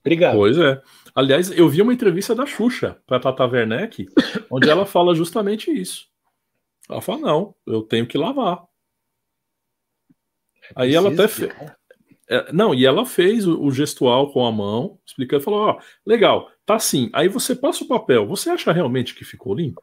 Obrigado. 0.00 0.36
Pois 0.36 0.58
é. 0.58 0.80
Aliás, 1.14 1.50
eu 1.50 1.68
vi 1.68 1.82
uma 1.82 1.92
entrevista 1.92 2.34
da 2.34 2.46
Xuxa 2.46 2.96
para 3.06 3.20
Tata 3.20 3.46
Werneck, 3.46 4.06
onde 4.50 4.68
ela 4.68 4.86
fala 4.86 5.14
justamente 5.14 5.70
isso. 5.70 6.08
Ela 6.88 7.00
fala: 7.00 7.18
não, 7.18 7.54
eu 7.66 7.82
tenho 7.82 8.06
que 8.06 8.18
lavar. 8.18 8.64
É 10.76 10.82
Aí 10.82 10.94
ela 10.94 11.12
até, 11.12 11.24
é, 11.24 11.74
não, 12.52 12.74
e 12.74 12.86
ela 12.86 13.04
fez 13.04 13.46
o, 13.46 13.70
gestual 13.70 14.32
com 14.32 14.46
a 14.46 14.52
mão, 14.52 14.98
explicando, 15.04 15.42
falou: 15.42 15.60
ó, 15.60 15.78
legal, 16.06 16.50
tá 16.64 16.76
assim. 16.76 17.10
Aí 17.12 17.28
você 17.28 17.54
passa 17.56 17.84
o 17.84 17.88
papel, 17.88 18.26
você 18.26 18.50
acha 18.50 18.72
realmente 18.72 19.14
que 19.14 19.24
ficou 19.24 19.54
limpo? 19.54 19.82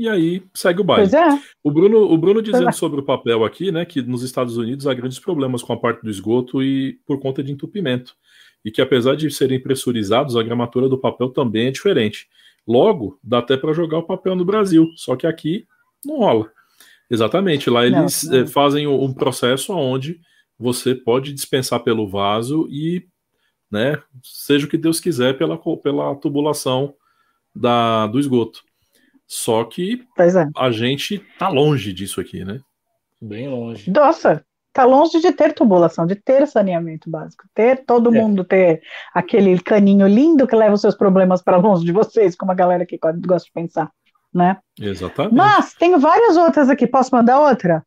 e 0.00 0.08
aí 0.08 0.42
segue 0.54 0.80
o 0.80 0.84
baile. 0.84 1.10
Pois 1.10 1.12
é. 1.12 1.42
O 1.62 1.70
Bruno, 1.70 1.98
o 2.10 2.16
Bruno 2.16 2.40
dizendo 2.40 2.70
é. 2.70 2.72
sobre 2.72 2.98
o 2.98 3.04
papel 3.04 3.44
aqui, 3.44 3.70
né, 3.70 3.84
que 3.84 4.00
nos 4.00 4.22
Estados 4.22 4.56
Unidos 4.56 4.86
há 4.86 4.94
grandes 4.94 5.18
problemas 5.18 5.62
com 5.62 5.74
a 5.74 5.76
parte 5.76 6.02
do 6.02 6.08
esgoto 6.08 6.62
e 6.62 6.98
por 7.04 7.20
conta 7.20 7.42
de 7.42 7.52
entupimento. 7.52 8.16
E 8.64 8.70
que 8.70 8.80
apesar 8.80 9.14
de 9.14 9.30
serem 9.30 9.60
pressurizados, 9.60 10.38
a 10.38 10.42
gramatura 10.42 10.88
do 10.88 10.96
papel 10.96 11.28
também 11.28 11.66
é 11.66 11.70
diferente. 11.70 12.30
Logo, 12.66 13.18
dá 13.22 13.40
até 13.40 13.58
para 13.58 13.74
jogar 13.74 13.98
o 13.98 14.06
papel 14.06 14.34
no 14.34 14.42
Brasil, 14.42 14.90
só 14.96 15.14
que 15.16 15.26
aqui 15.26 15.66
não 16.02 16.20
rola. 16.20 16.50
Exatamente, 17.10 17.68
lá 17.68 17.84
eles 17.84 18.22
não, 18.22 18.32
não. 18.32 18.40
Eh, 18.40 18.46
fazem 18.46 18.86
um 18.86 19.12
processo 19.12 19.74
onde 19.74 20.20
você 20.58 20.94
pode 20.94 21.32
dispensar 21.32 21.80
pelo 21.80 22.08
vaso 22.08 22.68
e, 22.70 23.04
né, 23.70 24.00
seja 24.22 24.66
o 24.66 24.68
que 24.68 24.78
Deus 24.78 25.00
quiser 25.00 25.36
pela, 25.36 25.58
pela 25.78 26.14
tubulação 26.14 26.94
da, 27.54 28.06
do 28.06 28.20
esgoto. 28.20 28.62
Só 29.26 29.64
que 29.64 30.04
é. 30.18 30.48
a 30.56 30.70
gente 30.70 31.18
tá 31.38 31.48
longe 31.48 31.92
disso 31.92 32.20
aqui, 32.20 32.44
né? 32.44 32.60
Bem 33.20 33.48
longe. 33.48 33.90
Nossa, 33.90 34.44
tá 34.72 34.84
longe 34.84 35.20
de 35.20 35.32
ter 35.32 35.52
tubulação, 35.52 36.06
de 36.06 36.14
ter 36.14 36.46
saneamento 36.46 37.10
básico, 37.10 37.44
ter 37.54 37.84
todo 37.84 38.14
é. 38.14 38.20
mundo 38.20 38.44
ter 38.44 38.82
aquele 39.14 39.58
caninho 39.60 40.06
lindo 40.06 40.46
que 40.46 40.56
leva 40.56 40.74
os 40.74 40.80
seus 40.80 40.94
problemas 40.94 41.42
para 41.42 41.56
longe 41.56 41.84
de 41.84 41.92
vocês, 41.92 42.36
como 42.36 42.52
a 42.52 42.56
galera 42.56 42.86
que 42.86 42.98
gosta 42.98 43.46
de 43.46 43.52
pensar 43.52 43.90
né? 44.32 44.58
Exatamente. 44.80 45.34
Mas 45.34 45.74
tenho 45.74 45.98
várias 45.98 46.36
outras 46.36 46.68
aqui. 46.68 46.86
Posso 46.86 47.14
mandar 47.14 47.40
outra? 47.40 47.84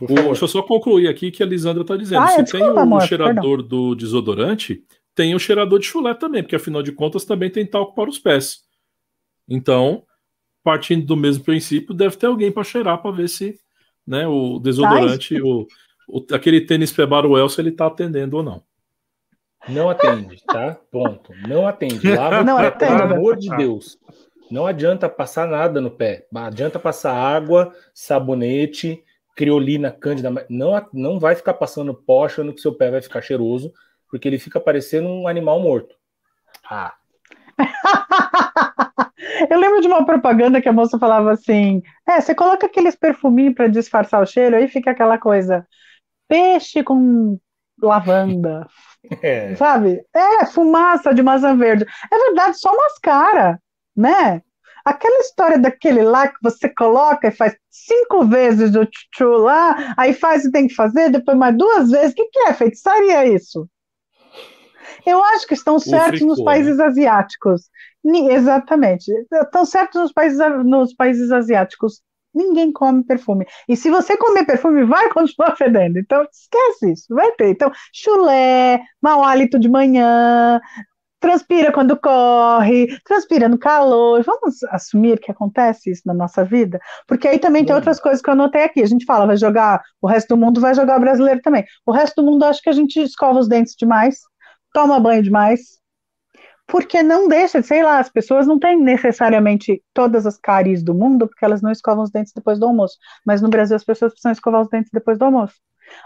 O, 0.00 0.06
deixa 0.06 0.44
eu 0.44 0.48
só 0.48 0.62
concluir 0.62 1.08
aqui 1.08 1.30
que 1.30 1.42
a 1.42 1.46
Lisandra 1.46 1.82
está 1.82 1.96
dizendo. 1.96 2.22
Ah, 2.22 2.28
Se 2.28 2.42
desculpa, 2.42 2.66
tem 2.66 2.74
o 2.74 2.78
amor, 2.78 3.02
cheirador 3.02 3.58
perdão. 3.58 3.68
do 3.68 3.94
desodorante, 3.94 4.84
tem 5.14 5.34
o 5.34 5.38
cheirador 5.38 5.78
de 5.78 5.86
chulé 5.86 6.12
também, 6.14 6.42
porque 6.42 6.56
afinal 6.56 6.82
de 6.82 6.92
contas 6.92 7.24
também 7.24 7.50
tem 7.50 7.64
talco 7.66 7.94
para 7.94 8.10
os 8.10 8.18
pés. 8.18 8.64
Então, 9.48 10.02
partindo 10.62 11.06
do 11.06 11.16
mesmo 11.16 11.44
princípio, 11.44 11.94
deve 11.94 12.16
ter 12.16 12.26
alguém 12.26 12.52
para 12.52 12.64
cheirar 12.64 13.00
para 13.00 13.10
ver 13.10 13.28
se 13.28 13.58
né, 14.06 14.26
o 14.26 14.58
desodorante, 14.58 15.40
o, 15.40 15.66
o, 16.08 16.24
aquele 16.32 16.60
tênis 16.60 16.90
Febaruel, 16.92 17.48
se 17.48 17.60
ele 17.60 17.70
está 17.70 17.86
atendendo 17.86 18.36
ou 18.36 18.42
não. 18.42 18.62
Não 19.68 19.90
atende, 19.90 20.42
tá? 20.46 20.78
Ponto. 20.92 21.32
Não 21.48 21.66
atende. 21.66 22.14
Lava, 22.14 22.44
não 22.44 22.58
atende. 22.58 22.96
Pelo 22.96 23.14
amor 23.14 23.36
de 23.36 23.48
Deus. 23.56 23.98
Não 24.50 24.66
adianta 24.66 25.08
passar 25.08 25.46
nada 25.46 25.80
no 25.80 25.90
pé. 25.90 26.26
Adianta 26.34 26.78
passar 26.78 27.12
água, 27.12 27.72
sabonete, 27.92 29.02
criolina, 29.34 29.90
cândida. 29.90 30.46
Não, 30.48 30.88
não 30.92 31.18
vai 31.18 31.34
ficar 31.34 31.54
passando 31.54 31.94
pó 31.94 32.24
achando 32.24 32.54
que 32.54 32.60
seu 32.60 32.74
pé 32.74 32.90
vai 32.90 33.02
ficar 33.02 33.20
cheiroso, 33.20 33.72
porque 34.08 34.28
ele 34.28 34.38
fica 34.38 34.60
parecendo 34.60 35.08
um 35.08 35.26
animal 35.26 35.60
morto. 35.60 35.94
Ah. 36.68 36.94
Eu 39.50 39.58
lembro 39.58 39.80
de 39.80 39.88
uma 39.88 40.04
propaganda 40.04 40.60
que 40.60 40.68
a 40.68 40.72
moça 40.72 40.98
falava 40.98 41.32
assim: 41.32 41.82
é, 42.06 42.20
você 42.20 42.34
coloca 42.34 42.66
aqueles 42.66 42.94
perfuminhos 42.94 43.54
para 43.54 43.66
disfarçar 43.68 44.22
o 44.22 44.26
cheiro, 44.26 44.56
aí 44.56 44.68
fica 44.68 44.90
aquela 44.92 45.18
coisa, 45.18 45.66
peixe 46.28 46.82
com 46.82 47.38
lavanda, 47.80 48.66
é. 49.22 49.54
sabe? 49.56 50.02
É, 50.14 50.46
fumaça 50.46 51.12
de 51.14 51.22
maçã 51.22 51.56
verde. 51.56 51.84
É 52.10 52.18
verdade, 52.18 52.58
só 52.58 52.74
mascara 52.74 53.60
né? 53.96 54.42
Aquela 54.84 55.18
história 55.18 55.58
daquele 55.58 56.02
lá 56.02 56.28
que 56.28 56.38
você 56.40 56.68
coloca 56.68 57.26
e 57.26 57.32
faz 57.32 57.56
cinco 57.68 58.24
vezes 58.24 58.74
o 58.76 58.86
tchu 58.86 59.28
lá, 59.38 59.94
aí 59.96 60.12
faz 60.12 60.42
o 60.42 60.46
que 60.46 60.52
tem 60.52 60.68
que 60.68 60.74
fazer, 60.74 61.10
depois 61.10 61.36
mais 61.36 61.56
duas 61.56 61.90
vezes. 61.90 62.12
O 62.12 62.14
que, 62.14 62.24
que 62.26 62.38
é? 62.40 62.54
Feitiçaria 62.54 63.26
isso? 63.26 63.68
Eu 65.04 65.22
acho 65.24 65.46
que 65.46 65.54
estão 65.54 65.78
certos 65.78 66.20
fricô, 66.20 66.26
nos 66.26 66.42
países 66.42 66.76
né? 66.76 66.84
asiáticos. 66.84 67.62
Exatamente. 68.04 69.10
Estão 69.32 69.64
certos 69.64 70.00
nos 70.00 70.12
países, 70.12 70.38
nos 70.64 70.94
países 70.94 71.32
asiáticos. 71.32 72.00
Ninguém 72.34 72.70
come 72.70 73.02
perfume. 73.02 73.46
E 73.68 73.76
se 73.76 73.88
você 73.90 74.16
comer 74.16 74.44
perfume, 74.44 74.84
vai 74.84 75.08
continuar 75.10 75.56
fedendo. 75.56 75.98
Então, 75.98 76.22
esquece 76.30 76.92
isso. 76.92 77.06
Vai 77.14 77.32
ter. 77.32 77.48
Então, 77.48 77.72
chulé, 77.92 78.80
mau 79.00 79.24
hálito 79.24 79.58
de 79.58 79.68
manhã, 79.68 80.60
transpira 81.20 81.72
quando 81.72 81.96
corre, 81.96 82.98
transpira 83.04 83.48
no 83.48 83.58
calor. 83.58 84.22
Vamos 84.22 84.62
assumir 84.64 85.18
que 85.18 85.30
acontece 85.30 85.90
isso 85.90 86.02
na 86.06 86.14
nossa 86.14 86.44
vida? 86.44 86.80
Porque 87.06 87.28
aí 87.28 87.38
também 87.38 87.64
tem 87.64 87.74
outras 87.74 88.00
coisas 88.00 88.22
que 88.22 88.28
eu 88.28 88.32
anotei 88.32 88.62
aqui. 88.62 88.82
A 88.82 88.86
gente 88.86 89.04
fala, 89.04 89.26
vai 89.26 89.36
jogar, 89.36 89.82
o 90.00 90.06
resto 90.06 90.28
do 90.28 90.36
mundo 90.36 90.60
vai 90.60 90.74
jogar 90.74 90.98
o 90.98 91.00
brasileiro 91.00 91.40
também. 91.42 91.64
O 91.84 91.92
resto 91.92 92.22
do 92.22 92.30
mundo 92.30 92.44
acho 92.44 92.62
que 92.62 92.70
a 92.70 92.72
gente 92.72 93.00
escova 93.00 93.38
os 93.38 93.48
dentes 93.48 93.74
demais, 93.76 94.20
toma 94.72 95.00
banho 95.00 95.22
demais, 95.22 95.76
porque 96.66 97.02
não 97.02 97.28
deixa, 97.28 97.62
sei 97.62 97.82
lá, 97.82 97.98
as 98.00 98.10
pessoas 98.10 98.46
não 98.46 98.58
têm 98.58 98.80
necessariamente 98.80 99.82
todas 99.94 100.26
as 100.26 100.36
caries 100.36 100.82
do 100.82 100.94
mundo, 100.94 101.28
porque 101.28 101.44
elas 101.44 101.62
não 101.62 101.70
escovam 101.70 102.02
os 102.02 102.10
dentes 102.10 102.32
depois 102.34 102.58
do 102.58 102.66
almoço. 102.66 102.96
Mas 103.24 103.40
no 103.40 103.48
Brasil 103.48 103.76
as 103.76 103.84
pessoas 103.84 104.12
precisam 104.12 104.32
escovar 104.32 104.62
os 104.62 104.68
dentes 104.68 104.90
depois 104.92 105.16
do 105.16 105.24
almoço. 105.24 105.54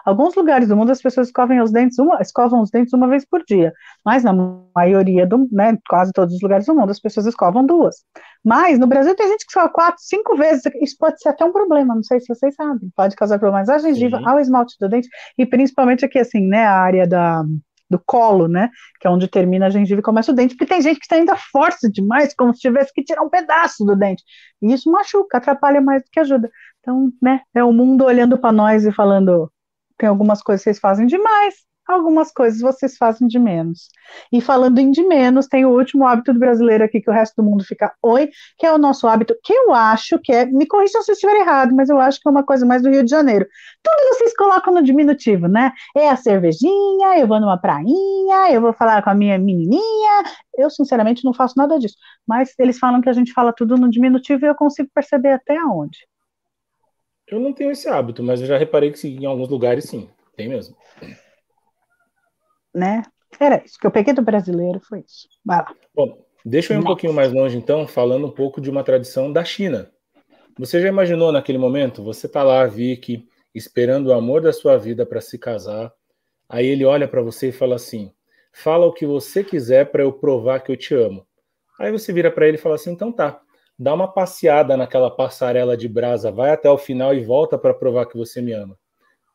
Alguns 0.05 0.35
lugares 0.35 0.68
do 0.68 0.76
mundo 0.76 0.91
as 0.91 1.01
pessoas 1.01 1.28
escovam 1.28 1.62
os 1.62 1.70
dentes 1.72 1.99
uma, 1.99 2.20
escovam 2.20 2.61
os 2.61 2.70
dentes 2.70 2.93
uma 2.93 3.09
vez 3.09 3.24
por 3.24 3.45
dia, 3.45 3.72
mas 4.05 4.24
na 4.24 4.33
maioria 4.74 5.26
do, 5.26 5.49
né, 5.51 5.76
quase 5.89 6.12
todos 6.12 6.35
os 6.35 6.41
lugares 6.41 6.66
do 6.66 6.74
mundo 6.74 6.91
as 6.91 7.01
pessoas 7.01 7.26
escovam 7.26 7.64
duas. 7.64 7.97
Mas 8.45 8.78
no 8.78 8.87
Brasil 8.87 9.14
tem 9.14 9.28
gente 9.28 9.45
que 9.45 9.51
escova 9.51 9.68
quatro, 9.68 10.03
cinco 10.03 10.37
vezes. 10.37 10.62
Isso 10.81 10.97
pode 10.99 11.20
ser 11.20 11.28
até 11.31 11.45
um 11.45 11.53
problema, 11.53 11.95
não 11.95 12.03
sei 12.03 12.20
se 12.20 12.26
vocês 12.26 12.55
sabem. 12.55 12.91
Pode 12.97 13.14
causar 13.16 13.39
problemas 13.39 13.68
à 13.68 13.78
gengiva, 13.78 14.18
Sim. 14.18 14.26
ao 14.26 14.41
esmalte 14.41 14.76
do 14.81 14.89
dente 14.89 15.09
e 15.37 15.47
principalmente 15.47 16.05
aqui 16.05 16.18
assim, 16.18 16.47
né, 16.47 16.64
a 16.64 16.78
área 16.81 17.07
da 17.07 17.45
do 17.91 17.99
colo, 17.99 18.47
né? 18.47 18.70
Que 19.01 19.09
é 19.09 19.11
onde 19.11 19.26
termina 19.26 19.66
a 19.66 19.70
gengiva 19.70 20.01
e 20.01 20.03
começa 20.03 20.31
o 20.31 20.35
dente, 20.35 20.55
porque 20.55 20.72
tem 20.72 20.81
gente 20.81 21.01
que 21.01 21.12
ainda 21.12 21.37
força 21.37 21.91
demais, 21.91 22.33
como 22.33 22.55
se 22.55 22.61
tivesse 22.61 22.93
que 22.95 23.03
tirar 23.03 23.22
um 23.22 23.28
pedaço 23.28 23.85
do 23.85 23.97
dente. 23.97 24.22
E 24.62 24.72
isso 24.72 24.91
machuca, 24.91 25.39
atrapalha 25.39 25.81
mais 25.81 26.03
do 26.05 26.11
que 26.11 26.20
ajuda. 26.20 26.49
Então, 26.78 27.12
né, 27.20 27.41
é 27.53 27.64
o 27.64 27.72
mundo 27.72 28.05
olhando 28.05 28.39
para 28.39 28.53
nós 28.53 28.87
e 28.87 28.93
falando: 28.93 29.51
tem 30.01 30.09
algumas 30.09 30.43
coisas 30.43 30.65
que 30.65 30.71
vocês 30.71 30.81
fazem 30.81 31.07
demais, 31.07 31.55
algumas 31.87 32.33
coisas 32.33 32.61
vocês 32.61 32.97
fazem 32.97 33.29
de 33.29 33.39
menos. 33.39 33.89
E 34.33 34.41
falando 34.41 34.79
em 34.79 34.91
de 34.91 35.03
menos, 35.03 35.47
tem 35.47 35.67
o 35.67 35.71
último 35.71 36.07
hábito 36.07 36.33
do 36.33 36.39
brasileiro 36.39 36.85
aqui 36.85 37.01
que 37.01 37.11
o 37.11 37.13
resto 37.13 37.37
do 37.37 37.49
mundo 37.49 37.65
fica 37.65 37.93
oi, 38.03 38.31
que 38.57 38.65
é 38.65 38.73
o 38.73 38.79
nosso 38.79 39.07
hábito, 39.07 39.37
que 39.45 39.53
eu 39.53 39.75
acho 39.75 40.19
que 40.19 40.33
é, 40.33 40.47
me 40.47 40.67
corrijam 40.67 41.03
se 41.03 41.11
eu 41.11 41.15
estiver 41.15 41.37
errado, 41.37 41.75
mas 41.75 41.91
eu 41.91 42.01
acho 42.01 42.21
que 42.21 42.29
é 42.29 42.31
uma 42.31 42.45
coisa 42.45 42.65
mais 42.65 42.83
do 42.83 42.89
Rio 42.89 43.05
de 43.05 43.11
Janeiro. 43.11 43.47
Tudo 43.83 44.15
vocês 44.15 44.35
colocam 44.37 44.73
no 44.73 44.83
diminutivo, 44.83 45.49
né? 45.49 45.73
É 45.97 46.09
a 46.09 46.17
cervejinha, 46.17 47.19
eu 47.19 47.27
vou 47.27 47.41
numa 47.41 47.59
prainha, 47.59 48.51
eu 48.51 48.61
vou 48.61 48.73
falar 48.73 49.03
com 49.03 49.11
a 49.11 49.15
minha 49.15 49.39
menininha. 49.39 50.23
Eu, 50.57 50.71
sinceramente, 50.71 51.25
não 51.25 51.35
faço 51.35 51.55
nada 51.57 51.79
disso. 51.79 51.97
Mas 52.27 52.55
eles 52.59 52.79
falam 52.79 53.01
que 53.01 53.09
a 53.09 53.13
gente 53.13 53.33
fala 53.33 53.53
tudo 53.53 53.77
no 53.77 53.91
diminutivo 53.91 54.45
e 54.45 54.49
eu 54.49 54.55
consigo 54.55 54.89
perceber 54.95 55.33
até 55.33 55.57
aonde. 55.59 55.99
Eu 57.31 57.39
não 57.39 57.53
tenho 57.53 57.70
esse 57.70 57.89
hábito, 57.89 58.22
mas 58.22 58.41
eu 58.41 58.47
já 58.47 58.59
reparei 58.59 58.91
que 58.91 59.07
em 59.07 59.24
alguns 59.24 59.49
lugares 59.49 59.85
sim, 59.85 60.11
tem 60.37 60.49
mesmo. 60.49 60.76
Né? 62.74 63.03
Era 63.39 63.62
isso. 63.64 63.78
que 63.78 63.87
eu 63.87 63.91
peguei 63.91 64.12
do 64.12 64.22
brasileiro 64.22 64.81
foi 64.81 65.05
isso. 65.07 65.28
Vai 65.45 65.59
lá. 65.59 65.74
Bom, 65.95 66.24
deixa 66.45 66.72
eu 66.72 66.76
ir 66.76 66.78
um 66.78 66.83
Nossa. 66.83 66.95
pouquinho 66.95 67.12
mais 67.12 67.33
longe, 67.33 67.57
então, 67.57 67.87
falando 67.87 68.26
um 68.26 68.31
pouco 68.31 68.61
de 68.61 68.68
uma 68.68 68.83
tradição 68.83 69.33
da 69.33 69.45
China. 69.45 69.91
Você 70.59 70.81
já 70.81 70.89
imaginou 70.89 71.31
naquele 71.31 71.59
momento? 71.59 72.03
Você 72.03 72.28
tá 72.28 72.43
lá, 72.43 72.66
Vicky, 72.66 73.28
esperando 73.55 74.09
o 74.09 74.12
amor 74.12 74.43
da 74.43 74.53
sua 74.53 74.76
vida 74.76 75.07
para 75.07 75.20
se 75.20 75.39
casar. 75.39 75.93
Aí 76.49 76.66
ele 76.66 76.85
olha 76.85 77.07
para 77.07 77.22
você 77.22 77.49
e 77.49 77.53
fala 77.53 77.76
assim: 77.76 78.12
fala 78.53 78.87
o 78.87 78.93
que 78.93 79.07
você 79.07 79.45
quiser 79.45 79.91
para 79.91 80.03
eu 80.03 80.12
provar 80.12 80.61
que 80.61 80.72
eu 80.72 80.76
te 80.76 80.95
amo. 80.95 81.24
Aí 81.78 81.93
você 81.93 82.12
vira 82.12 82.31
para 82.31 82.49
ele 82.49 82.57
e 82.57 82.61
fala 82.61 82.74
assim: 82.74 82.91
então 82.91 83.12
tá 83.12 83.41
dá 83.81 83.95
uma 83.95 84.07
passeada 84.07 84.76
naquela 84.76 85.11
passarela 85.11 85.74
de 85.74 85.89
brasa, 85.89 86.31
vai 86.31 86.51
até 86.51 86.68
o 86.70 86.76
final 86.76 87.14
e 87.14 87.24
volta 87.24 87.57
para 87.57 87.72
provar 87.72 88.05
que 88.05 88.16
você 88.16 88.43
me 88.43 88.53
ama. 88.53 88.78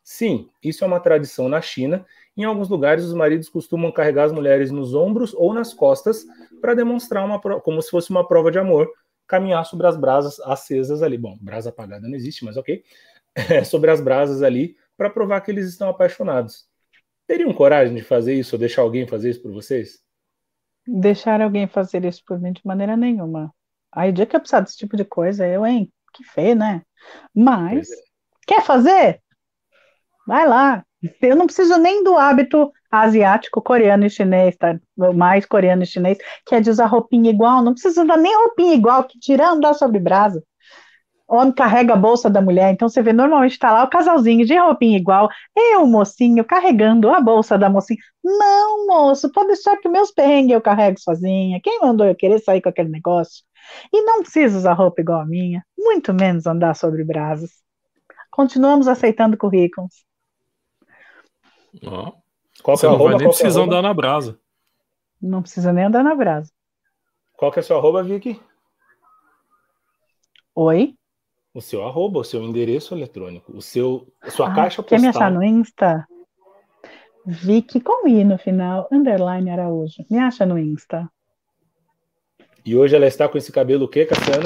Sim, 0.04 0.48
isso 0.64 0.84
é 0.84 0.88
uma 0.88 1.00
tradição 1.00 1.50
na 1.50 1.60
China. 1.60 2.06
Em 2.38 2.44
alguns 2.44 2.70
lugares, 2.70 3.04
os 3.04 3.14
maridos 3.16 3.50
costumam 3.50 3.92
carregar 3.92 4.26
as 4.26 4.32
mulheres 4.32 4.70
nos 4.70 4.94
ombros 4.94 5.34
ou 5.34 5.52
nas 5.52 5.74
costas 5.74 6.24
para 6.62 6.76
demonstrar 6.76 7.26
uma 7.26 7.40
como 7.40 7.82
se 7.82 7.90
fosse 7.90 8.12
uma 8.12 8.28
prova 8.28 8.52
de 8.52 8.60
amor, 8.60 8.88
caminhar 9.26 9.66
sobre 9.66 9.88
as 9.88 9.98
brasas 9.98 10.40
acesas 10.42 11.02
ali. 11.02 11.18
Bom, 11.18 11.36
brasa 11.42 11.70
apagada 11.70 12.08
não 12.08 12.16
existe, 12.16 12.46
mas 12.46 12.56
ok. 12.56 12.84
Sobre 13.66 13.90
as 13.92 14.00
brasas 14.00 14.44
ali 14.44 14.78
para 14.96 15.10
provar 15.10 15.42
que 15.42 15.52
eles 15.52 15.68
estão 15.68 15.90
apaixonados. 15.90 16.68
Teriam 17.28 17.52
coragem 17.52 17.96
de 17.96 18.04
fazer 18.04 18.36
isso 18.36 18.56
ou 18.56 18.60
deixar 18.60 18.84
alguém 18.84 19.08
fazer 19.08 19.32
isso 19.32 19.42
por 19.42 19.52
vocês? 19.52 20.00
Deixar 20.88 21.42
alguém 21.42 21.68
fazer 21.68 22.06
isso 22.06 22.24
por 22.26 22.40
mim 22.40 22.54
de 22.54 22.62
maneira 22.64 22.96
nenhuma. 22.96 23.52
Aí 23.96 24.10
o 24.10 24.14
dia 24.14 24.26
que 24.26 24.36
eu 24.36 24.40
precisar 24.40 24.60
desse 24.62 24.78
tipo 24.78 24.98
de 24.98 25.06
coisa, 25.06 25.48
eu, 25.48 25.66
hein? 25.66 25.92
Que 26.14 26.24
feio, 26.24 26.56
né? 26.56 26.82
Mas, 27.34 27.90
é. 27.90 27.96
quer 28.48 28.62
fazer? 28.62 29.22
Vai 30.28 30.48
lá. 30.48 30.84
Eu 31.22 31.36
não 31.36 31.46
preciso 31.46 31.78
nem 31.78 32.04
do 32.04 32.18
hábito 32.18 32.72
asiático, 32.92 33.62
coreano 33.62 34.06
e 34.06 34.10
chinês, 34.10 34.56
tá? 34.58 34.78
Mais 35.16 35.46
coreano 35.46 35.84
e 35.84 35.86
chinês, 35.86 36.18
que 36.46 36.56
é 36.56 36.62
de 36.62 36.70
usar 36.70 36.88
roupinha 36.88 37.30
igual. 37.30 37.64
Não 37.64 37.74
precisa 37.74 38.04
usar 38.04 38.18
nem 38.18 38.36
roupinha 38.36 38.74
igual, 38.74 39.04
que 39.04 39.20
tirar 39.20 39.52
andar 39.52 39.74
sobre 39.74 40.00
brasa. 40.00 40.44
O 41.28 41.38
homem 41.38 41.54
carrega 41.54 41.94
a 41.94 41.98
bolsa 41.98 42.30
da 42.30 42.40
mulher, 42.40 42.72
então 42.72 42.88
você 42.88 43.02
vê, 43.02 43.12
normalmente 43.12 43.54
está 43.54 43.72
lá 43.72 43.84
o 43.84 43.90
casalzinho 43.90 44.46
de 44.46 44.56
roupinha 44.56 44.98
igual, 44.98 45.28
e 45.56 45.76
o 45.78 45.88
mocinho 45.88 46.46
carregando 46.46 47.10
a 47.10 47.20
bolsa 47.20 47.58
da 47.58 47.68
mocinha. 47.68 48.00
Não, 48.24 48.86
moço, 48.86 49.32
pode 49.32 49.48
deixar 49.48 49.76
que 49.78 49.90
meus 49.90 50.12
perrengues 50.12 50.54
eu 50.54 50.62
carrego 50.62 51.00
sozinha. 51.00 51.60
Quem 51.64 51.80
mandou 51.80 52.06
eu 52.06 52.16
querer 52.16 52.40
sair 52.40 52.62
com 52.62 52.70
aquele 52.70 52.90
negócio? 52.90 53.44
E 53.92 54.04
não 54.04 54.22
precisa 54.22 54.58
usar 54.58 54.74
roupa 54.74 55.02
igual 55.02 55.22
a 55.22 55.26
minha, 55.26 55.66
muito 55.76 56.14
menos 56.14 56.46
andar 56.46 56.76
sobre 56.76 57.04
brasas. 57.04 57.52
Continuamos 58.30 58.88
aceitando 58.88 59.36
currículos. 59.36 60.06
Ó, 61.84 62.14
qual 62.62 62.78
Você 62.78 62.86
não 62.86 62.96
arroba, 62.96 63.12
vai 63.12 63.20
nem 63.20 63.30
precisar 63.30 63.62
andar 63.62 63.82
na 63.82 63.94
brasa. 63.94 64.40
Não 65.20 65.42
precisa 65.42 65.74
nem 65.74 65.86
andar 65.86 66.04
na 66.04 66.14
brasa. 66.14 66.52
Qual 67.36 67.52
que 67.52 67.60
é 67.60 67.64
seu 67.64 67.78
arroba, 67.78 68.04
Vicky? 68.04 68.40
Oi? 70.54 70.96
O 71.56 71.62
seu 71.62 71.88
arroba, 71.88 72.20
o 72.20 72.24
seu 72.26 72.44
endereço 72.44 72.94
eletrônico, 72.94 73.56
o 73.56 73.62
seu, 73.62 74.06
a 74.22 74.30
sua 74.30 74.52
ah, 74.52 74.54
caixa 74.54 74.84
postal. 74.84 75.00
Quer 75.00 75.02
me 75.02 75.08
achar 75.08 75.32
no 75.32 75.42
Insta? 75.42 76.06
Vicky 77.26 77.80
com 77.80 78.06
I 78.06 78.26
no 78.26 78.38
final, 78.38 78.90
underline 78.92 79.50
Araújo. 79.50 80.06
Me 80.12 80.20
acha 80.20 80.46
no 80.46 80.60
Insta. 80.60 81.10
E 82.66 82.76
hoje 82.76 82.94
ela 82.94 83.08
está 83.08 83.30
com 83.30 83.38
esse 83.38 83.54
cabelo 83.54 83.86
o 83.86 83.88
quê, 83.88 84.06
Cassiano? 84.06 84.44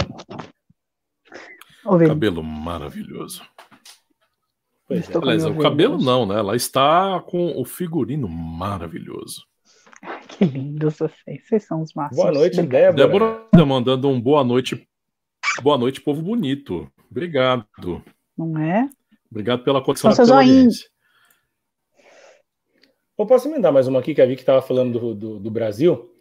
Cabelo 2.07 2.43
maravilhoso. 2.43 3.41
Pois 4.88 5.10
é. 5.10 5.18
Aliás, 5.18 5.45
o 5.45 5.57
cabelo 5.57 5.97
não, 5.97 6.28
né? 6.28 6.38
Ela 6.38 6.55
está 6.55 7.20
com 7.22 7.60
o 7.60 7.66
figurino 7.66 8.30
maravilhoso. 8.30 9.47
Que 10.28 10.45
lindos 10.45 10.99
vocês. 10.99 11.47
Vocês 11.47 11.64
são 11.66 11.82
os 11.82 11.91
máximos. 11.95 12.24
Boa 12.24 12.32
noite, 12.32 12.62
Débora. 12.62 12.93
Débora 12.93 13.66
mandando 13.66 14.10
um 14.10 14.22
boa 14.22 14.43
noite. 14.43 14.88
Boa 15.64 15.78
noite, 15.78 16.01
povo 16.01 16.22
bonito. 16.22 16.88
Obrigado. 17.10 18.03
Não 18.38 18.57
é? 18.57 18.89
Obrigado 19.30 19.64
pela 19.64 19.84
condição 19.84 20.14
da 20.14 20.36
audiência. 20.38 20.88
Eu 23.18 23.26
posso 23.26 23.49
emendar 23.49 23.74
mais 23.74 23.88
uma 23.88 23.99
aqui 23.99 24.16
que 24.16 24.22
a 24.22 24.26
Vicky 24.26 24.41
estava 24.41 24.62
falando 24.62 24.97
do, 24.97 25.14
do, 25.14 25.39
do 25.39 25.51
Brasil. 25.51 26.16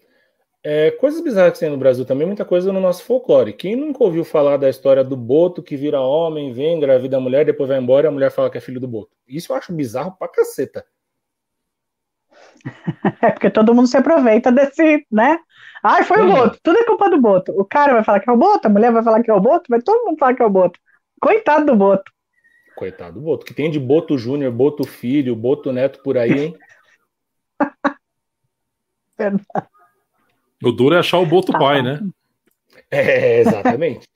É, 0.64 0.90
coisas 0.90 1.22
bizarras 1.22 1.52
que 1.52 1.60
tem 1.60 1.70
no 1.70 1.76
Brasil 1.76 2.04
também, 2.04 2.26
muita 2.26 2.44
coisa 2.44 2.72
no 2.72 2.80
nosso 2.80 3.04
folclore. 3.04 3.52
Quem 3.52 3.76
nunca 3.76 4.02
ouviu 4.02 4.24
falar 4.24 4.56
da 4.56 4.68
história 4.68 5.04
do 5.04 5.16
boto 5.16 5.62
que 5.62 5.76
vira 5.76 6.00
homem, 6.00 6.52
vem, 6.52 6.76
engravida 6.76 7.16
a 7.16 7.20
mulher, 7.20 7.44
depois 7.44 7.68
vai 7.68 7.78
embora 7.78 8.06
e 8.06 8.08
a 8.08 8.10
mulher 8.10 8.32
fala 8.32 8.50
que 8.50 8.58
é 8.58 8.60
filho 8.60 8.80
do 8.80 8.88
boto? 8.88 9.16
Isso 9.26 9.52
eu 9.52 9.56
acho 9.56 9.72
bizarro 9.72 10.16
pra 10.18 10.26
caceta. 10.26 10.84
É 13.22 13.30
porque 13.30 13.50
todo 13.50 13.74
mundo 13.74 13.88
se 13.88 13.96
aproveita 13.96 14.52
desse, 14.52 15.06
né? 15.10 15.38
Ai, 15.82 16.04
foi 16.04 16.22
o 16.22 16.30
Boto, 16.30 16.58
tudo 16.62 16.78
é 16.78 16.84
culpa 16.84 17.08
do 17.08 17.20
Boto. 17.20 17.52
O 17.52 17.64
cara 17.64 17.92
vai 17.92 18.04
falar 18.04 18.20
que 18.20 18.28
é 18.28 18.32
o 18.32 18.36
Boto, 18.36 18.66
a 18.66 18.70
mulher 18.70 18.92
vai 18.92 19.02
falar 19.02 19.22
que 19.22 19.30
é 19.30 19.34
o 19.34 19.40
Boto, 19.40 19.64
vai 19.68 19.80
todo 19.80 20.04
mundo 20.04 20.18
falar 20.18 20.34
que 20.34 20.42
é 20.42 20.46
o 20.46 20.50
Boto. 20.50 20.78
Coitado 21.20 21.66
do 21.66 21.76
Boto. 21.76 22.10
Coitado 22.76 23.14
do 23.14 23.20
Boto. 23.20 23.44
Que 23.44 23.54
tem 23.54 23.70
de 23.70 23.78
Boto 23.78 24.18
Júnior, 24.18 24.52
Boto 24.52 24.84
Filho, 24.84 25.34
Boto 25.36 25.72
Neto 25.72 26.00
por 26.02 26.16
aí, 26.16 26.32
hein? 26.32 26.58
Verdade. 29.18 29.68
O 30.62 30.72
duro 30.72 30.94
é 30.94 30.98
achar 30.98 31.18
o 31.18 31.26
Boto 31.26 31.52
tá 31.52 31.58
pai, 31.58 31.82
né? 31.82 32.00
É, 32.90 33.40
exatamente. 33.40 34.06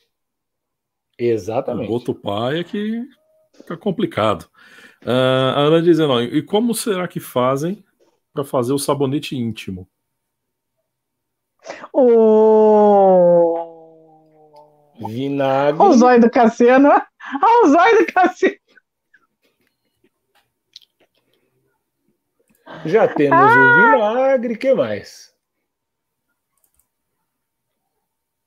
exatamente. 1.18 1.88
O 1.88 1.93
Boto 1.93 2.14
pai 2.14 2.61
é 2.61 2.64
que 2.64 3.03
fica 3.57 3.76
complicado. 3.76 4.49
Uh, 5.05 5.55
a 5.57 5.61
Ana 5.61 5.82
dizendo, 5.82 6.12
ó, 6.12 6.20
e 6.20 6.43
como 6.43 6.74
será 6.74 7.09
que 7.09 7.18
fazem 7.18 7.84
para 8.33 8.45
fazer 8.45 8.72
o 8.72 8.78
sabonete 8.78 9.37
íntimo? 9.37 9.89
O 11.93 12.09
vinagre. 15.09 15.83
O 15.83 15.93
zóio 15.93 16.20
do 16.20 16.30
Cassiano. 16.30 16.91
Ah, 16.91 17.07
o 17.64 17.68
zóio 17.68 17.99
do 17.99 18.07
Cassiano. 18.12 18.57
Já 22.87 23.07
temos 23.09 23.39
ah. 23.39 23.47
o 23.47 23.93
vinagre, 23.93 24.57
que 24.57 24.72
mais? 24.74 25.33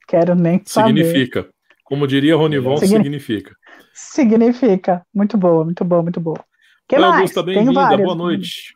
Quero 0.08 0.36
nem 0.36 0.62
saber. 0.66 0.88
Significa. 0.88 1.50
Como 1.84 2.08
diria 2.08 2.36
Ronivon, 2.36 2.78
Signi... 2.78 2.98
significa. 2.98 3.56
Significa. 3.94 5.06
Muito 5.14 5.38
boa, 5.38 5.64
muito 5.64 5.86
boa, 5.86 6.02
muito 6.02 6.20
boa. 6.20 6.44
que 6.88 6.96
Oi, 6.96 7.02
mais? 7.02 7.16
Augusta, 7.16 7.44
bem-vinda. 7.44 7.98
Boa 7.98 8.16
noite. 8.16 8.76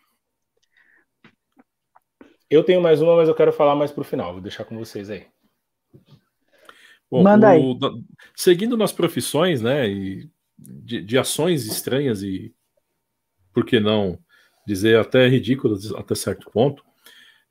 Eu 2.50 2.64
tenho 2.64 2.82
mais 2.82 3.02
uma, 3.02 3.16
mas 3.16 3.30
eu 3.30 3.36
quero 3.36 3.54
falar 3.54 3.76
mais 3.76 3.92
para 3.92 4.02
o 4.02 4.06
final. 4.06 4.34
Vou 4.34 4.42
deixar 4.42 4.66
com 4.66 4.78
vocês 4.78 5.10
aí. 5.10 5.28
Bom, 7.10 7.24
Manda 7.24 7.50
aí. 7.50 7.62
seguindo 8.36 8.78
nas 8.78 8.92
profissões, 8.92 9.62
né, 9.62 9.90
e 9.90 10.30
de, 10.58 11.02
de, 11.02 11.18
ações 11.18 11.66
estranhas 11.66 12.22
e, 12.22 12.54
por 13.54 13.66
que 13.66 13.80
não 13.80 14.20
dizer 14.68 15.00
até 15.00 15.28
ridículas 15.28 15.92
até 15.94 16.14
certo 16.14 16.52
ponto, 16.52 16.84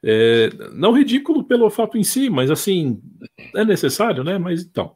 é, 0.03 0.51
não 0.73 0.93
ridículo 0.93 1.43
pelo 1.43 1.69
fato 1.71 1.99
em 1.99 2.05
si, 2.05 2.31
mas 2.31 2.51
assim, 2.51 3.03
é 3.55 3.65
necessário, 3.65 4.23
né? 4.23 4.39
Mas 4.39 4.63
então, 4.63 4.95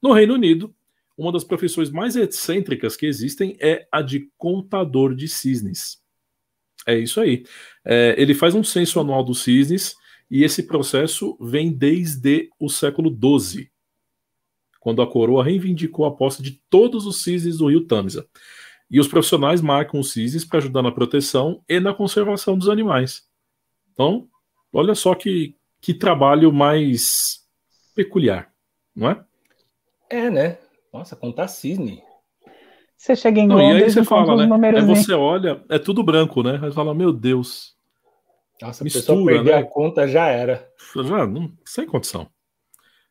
no 0.00 0.12
Reino 0.12 0.34
Unido, 0.34 0.72
uma 1.18 1.32
das 1.32 1.42
profissões 1.42 1.90
mais 1.90 2.14
excêntricas 2.14 2.96
que 2.96 3.06
existem 3.06 3.56
é 3.60 3.88
a 3.90 4.02
de 4.02 4.30
contador 4.36 5.14
de 5.14 5.26
cisnes. 5.26 6.00
É 6.86 6.96
isso 6.96 7.20
aí. 7.20 7.44
É, 7.84 8.14
ele 8.16 8.34
faz 8.34 8.54
um 8.54 8.62
censo 8.62 9.00
anual 9.00 9.24
dos 9.24 9.42
cisnes 9.42 9.96
e 10.30 10.44
esse 10.44 10.62
processo 10.62 11.36
vem 11.40 11.72
desde 11.72 12.48
o 12.58 12.68
século 12.68 13.10
XII, 13.10 13.68
quando 14.80 15.02
a 15.02 15.06
coroa 15.06 15.44
reivindicou 15.44 16.04
a 16.04 16.14
posse 16.14 16.42
de 16.42 16.60
todos 16.70 17.06
os 17.06 17.22
cisnes 17.22 17.58
do 17.58 17.68
rio 17.68 17.86
Tamisa. 17.86 18.26
E 18.88 19.00
os 19.00 19.08
profissionais 19.08 19.60
marcam 19.60 19.98
os 19.98 20.12
cisnes 20.12 20.44
para 20.44 20.58
ajudar 20.58 20.82
na 20.82 20.92
proteção 20.92 21.62
e 21.68 21.80
na 21.80 21.92
conservação 21.92 22.56
dos 22.56 22.68
animais. 22.68 23.24
Então, 23.92 24.28
Olha 24.78 24.94
só 24.94 25.14
que, 25.14 25.56
que 25.80 25.94
trabalho 25.94 26.52
mais 26.52 27.48
peculiar, 27.94 28.52
não 28.94 29.08
é? 29.08 29.24
É, 30.10 30.30
né? 30.30 30.58
Nossa, 30.92 31.16
contar 31.16 31.48
cisne. 31.48 32.02
Você 32.96 33.14
chega 33.14 33.40
em 33.40 33.46
não, 33.46 33.56
Londres 33.56 33.80
e 33.80 33.84
aí 33.84 33.90
você 33.90 34.04
fala, 34.04 34.46
né? 34.46 34.78
Aí 34.78 34.82
você 34.82 35.12
olha, 35.12 35.62
é 35.68 35.78
tudo 35.78 36.02
branco, 36.02 36.42
né? 36.42 36.52
Aí 36.54 36.60
você 36.60 36.72
fala, 36.72 36.94
meu 36.94 37.12
Deus. 37.12 37.76
Nossa, 38.60 38.82
mistura, 38.82 39.20
a 39.20 39.24
perder 39.26 39.50
né? 39.52 39.58
a 39.58 39.64
conta 39.64 40.08
já 40.08 40.28
era. 40.28 40.66
Já, 40.94 41.26
não, 41.26 41.52
sem 41.64 41.86
condição. 41.86 42.26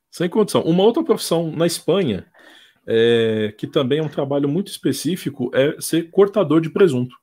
Sem 0.10 0.28
condição. 0.28 0.62
Uma 0.64 0.84
outra 0.84 1.04
profissão 1.04 1.52
na 1.52 1.68
Espanha, 1.68 2.26
é, 2.88 3.54
que 3.58 3.68
também 3.68 4.00
é 4.00 4.04
um 4.04 4.10
trabalho 4.10 4.50
muito 4.50 4.70
específico, 4.70 5.52
é 5.54 5.80
ser 5.80 6.10
cortador 6.10 6.62
de 6.62 6.70
presunto. 6.70 7.16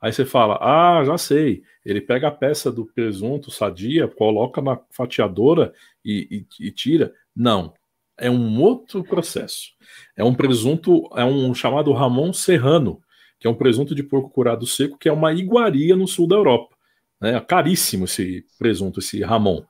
Aí 0.00 0.12
você 0.12 0.24
fala, 0.24 0.58
ah, 0.60 1.04
já 1.04 1.16
sei. 1.18 1.62
Ele 1.84 2.00
pega 2.00 2.28
a 2.28 2.32
peça 2.32 2.72
do 2.72 2.86
presunto 2.86 3.50
sadia, 3.50 4.08
coloca 4.08 4.60
na 4.60 4.80
fatiadora 4.90 5.72
e, 6.04 6.46
e, 6.60 6.66
e 6.66 6.70
tira. 6.72 7.12
Não, 7.36 7.74
é 8.20 8.30
um 8.30 8.60
outro 8.60 9.02
processo. 9.02 9.70
É 10.16 10.22
um 10.22 10.34
presunto, 10.34 11.08
é 11.16 11.24
um 11.24 11.52
chamado 11.54 11.92
Ramon 11.92 12.32
Serrano, 12.32 13.00
que 13.38 13.46
é 13.46 13.50
um 13.50 13.54
presunto 13.54 13.94
de 13.94 14.02
porco 14.02 14.30
curado 14.30 14.66
seco, 14.66 14.98
que 14.98 15.08
é 15.08 15.12
uma 15.12 15.32
iguaria 15.32 15.96
no 15.96 16.06
sul 16.06 16.28
da 16.28 16.36
Europa. 16.36 16.76
É 17.22 17.40
caríssimo 17.40 18.04
esse 18.04 18.44
presunto, 18.58 19.00
esse 19.00 19.22
Ramon. 19.22 19.62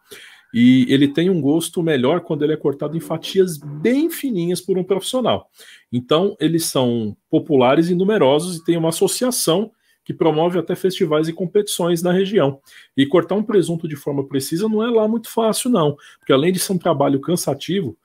E 0.53 0.87
ele 0.89 1.07
tem 1.07 1.31
um 1.31 1.41
gosto 1.41 1.81
melhor 1.83 2.21
quando 2.21 2.43
ele 2.43 2.53
é 2.53 2.57
cortado 2.57 2.97
em 2.97 3.01
fatias 3.01 3.57
bem 3.57 4.11
fininhas 4.11 4.61
por 4.61 4.77
um 4.77 4.85
profissional. 4.85 5.49
Então, 5.93 6.37
eles 6.41 6.65
são 6.65 7.17
populares 7.31 7.89
e 7.89 7.95
numerosos 7.95 8.57
e 8.57 8.65
tem 8.65 8.77
uma 8.77 8.89
associação 8.89 9.71
que 10.05 10.13
promove 10.13 10.59
até 10.59 10.75
festivais 10.75 11.29
e 11.29 11.33
competições 11.33 12.03
na 12.03 12.11
região. 12.11 12.61
E 12.97 13.07
cortar 13.07 13.37
um 13.37 13.45
presunto 13.45 13.87
de 13.87 13.95
forma 13.95 14.27
precisa 14.27 14.69
não 14.69 14.83
é 14.83 14.91
lá 14.91 15.07
muito 15.07 15.31
fácil, 15.31 15.71
não, 15.71 15.97
porque 16.19 16.33
além 16.33 16.53
de 16.53 16.59
ser 16.59 16.73
um 16.73 16.79
trabalho 16.79 17.21
cansativo, 17.21 17.97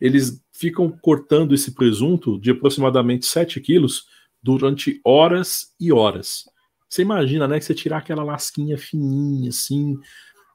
eles 0.00 0.42
ficam 0.52 0.90
cortando 0.90 1.54
esse 1.54 1.72
presunto 1.72 2.38
de 2.40 2.50
aproximadamente 2.50 3.26
7 3.26 3.60
quilos 3.60 4.06
durante 4.42 5.00
horas 5.04 5.74
e 5.80 5.92
horas. 5.92 6.44
Você 6.88 7.02
imagina, 7.02 7.48
né, 7.48 7.58
que 7.58 7.64
você 7.64 7.74
tirar 7.74 7.98
aquela 7.98 8.22
lasquinha 8.22 8.78
fininha, 8.78 9.48
assim, 9.48 9.98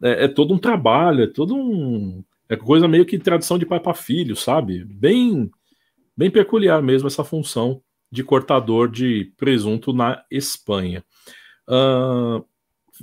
é, 0.01 0.25
é 0.25 0.27
todo 0.27 0.53
um 0.53 0.57
trabalho, 0.57 1.23
é 1.23 1.27
todo 1.27 1.55
um. 1.55 2.23
É 2.47 2.55
coisa 2.55 2.87
meio 2.87 3.05
que 3.05 3.19
tradição 3.19 3.57
de 3.59 3.65
pai 3.65 3.79
para 3.79 3.93
filho, 3.93 4.35
sabe? 4.35 4.83
Bem, 4.85 5.51
bem 6.15 6.31
peculiar 6.31 6.81
mesmo 6.81 7.07
essa 7.07 7.23
função 7.23 7.81
de 8.11 8.23
cortador 8.23 8.89
de 8.89 9.31
presunto 9.37 9.93
na 9.93 10.23
Espanha. 10.31 11.03
Uh, 11.67 12.43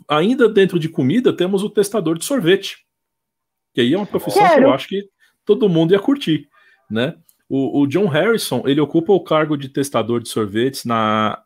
ainda 0.08 0.48
dentro 0.48 0.78
de 0.78 0.88
comida, 0.88 1.32
temos 1.32 1.62
o 1.62 1.70
testador 1.70 2.18
de 2.18 2.24
sorvete, 2.24 2.84
que 3.72 3.80
aí 3.80 3.94
é 3.94 3.96
uma 3.96 4.06
profissão 4.06 4.42
Quero. 4.42 4.56
que 4.56 4.64
eu 4.64 4.72
acho 4.72 4.88
que 4.88 5.08
todo 5.46 5.68
mundo 5.68 5.92
ia 5.92 6.00
curtir, 6.00 6.48
né? 6.90 7.16
O, 7.48 7.82
o, 7.82 7.86
John 7.86 8.08
Harrison, 8.08 8.64
ele 8.66 8.80
ocupa 8.80 9.12
o 9.12 9.22
cargo 9.22 9.56
de 9.56 9.68
testador 9.68 10.20
de 10.20 10.28
sorvetes 10.28 10.84
na 10.84 11.40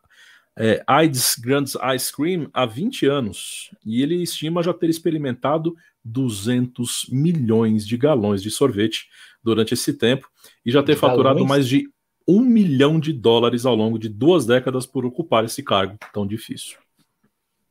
é, 0.57 0.83
Ides 1.03 1.35
Grands 1.35 1.77
Ice 1.95 2.11
Cream 2.11 2.49
há 2.51 2.65
20 2.65 3.05
anos, 3.05 3.69
e 3.85 4.01
ele 4.01 4.15
estima 4.15 4.63
já 4.63 4.73
ter 4.73 4.89
experimentado 4.89 5.75
200 6.03 7.07
milhões 7.11 7.85
de 7.85 7.95
galões 7.95 8.41
de 8.41 8.49
sorvete 8.49 9.07
durante 9.43 9.75
esse 9.75 9.93
tempo 9.93 10.27
e 10.65 10.71
já 10.71 10.81
ter 10.81 10.95
faturado 10.95 11.45
mais 11.45 11.67
de 11.67 11.87
um 12.27 12.41
milhão 12.41 12.99
de 12.99 13.13
dólares 13.13 13.65
ao 13.65 13.75
longo 13.75 13.99
de 13.99 14.09
duas 14.09 14.45
décadas 14.45 14.85
por 14.85 15.05
ocupar 15.05 15.45
esse 15.45 15.61
cargo 15.63 15.97
tão 16.11 16.25
difícil. 16.25 16.77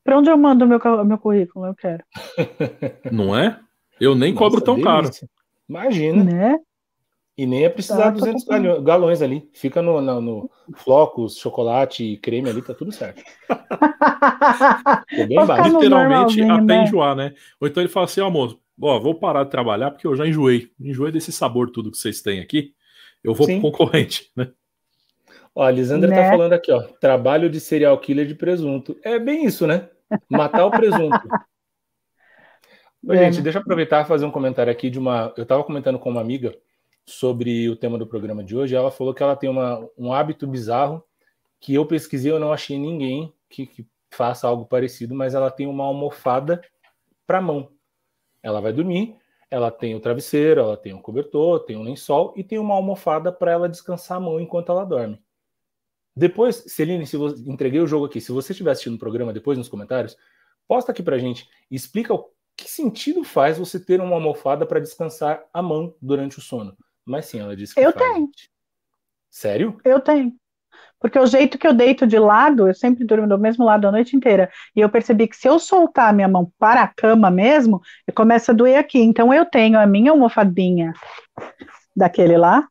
Para 0.05 0.19
onde 0.19 0.31
eu 0.31 0.37
mando 0.37 0.67
meu, 0.67 0.81
meu 1.05 1.19
currículo? 1.19 1.67
Eu 1.67 1.75
quero. 1.75 2.03
Não 3.11 3.37
é? 3.37 3.61
Eu 4.01 4.15
nem 4.15 4.33
Nossa, 4.33 4.45
cobro 4.45 4.61
tão 4.61 4.75
delícia. 4.77 5.29
caro. 5.29 5.31
Imagina. 5.71 6.25
Né? 6.25 6.59
E 7.39 7.47
nem 7.47 7.65
é 7.65 7.69
precisar 7.69 8.11
de 8.11 8.19
tá, 8.19 8.27
200 8.27 8.45
tá 8.45 8.59
galões 8.81 9.23
ali. 9.23 9.49
Fica 9.55 9.81
no, 9.81 10.01
no, 10.01 10.21
no, 10.21 10.51
flocos, 10.75 11.37
chocolate 11.39 12.03
e 12.05 12.17
creme 12.19 12.51
ali, 12.51 12.61
tá 12.61 12.75
tudo 12.75 12.91
certo. 12.91 13.23
bem 15.29 15.47
baixo. 15.47 15.79
Literalmente 15.79 16.43
até 16.43 16.61
né? 16.61 16.83
enjoar, 16.83 17.15
né? 17.15 17.33
Ou 17.61 17.69
então 17.69 17.83
ele 17.83 17.89
fala 17.89 18.07
assim, 18.07 18.21
ó, 18.21 18.27
oh, 18.27 18.31
moço, 18.31 18.61
ó, 18.83 18.99
vou 18.99 19.15
parar 19.15 19.45
de 19.45 19.51
trabalhar 19.51 19.93
porque 19.93 20.07
eu 20.07 20.17
já 20.17 20.27
enjoei. 20.27 20.71
Enjoei 20.79 21.13
desse 21.13 21.31
sabor 21.31 21.71
tudo 21.71 21.93
que 21.93 21.99
vocês 21.99 22.21
têm 22.21 22.41
aqui. 22.41 22.75
Eu 23.23 23.33
vou 23.33 23.47
Sim. 23.47 23.61
pro 23.61 23.71
concorrente, 23.71 24.31
né? 24.37 24.51
Ó, 25.55 25.63
a 25.63 25.71
Lisandra 25.71 26.11
tá 26.11 26.17
né? 26.17 26.23
tá 26.25 26.31
falando 26.31 26.53
aqui, 26.53 26.73
ó. 26.73 26.83
Trabalho 27.01 27.49
de 27.49 27.61
serial 27.61 27.97
killer 27.99 28.27
de 28.27 28.35
presunto. 28.35 28.99
É 29.05 29.19
bem 29.19 29.47
isso, 29.47 29.67
né? 29.67 29.89
Matar 30.29 30.67
o 30.67 30.71
presunto. 30.71 31.21
É, 33.09 33.17
gente, 33.31 33.43
deixa 33.43 33.59
eu 33.59 33.63
aproveitar 33.63 34.05
e 34.05 34.09
fazer 34.09 34.27
um 34.27 34.31
comentário 34.31 34.71
aqui 34.71 34.91
de 34.91 34.99
uma. 34.99 35.33
Eu 35.37 35.47
tava 35.47 35.65
comentando 35.65 35.99
com 35.99 36.11
uma 36.11 36.21
amiga 36.21 36.55
sobre 37.07 37.69
o 37.69 37.77
tema 37.77 37.97
do 37.97 38.07
programa 38.07 38.45
de 38.45 38.57
hoje. 38.57 38.75
Ela 38.75 38.91
falou 38.91 39.15
que 39.15 39.23
ela 39.23 39.37
tem 39.37 39.49
uma, 39.49 39.89
um 39.97 40.13
hábito 40.13 40.47
bizarro 40.47 41.03
que 41.59 41.75
eu 41.75 41.87
pesquisei, 41.87 42.33
eu 42.33 42.41
não 42.41 42.53
achei 42.53 42.79
ninguém 42.79 43.33
que, 43.49 43.67
que 43.67 43.87
faça 44.11 44.49
algo 44.49 44.65
parecido, 44.65 45.15
mas 45.15 45.35
ela 45.35 45.51
tem 45.51 45.67
uma 45.67 45.85
almofada 45.85 46.63
para 47.27 47.41
mão. 47.41 47.71
Ela 48.43 48.61
vai 48.61 48.73
dormir, 48.73 49.17
ela 49.51 49.71
tem 49.71 49.95
o 49.95 50.01
travesseiro, 50.01 50.61
ela 50.61 50.77
tem 50.77 50.95
o 50.95 51.01
cobertor, 51.01 51.61
tem 51.61 51.77
um 51.77 51.83
lençol 51.83 52.33
e 52.37 52.43
tem 52.43 52.59
uma 52.59 52.75
almofada 52.75 53.31
para 53.31 53.53
ela 53.53 53.69
descansar 53.69 54.17
a 54.17 54.21
mão 54.21 54.41
enquanto 54.41 54.73
ela 54.73 54.85
dorme. 54.85 55.21
Depois, 56.17 56.65
Celine, 56.67 57.07
se 57.07 57.17
você 57.17 57.43
entreguei 57.49 57.81
o 57.81 57.87
jogo 57.87 58.07
aqui, 58.07 58.21
se 58.21 58.33
você 58.33 58.53
estiver 58.53 58.73
assistindo 58.73 58.95
o 58.95 58.99
programa 58.99 59.33
depois 59.33 59.59
nos 59.59 59.69
comentários, 59.69 60.17
posta 60.67 60.93
aqui 60.93 61.03
pra 61.03 61.19
gente 61.19 61.49
explica 61.71 62.15
o 62.15 62.31
que 62.57 62.69
sentido 62.69 63.25
faz 63.25 63.59
você 63.59 63.79
ter 63.81 64.01
uma 64.01 64.15
almofada 64.15 64.67
para 64.67 64.81
descansar 64.81 65.43
a 65.53 65.63
mão 65.63 65.95
durante 66.01 66.39
o 66.39 66.43
sono. 66.43 66.77
Mas 67.05 67.27
sim, 67.27 67.41
ela 67.41 67.57
disse 67.57 67.75
que 67.75 67.81
Eu 67.81 67.93
faz. 67.93 68.13
tenho. 68.13 68.29
Sério? 69.31 69.79
Eu 69.85 70.01
tenho. 70.01 70.33
Porque 71.01 71.19
o 71.19 71.27
jeito 71.27 71.57
que 71.59 71.67
eu 71.67 71.73
deito 71.73 72.07
de 72.07 72.19
lado, 72.19 72.69
eu 72.69 72.75
sempre 72.75 73.05
durmo 73.05 73.27
do 73.27 73.39
mesmo 73.39 73.65
lado 73.65 73.89
a 73.89 73.93
noite 73.93 74.15
inteira. 74.15 74.51
E 74.77 74.81
eu 74.81 74.89
percebi 74.91 75.27
que 75.27 75.37
se 75.37 75.49
eu 75.49 75.59
soltar 75.59 76.11
a 76.11 76.13
minha 76.13 76.29
mão 76.29 76.53
para 76.59 76.83
a 76.83 76.89
cama 76.89 77.31
mesmo, 77.31 77.81
eu 78.07 78.13
começo 78.13 78.51
a 78.51 78.55
doer 78.55 78.79
aqui. 78.79 78.99
Então 79.01 79.33
eu 79.33 79.47
tenho 79.47 79.79
a 79.79 79.87
minha 79.87 80.11
almofadinha 80.11 80.93
daquele 81.97 82.37
lá, 82.37 82.69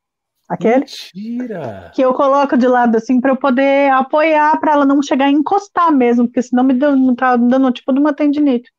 aquele 0.48 0.86
Mentira. 0.86 1.92
que 1.96 2.02
eu 2.02 2.14
coloco 2.14 2.56
de 2.56 2.68
lado 2.68 2.96
assim 2.96 3.20
para 3.20 3.32
eu 3.32 3.38
poder 3.38 3.92
apoiar 3.92 4.60
para 4.60 4.74
ela 4.74 4.86
não 4.86 5.02
chegar 5.02 5.26
a 5.26 5.32
encostar 5.32 5.92
mesmo, 5.92 6.28
porque 6.28 6.42
senão 6.42 6.64
me 6.64 6.74
deu, 6.74 6.94
tá 7.16 7.36
dando 7.36 7.72
tipo 7.72 7.92
de 7.92 8.00
uma 8.00 8.14
tendinite. 8.14 8.72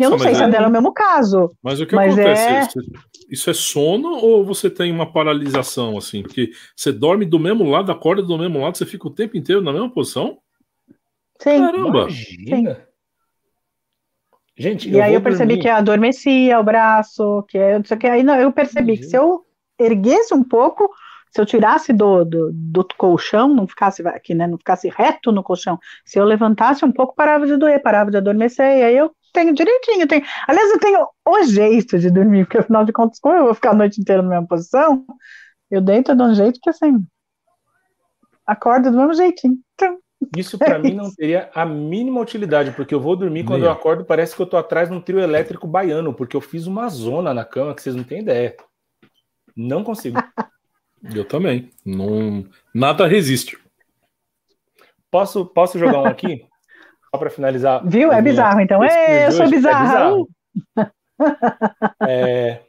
Nossa, 0.00 0.04
eu 0.04 0.10
não 0.10 0.18
sei 0.18 0.34
se 0.34 0.42
é, 0.42 0.46
é 0.46 0.48
dela 0.48 0.68
o 0.68 0.72
mesmo 0.72 0.92
caso. 0.92 1.50
Mas 1.62 1.80
o 1.80 1.86
que 1.86 1.96
acontece? 1.96 2.78
É... 2.78 2.82
Isso 3.30 3.50
é 3.50 3.54
sono 3.54 4.08
ou 4.08 4.44
você 4.44 4.70
tem 4.70 4.92
uma 4.92 5.10
paralisação, 5.12 5.98
assim? 5.98 6.22
Porque 6.22 6.50
você 6.76 6.92
dorme 6.92 7.24
do 7.24 7.38
mesmo 7.38 7.64
lado, 7.64 7.90
acorda 7.90 8.22
do 8.22 8.38
mesmo 8.38 8.60
lado, 8.60 8.76
você 8.76 8.86
fica 8.86 9.08
o 9.08 9.14
tempo 9.14 9.36
inteiro 9.36 9.60
na 9.60 9.72
mesma 9.72 9.90
posição? 9.90 10.38
Sim. 11.40 11.60
Caramba! 11.60 12.00
Imagina. 12.02 12.74
Sim. 12.74 12.86
Gente, 14.58 14.88
e 14.88 14.98
aí 15.00 15.12
eu 15.12 15.20
percebi 15.20 15.54
dormir. 15.54 15.62
que 15.62 15.68
adormecia 15.68 16.58
o 16.58 16.64
braço, 16.64 17.44
que 17.46 17.58
é, 17.58 17.82
só 17.84 17.94
que 17.94 18.06
aí 18.06 18.22
não, 18.22 18.36
eu 18.36 18.50
percebi 18.50 18.92
Entendi. 18.92 19.00
que 19.00 19.10
se 19.10 19.16
eu 19.16 19.44
erguesse 19.78 20.32
um 20.32 20.42
pouco, 20.42 20.90
se 21.30 21.38
eu 21.38 21.44
tirasse 21.44 21.92
do, 21.92 22.24
do, 22.24 22.50
do, 22.54 22.86
colchão, 22.96 23.48
não 23.48 23.66
ficasse 23.68 24.06
aqui, 24.08 24.34
né, 24.34 24.46
não 24.46 24.56
ficasse 24.56 24.88
reto 24.88 25.30
no 25.30 25.42
colchão, 25.42 25.78
se 26.06 26.18
eu 26.18 26.24
levantasse 26.24 26.86
um 26.86 26.90
pouco, 26.90 27.14
parava 27.14 27.46
de 27.46 27.54
doer, 27.58 27.82
parava 27.82 28.10
de 28.10 28.16
adormecer, 28.16 28.78
e 28.78 28.82
aí 28.82 28.96
eu 28.96 29.14
tenho 29.32 29.54
direitinho. 29.54 30.06
Tenho... 30.06 30.24
Aliás, 30.46 30.70
eu 30.70 30.78
tenho 30.78 31.06
o 31.26 31.42
jeito 31.44 31.98
de 31.98 32.10
dormir, 32.10 32.44
porque 32.44 32.58
afinal 32.58 32.84
de 32.84 32.92
contas, 32.92 33.18
como 33.18 33.34
eu 33.34 33.44
vou 33.44 33.54
ficar 33.54 33.70
a 33.70 33.74
noite 33.74 34.00
inteira 34.00 34.22
na 34.22 34.28
mesma 34.28 34.46
posição, 34.46 35.04
eu 35.70 35.80
deito 35.80 36.14
de 36.14 36.22
um 36.22 36.34
jeito 36.34 36.60
que 36.60 36.70
assim. 36.70 37.04
Acordo 38.46 38.90
do 38.90 38.96
mesmo 38.96 39.14
jeitinho. 39.14 39.58
Isso 40.36 40.58
para 40.58 40.76
é 40.76 40.78
mim 40.78 40.94
não 40.94 41.12
teria 41.14 41.50
a 41.54 41.66
mínima 41.66 42.20
utilidade, 42.20 42.72
porque 42.72 42.94
eu 42.94 43.00
vou 43.00 43.16
dormir 43.16 43.44
quando 43.44 43.64
eu 43.64 43.70
acordo, 43.70 44.04
parece 44.04 44.34
que 44.34 44.40
eu 44.40 44.46
tô 44.46 44.56
atrás 44.56 44.88
de 44.88 44.94
um 44.94 45.00
trio 45.00 45.20
elétrico 45.20 45.66
baiano, 45.66 46.14
porque 46.14 46.36
eu 46.36 46.40
fiz 46.40 46.66
uma 46.66 46.88
zona 46.88 47.34
na 47.34 47.44
cama 47.44 47.74
que 47.74 47.82
vocês 47.82 47.94
não 47.94 48.04
têm 48.04 48.20
ideia. 48.20 48.56
Não 49.54 49.84
consigo. 49.84 50.18
eu 51.14 51.24
também. 51.24 51.70
Não, 51.84 52.44
nada 52.74 53.06
resiste. 53.06 53.58
Posso, 55.10 55.46
posso 55.46 55.78
jogar 55.78 56.00
um 56.00 56.06
aqui? 56.06 56.46
Só 57.16 57.18
para 57.18 57.30
finalizar. 57.30 57.82
Viu? 57.86 58.12
É 58.12 58.20
bizarro, 58.20 58.60
então. 58.60 58.84
É, 58.84 59.26
eu 59.26 59.32
sou 59.32 59.48
bizarra. 59.48 60.12
É 62.06 62.06
é, 62.06 62.60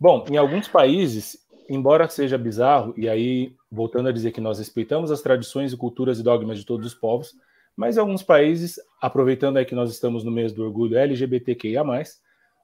bom, 0.00 0.24
em 0.28 0.36
alguns 0.36 0.66
países, 0.66 1.38
embora 1.70 2.08
seja 2.08 2.36
bizarro, 2.36 2.92
e 2.96 3.08
aí 3.08 3.54
voltando 3.70 4.08
a 4.08 4.12
dizer 4.12 4.32
que 4.32 4.40
nós 4.40 4.58
respeitamos 4.58 5.12
as 5.12 5.22
tradições 5.22 5.72
e 5.72 5.76
culturas 5.76 6.18
e 6.18 6.24
dogmas 6.24 6.58
de 6.58 6.66
todos 6.66 6.84
os 6.84 6.94
povos, 6.94 7.34
mas 7.76 7.96
em 7.96 8.00
alguns 8.00 8.22
países, 8.22 8.80
aproveitando 9.00 9.58
aí 9.58 9.64
que 9.64 9.76
nós 9.76 9.92
estamos 9.92 10.24
no 10.24 10.30
mês 10.30 10.52
do 10.52 10.64
orgulho 10.64 10.98
LGBTQIA+, 10.98 11.84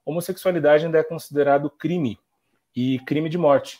homossexualidade 0.04 0.84
ainda 0.84 0.98
é 0.98 1.04
considerado 1.04 1.70
crime 1.70 2.18
e 2.74 2.98
crime 3.06 3.28
de 3.28 3.38
morte. 3.38 3.78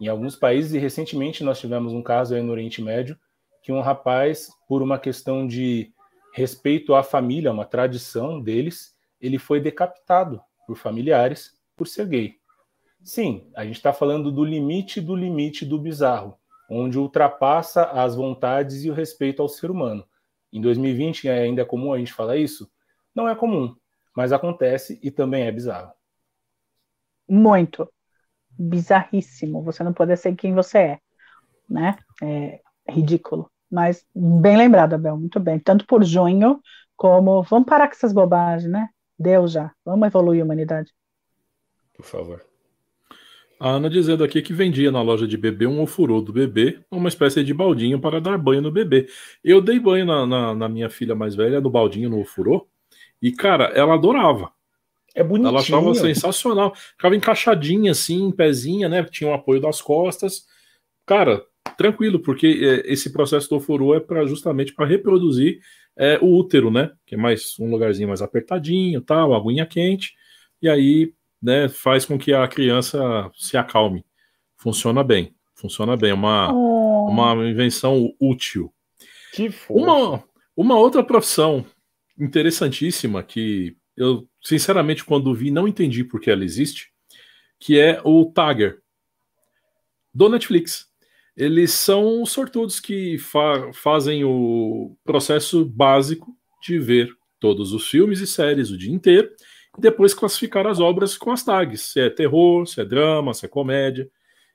Em 0.00 0.08
alguns 0.08 0.34
países, 0.34 0.74
e 0.74 0.78
recentemente 0.78 1.44
nós 1.44 1.60
tivemos 1.60 1.92
um 1.92 2.02
caso 2.02 2.34
aí 2.34 2.42
no 2.42 2.50
Oriente 2.50 2.82
Médio, 2.82 3.16
que 3.62 3.70
um 3.70 3.80
rapaz, 3.80 4.48
por 4.68 4.82
uma 4.82 4.98
questão 4.98 5.46
de 5.46 5.92
respeito 6.38 6.94
à 6.94 7.02
família, 7.02 7.52
uma 7.52 7.66
tradição 7.66 8.40
deles, 8.40 8.96
ele 9.20 9.38
foi 9.38 9.60
decapitado 9.60 10.40
por 10.66 10.76
familiares 10.76 11.58
por 11.76 11.88
ser 11.88 12.06
gay. 12.06 12.36
Sim, 13.02 13.50
a 13.54 13.64
gente 13.64 13.76
está 13.76 13.92
falando 13.92 14.30
do 14.30 14.44
limite 14.44 15.00
do 15.00 15.16
limite 15.16 15.66
do 15.66 15.78
bizarro, 15.78 16.38
onde 16.70 16.98
ultrapassa 16.98 17.84
as 17.84 18.14
vontades 18.14 18.84
e 18.84 18.90
o 18.90 18.94
respeito 18.94 19.42
ao 19.42 19.48
ser 19.48 19.70
humano. 19.70 20.06
Em 20.52 20.60
2020 20.60 21.28
ainda 21.28 21.62
é 21.62 21.64
comum 21.64 21.92
a 21.92 21.98
gente 21.98 22.12
falar 22.12 22.36
isso? 22.36 22.70
Não 23.14 23.28
é 23.28 23.34
comum, 23.34 23.74
mas 24.14 24.32
acontece 24.32 24.98
e 25.02 25.10
também 25.10 25.44
é 25.44 25.52
bizarro. 25.52 25.92
Muito. 27.28 27.90
Bizarríssimo. 28.50 29.62
Você 29.62 29.82
não 29.82 29.92
pode 29.92 30.16
ser 30.16 30.34
quem 30.34 30.54
você 30.54 30.78
é, 30.78 31.00
né? 31.68 31.96
É 32.22 32.60
ridículo. 32.88 33.50
Mas 33.70 34.04
bem 34.14 34.56
lembrado, 34.56 34.94
Abel, 34.94 35.16
muito 35.16 35.38
bem. 35.38 35.58
Tanto 35.58 35.86
por 35.86 36.04
junho, 36.04 36.60
como 36.96 37.42
vamos 37.42 37.68
parar 37.68 37.88
com 37.88 37.94
essas 37.94 38.12
bobagens, 38.12 38.70
né? 38.70 38.88
Deu 39.18 39.46
já. 39.46 39.72
Vamos 39.84 40.06
evoluir 40.06 40.42
a 40.42 40.44
humanidade. 40.44 40.92
Por 41.94 42.04
favor. 42.04 42.44
A 43.60 43.70
Ana 43.70 43.90
dizendo 43.90 44.22
aqui 44.22 44.40
que 44.40 44.52
vendia 44.52 44.92
na 44.92 45.02
loja 45.02 45.26
de 45.26 45.36
bebê 45.36 45.66
um 45.66 45.82
ofurô 45.82 46.20
do 46.20 46.32
bebê, 46.32 46.78
uma 46.90 47.08
espécie 47.08 47.42
de 47.42 47.52
baldinho 47.52 48.00
para 48.00 48.20
dar 48.20 48.38
banho 48.38 48.62
no 48.62 48.70
bebê. 48.70 49.08
Eu 49.42 49.60
dei 49.60 49.80
banho 49.80 50.06
na, 50.06 50.24
na, 50.24 50.54
na 50.54 50.68
minha 50.68 50.88
filha 50.88 51.14
mais 51.14 51.34
velha, 51.34 51.60
no 51.60 51.68
baldinho, 51.68 52.08
no 52.08 52.20
ofurô, 52.20 52.68
e, 53.20 53.32
cara, 53.32 53.64
ela 53.74 53.94
adorava. 53.94 54.52
É 55.14 55.24
bonitinho. 55.24 55.48
Ela 55.48 55.60
achava 55.60 55.94
sensacional. 55.94 56.72
Ficava 56.74 57.16
encaixadinha 57.16 57.90
assim, 57.90 58.30
pezinha, 58.30 58.88
né? 58.88 59.02
Tinha 59.04 59.28
o 59.28 59.32
um 59.32 59.34
apoio 59.34 59.60
das 59.60 59.82
costas. 59.82 60.46
Cara, 61.04 61.44
tranquilo, 61.76 62.20
porque 62.20 62.46
é, 62.46 62.92
esse 62.92 63.12
processo 63.12 63.48
do 63.48 63.56
ofurô 63.56 63.94
é 63.94 64.00
para 64.00 64.26
justamente 64.26 64.74
para 64.74 64.86
reproduzir 64.86 65.60
é, 65.96 66.18
o 66.20 66.36
útero, 66.36 66.70
né? 66.70 66.90
Que 67.04 67.14
é 67.14 67.18
mais 67.18 67.58
um 67.58 67.70
lugarzinho 67.70 68.08
mais 68.08 68.22
apertadinho, 68.22 69.00
tal, 69.00 69.34
aguinha 69.34 69.66
quente, 69.66 70.14
e 70.62 70.68
aí, 70.68 71.12
né, 71.42 71.68
faz 71.68 72.04
com 72.04 72.18
que 72.18 72.32
a 72.32 72.46
criança 72.48 73.30
se 73.36 73.56
acalme. 73.56 74.04
Funciona 74.56 75.04
bem, 75.04 75.34
funciona 75.54 75.96
bem, 75.96 76.12
uma, 76.12 76.52
oh. 76.52 77.08
uma 77.08 77.34
invenção 77.48 78.12
útil. 78.20 78.72
Que 79.32 79.50
uma, 79.68 80.24
uma 80.56 80.76
outra 80.76 81.02
profissão 81.04 81.64
interessantíssima 82.18 83.22
que 83.22 83.76
eu, 83.96 84.28
sinceramente, 84.42 85.04
quando 85.04 85.34
vi, 85.34 85.50
não 85.50 85.68
entendi 85.68 86.04
por 86.04 86.20
que 86.20 86.30
ela 86.30 86.44
existe, 86.44 86.92
que 87.58 87.78
é 87.78 88.00
o 88.04 88.26
Tagger, 88.26 88.80
do 90.14 90.28
Netflix 90.28 90.87
eles 91.38 91.70
são 91.70 92.26
sortudos 92.26 92.80
que 92.80 93.16
fa 93.16 93.72
fazem 93.72 94.24
o 94.24 94.96
processo 95.04 95.64
básico 95.64 96.36
de 96.60 96.80
ver 96.80 97.08
todos 97.38 97.72
os 97.72 97.88
filmes 97.88 98.18
e 98.18 98.26
séries 98.26 98.70
o 98.70 98.76
dia 98.76 98.92
inteiro 98.92 99.30
e 99.78 99.80
depois 99.80 100.12
classificar 100.12 100.66
as 100.66 100.80
obras 100.80 101.16
com 101.16 101.30
as 101.30 101.44
tags, 101.44 101.82
se 101.82 102.00
é 102.00 102.10
terror, 102.10 102.66
se 102.66 102.80
é 102.80 102.84
drama, 102.84 103.32
se 103.32 103.46
é 103.46 103.48
comédia. 103.48 104.10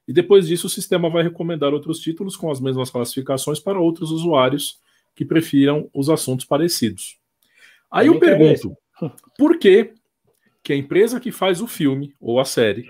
E 0.06 0.12
depois 0.12 0.46
disso 0.46 0.68
o 0.68 0.70
sistema 0.70 1.10
vai 1.10 1.24
recomendar 1.24 1.74
outros 1.74 2.00
títulos 2.00 2.36
com 2.36 2.52
as 2.52 2.60
mesmas 2.60 2.90
classificações 2.90 3.62
para 3.62 3.80
outros 3.80 4.12
usuários 4.12 4.82
que 5.16 5.24
prefiram 5.24 5.90
os 5.94 6.10
assuntos 6.10 6.46
parecidos. 6.46 7.18
Aí 7.90 8.08
eu, 8.08 8.16
eu 8.16 8.20
pergunto, 8.20 8.76
por 9.40 9.58
que 9.58 9.94
que 10.62 10.74
a 10.74 10.76
empresa 10.76 11.18
que 11.18 11.32
faz 11.32 11.62
o 11.62 11.68
filme 11.68 12.14
ou 12.20 12.42
a 12.42 12.46
série 12.46 12.86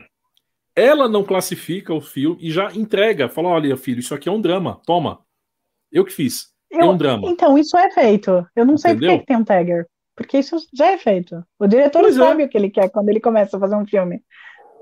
ela 0.76 1.07
não 1.07 1.24
classifica 1.24 1.93
o 1.93 2.01
filme 2.01 2.38
e 2.41 2.51
já 2.51 2.71
entrega, 2.74 3.30
fala: 3.30 3.49
olha, 3.49 3.78
filho, 3.78 3.99
isso 3.99 4.13
aqui 4.15 4.28
é 4.28 4.32
um 4.32 4.41
drama, 4.41 4.82
toma. 4.86 5.19
Eu 5.91 6.03
que 6.03 6.11
fiz. 6.11 6.51
Eu, 6.69 6.82
é 6.82 6.86
um 6.86 6.97
drama. 6.97 7.30
Então, 7.30 7.57
isso 7.57 7.78
é 7.78 7.91
feito. 7.91 8.45
Eu 8.55 8.65
não 8.65 8.78
sei 8.78 8.95
por 8.95 9.01
que 9.01 9.26
tem 9.26 9.38
um 9.38 9.43
tagger. 9.43 9.88
Porque 10.15 10.39
isso 10.39 10.57
já 10.74 10.88
é 10.88 10.97
feito. 10.97 11.43
O 11.59 11.67
diretor 11.67 12.01
pois 12.01 12.15
é. 12.15 12.19
sabe 12.19 12.43
é. 12.43 12.45
o 12.45 12.49
que 12.49 12.57
ele 12.57 12.69
quer 12.69 12.89
quando 12.89 13.09
ele 13.09 13.19
começa 13.19 13.57
a 13.57 13.59
fazer 13.59 13.76
um 13.76 13.86
filme. 13.86 14.21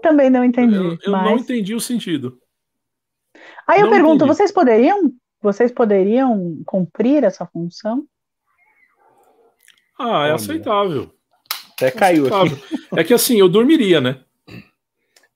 Também 0.02 0.30
não 0.30 0.44
entendi. 0.44 0.76
Eu, 0.76 0.98
eu 1.04 1.12
mas... 1.12 1.24
não 1.24 1.38
entendi 1.38 1.76
o 1.76 1.80
sentido. 1.80 2.38
Aí 3.68 3.82
eu 3.82 3.90
pergunto, 3.90 4.24
entendi. 4.24 4.28
vocês 4.28 4.52
poderiam, 4.52 5.12
vocês 5.42 5.72
poderiam 5.72 6.62
cumprir 6.66 7.24
essa 7.24 7.46
função? 7.46 8.06
Ah, 9.98 10.28
é 10.28 10.32
aceitável. 10.32 11.14
Até 11.74 11.88
é 11.88 11.92
caiu 11.92 12.28
aceitável. 12.28 12.58
aqui. 12.58 13.00
É 13.00 13.04
que 13.04 13.14
assim, 13.14 13.40
eu 13.40 13.48
dormiria, 13.48 14.02
né? 14.02 14.22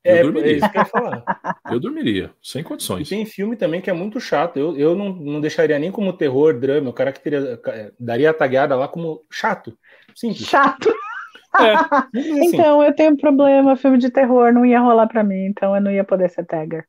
É, 0.06 0.22
eu 0.22 0.32
dormiria. 0.32 0.52
é 0.52 0.58
isso 0.58 0.72
que 0.72 0.78
eu 0.78 0.82
ia 0.82 0.86
falar. 0.86 1.24
Eu 1.72 1.80
dormiria, 1.80 2.32
sem 2.42 2.64
condições. 2.64 3.08
E 3.08 3.10
tem 3.10 3.26
filme 3.26 3.56
também 3.56 3.82
que 3.82 3.90
é 3.90 3.94
muito 3.94 4.20
chato. 4.20 4.58
Eu, 4.58 4.78
eu 4.78 4.96
não, 4.96 5.12
não 5.12 5.42
deixaria 5.42 5.80
nem 5.80 5.92
como 5.92 6.14
terror, 6.14 6.60
drama. 6.60 6.92
O 6.92 6.94
cara 6.94 7.12
que 7.12 7.20
teria, 7.20 7.60
daria 8.00 8.30
a 8.30 8.34
tagueada 8.34 8.76
lá 8.76 8.88
como 8.88 9.26
chato. 9.32 9.76
Simples. 10.16 10.48
Chato. 10.48 10.94
É, 11.60 11.74
assim. 12.20 12.54
Então, 12.54 12.84
eu 12.84 12.94
tenho 12.94 13.14
um 13.14 13.18
problema. 13.18 13.76
Filme 13.76 13.98
de 13.98 14.12
terror 14.12 14.54
não 14.54 14.64
ia 14.64 14.80
rolar 14.80 15.08
para 15.08 15.24
mim. 15.24 15.48
Então, 15.48 15.76
eu 15.76 15.82
não 15.82 15.92
ia 15.92 16.04
poder 16.04 16.30
ser 16.30 16.46
tagger. 16.46 16.86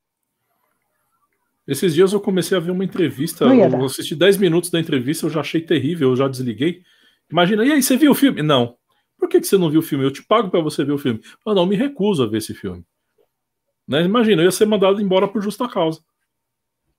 Esses 1.66 1.94
dias 1.94 2.12
eu 2.12 2.20
comecei 2.20 2.56
a 2.56 2.60
ver 2.60 2.70
uma 2.70 2.84
entrevista. 2.84 3.46
Eu 3.46 3.84
assisti 3.86 4.14
10 4.14 4.36
minutos 4.36 4.70
da 4.70 4.78
entrevista, 4.78 5.26
eu 5.26 5.30
já 5.30 5.40
achei 5.40 5.60
terrível, 5.62 6.10
eu 6.10 6.16
já 6.16 6.28
desliguei. 6.28 6.82
Imagina, 7.30 7.64
e 7.64 7.72
aí, 7.72 7.82
você 7.82 7.96
viu 7.96 8.12
o 8.12 8.14
filme? 8.14 8.42
Não. 8.42 8.76
Por 9.18 9.28
que, 9.28 9.40
que 9.40 9.46
você 9.46 9.56
não 9.56 9.70
viu 9.70 9.80
o 9.80 9.82
filme? 9.82 10.04
Eu 10.04 10.10
te 10.10 10.22
pago 10.22 10.50
para 10.50 10.60
você 10.60 10.84
ver 10.84 10.92
o 10.92 10.98
filme. 10.98 11.20
Eu 11.44 11.54
não, 11.54 11.66
me 11.66 11.74
recuso 11.74 12.22
a 12.22 12.26
ver 12.26 12.38
esse 12.38 12.54
filme. 12.54 12.84
Né? 13.86 14.02
Imagina, 14.02 14.42
eu 14.42 14.46
ia 14.46 14.52
ser 14.52 14.66
mandado 14.66 15.00
embora 15.00 15.28
por 15.28 15.42
justa 15.42 15.68
causa. 15.68 16.02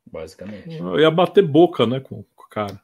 Basicamente. 0.10 0.78
Eu 0.78 1.00
ia 1.00 1.12
bater 1.12 1.46
boca, 1.46 1.86
né, 1.86 2.00
com, 2.00 2.24
com 2.36 2.44
o 2.44 2.50
cara. 2.50 2.82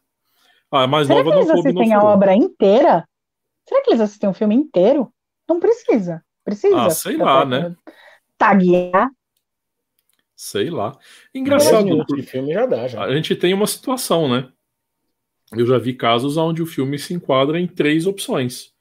Ah, 0.72 0.84
é 0.84 0.88
mais 0.88 1.08
Será 1.08 1.24
nova 1.24 1.32
que 1.32 1.38
eles 1.38 1.48
não 1.48 1.60
assistem 1.60 1.94
a 1.94 2.04
obra 2.04 2.36
inteira? 2.36 3.08
Será 3.68 3.82
que 3.82 3.92
eles 3.92 4.02
assistem 4.02 4.30
o 4.30 4.34
filme 4.34 4.56
inteiro? 4.56 5.14
Não 5.48 5.60
precisa. 5.60 6.24
Precisa. 6.44 6.82
Ah, 6.82 6.90
sei 6.90 7.16
lá, 7.16 7.46
né? 7.46 7.76
Taguear. 8.38 9.10
Sei 10.36 10.70
lá. 10.70 10.98
Engraçado. 11.34 12.02
O 12.02 12.24
filme 12.24 12.54
já 12.54 12.66
dá, 12.66 12.88
já. 12.88 13.04
A 13.04 13.16
gente 13.16 13.36
tem 13.36 13.54
uma 13.54 13.68
situação, 13.68 14.28
né? 14.28 14.52
Eu 15.56 15.66
já 15.66 15.78
vi 15.78 15.94
casos 15.94 16.36
onde 16.36 16.62
o 16.62 16.66
filme 16.66 16.98
se 16.98 17.14
enquadra 17.14 17.60
em 17.60 17.68
três 17.68 18.06
opções. 18.08 18.74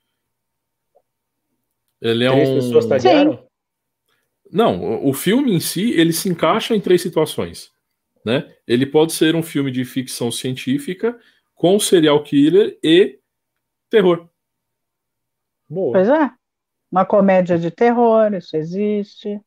Ele 2.01 2.25
é 2.25 2.31
três 2.31 2.49
um. 2.49 2.55
pessoas 2.55 2.87
taguearam? 2.87 3.37
Sim. 3.37 3.52
Não, 4.53 5.03
o 5.03 5.15
filme 5.15 5.55
em 5.55 5.61
si, 5.61 5.93
ele 5.93 6.13
se 6.13 6.29
encaixa 6.29 6.77
em 6.77 6.81
três 6.81 7.01
situações. 7.01 7.73
Né? 8.25 8.55
Ele 8.69 8.85
pode 8.85 9.15
ser 9.15 9.35
um 9.35 9.43
filme 9.43 9.71
de 9.71 9.83
ficção 9.85 10.31
científica 10.31 11.19
com 11.55 11.81
serial 11.81 12.23
killer 12.23 12.79
e 12.85 13.19
terror. 13.89 14.29
Boa. 15.69 15.93
Pois 15.93 16.09
é. 16.09 16.31
Uma 16.91 17.07
comédia 17.07 17.59
de 17.59 17.71
terror, 17.71 18.35
isso 18.35 18.55
existe. 18.55 19.41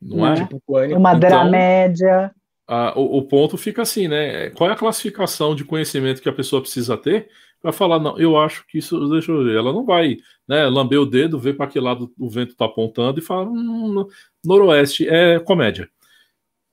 Não 0.00 0.26
é? 0.26 0.36
Tipo, 0.36 0.62
Uma 0.66 1.10
então, 1.10 1.20
dramédia. 1.20 2.34
A, 2.66 2.98
o, 2.98 3.18
o, 3.18 3.22
ponto 3.28 3.58
fica 3.58 3.82
assim, 3.82 4.08
né? 4.08 4.48
Qual 4.50 4.70
é 4.70 4.72
a 4.72 4.76
classificação 4.76 5.54
de 5.54 5.64
conhecimento 5.64 6.22
que 6.22 6.28
a 6.28 6.32
pessoa 6.32 6.62
precisa 6.62 6.96
ter 6.96 7.28
para 7.60 7.72
falar, 7.72 7.98
não, 7.98 8.18
eu 8.18 8.38
acho 8.38 8.66
que 8.66 8.78
isso, 8.78 9.08
deixa 9.08 9.30
eu 9.30 9.44
ver, 9.44 9.56
ela 9.56 9.72
não 9.72 9.84
vai, 9.84 10.16
né, 10.48 10.66
lamber 10.66 11.00
o 11.00 11.06
dedo, 11.06 11.38
ver 11.38 11.56
para 11.56 11.66
que 11.66 11.78
lado 11.78 12.12
o 12.18 12.28
vento 12.28 12.52
está 12.52 12.64
apontando 12.64 13.18
e 13.18 13.22
falar, 13.22 13.48
hum, 13.48 14.06
noroeste 14.44 15.06
é 15.08 15.38
comédia, 15.38 15.88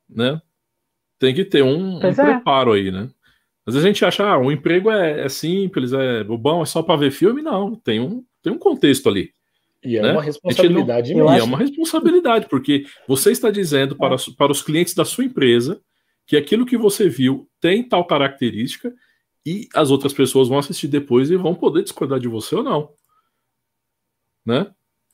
né? 0.09 0.41
Tem 1.19 1.33
que 1.33 1.43
ter 1.43 1.63
um, 1.63 1.97
um 1.97 2.05
é. 2.05 2.13
preparo 2.13 2.73
aí, 2.73 2.91
né? 2.91 3.09
Às 3.65 3.73
vezes 3.73 3.85
a 3.85 3.87
gente 3.87 4.05
acha, 4.05 4.25
ah, 4.25 4.37
o 4.37 4.51
emprego 4.51 4.89
é, 4.89 5.25
é 5.25 5.29
simples, 5.29 5.91
é 5.91 6.23
bom, 6.23 6.61
é 6.61 6.65
só 6.65 6.81
para 6.81 6.99
ver 6.99 7.11
filme, 7.11 7.41
não, 7.41 7.75
tem 7.75 7.99
um, 7.99 8.23
tem 8.41 8.53
um 8.53 8.57
contexto 8.57 9.09
ali. 9.09 9.31
E 9.83 9.97
é 9.97 10.01
né? 10.01 10.11
uma 10.13 10.21
responsabilidade 10.21 11.13
não, 11.13 11.33
E 11.33 11.39
é 11.39 11.43
uma 11.43 11.57
responsabilidade, 11.57 12.47
porque 12.49 12.85
você 13.07 13.31
está 13.31 13.51
dizendo 13.51 13.95
para, 13.95 14.15
é. 14.15 14.17
para 14.37 14.51
os 14.51 14.61
clientes 14.61 14.93
da 14.93 15.03
sua 15.03 15.25
empresa 15.25 15.81
que 16.25 16.37
aquilo 16.37 16.65
que 16.65 16.77
você 16.77 17.07
viu 17.09 17.47
tem 17.59 17.83
tal 17.83 18.05
característica 18.05 18.93
e 19.45 19.67
as 19.73 19.91
outras 19.91 20.13
pessoas 20.13 20.47
vão 20.47 20.59
assistir 20.59 20.87
depois 20.87 21.29
e 21.29 21.35
vão 21.35 21.55
poder 21.55 21.83
discordar 21.83 22.19
de 22.19 22.27
você 22.27 22.55
ou 22.55 22.63
não. 22.63 22.93
Né? 24.45 24.71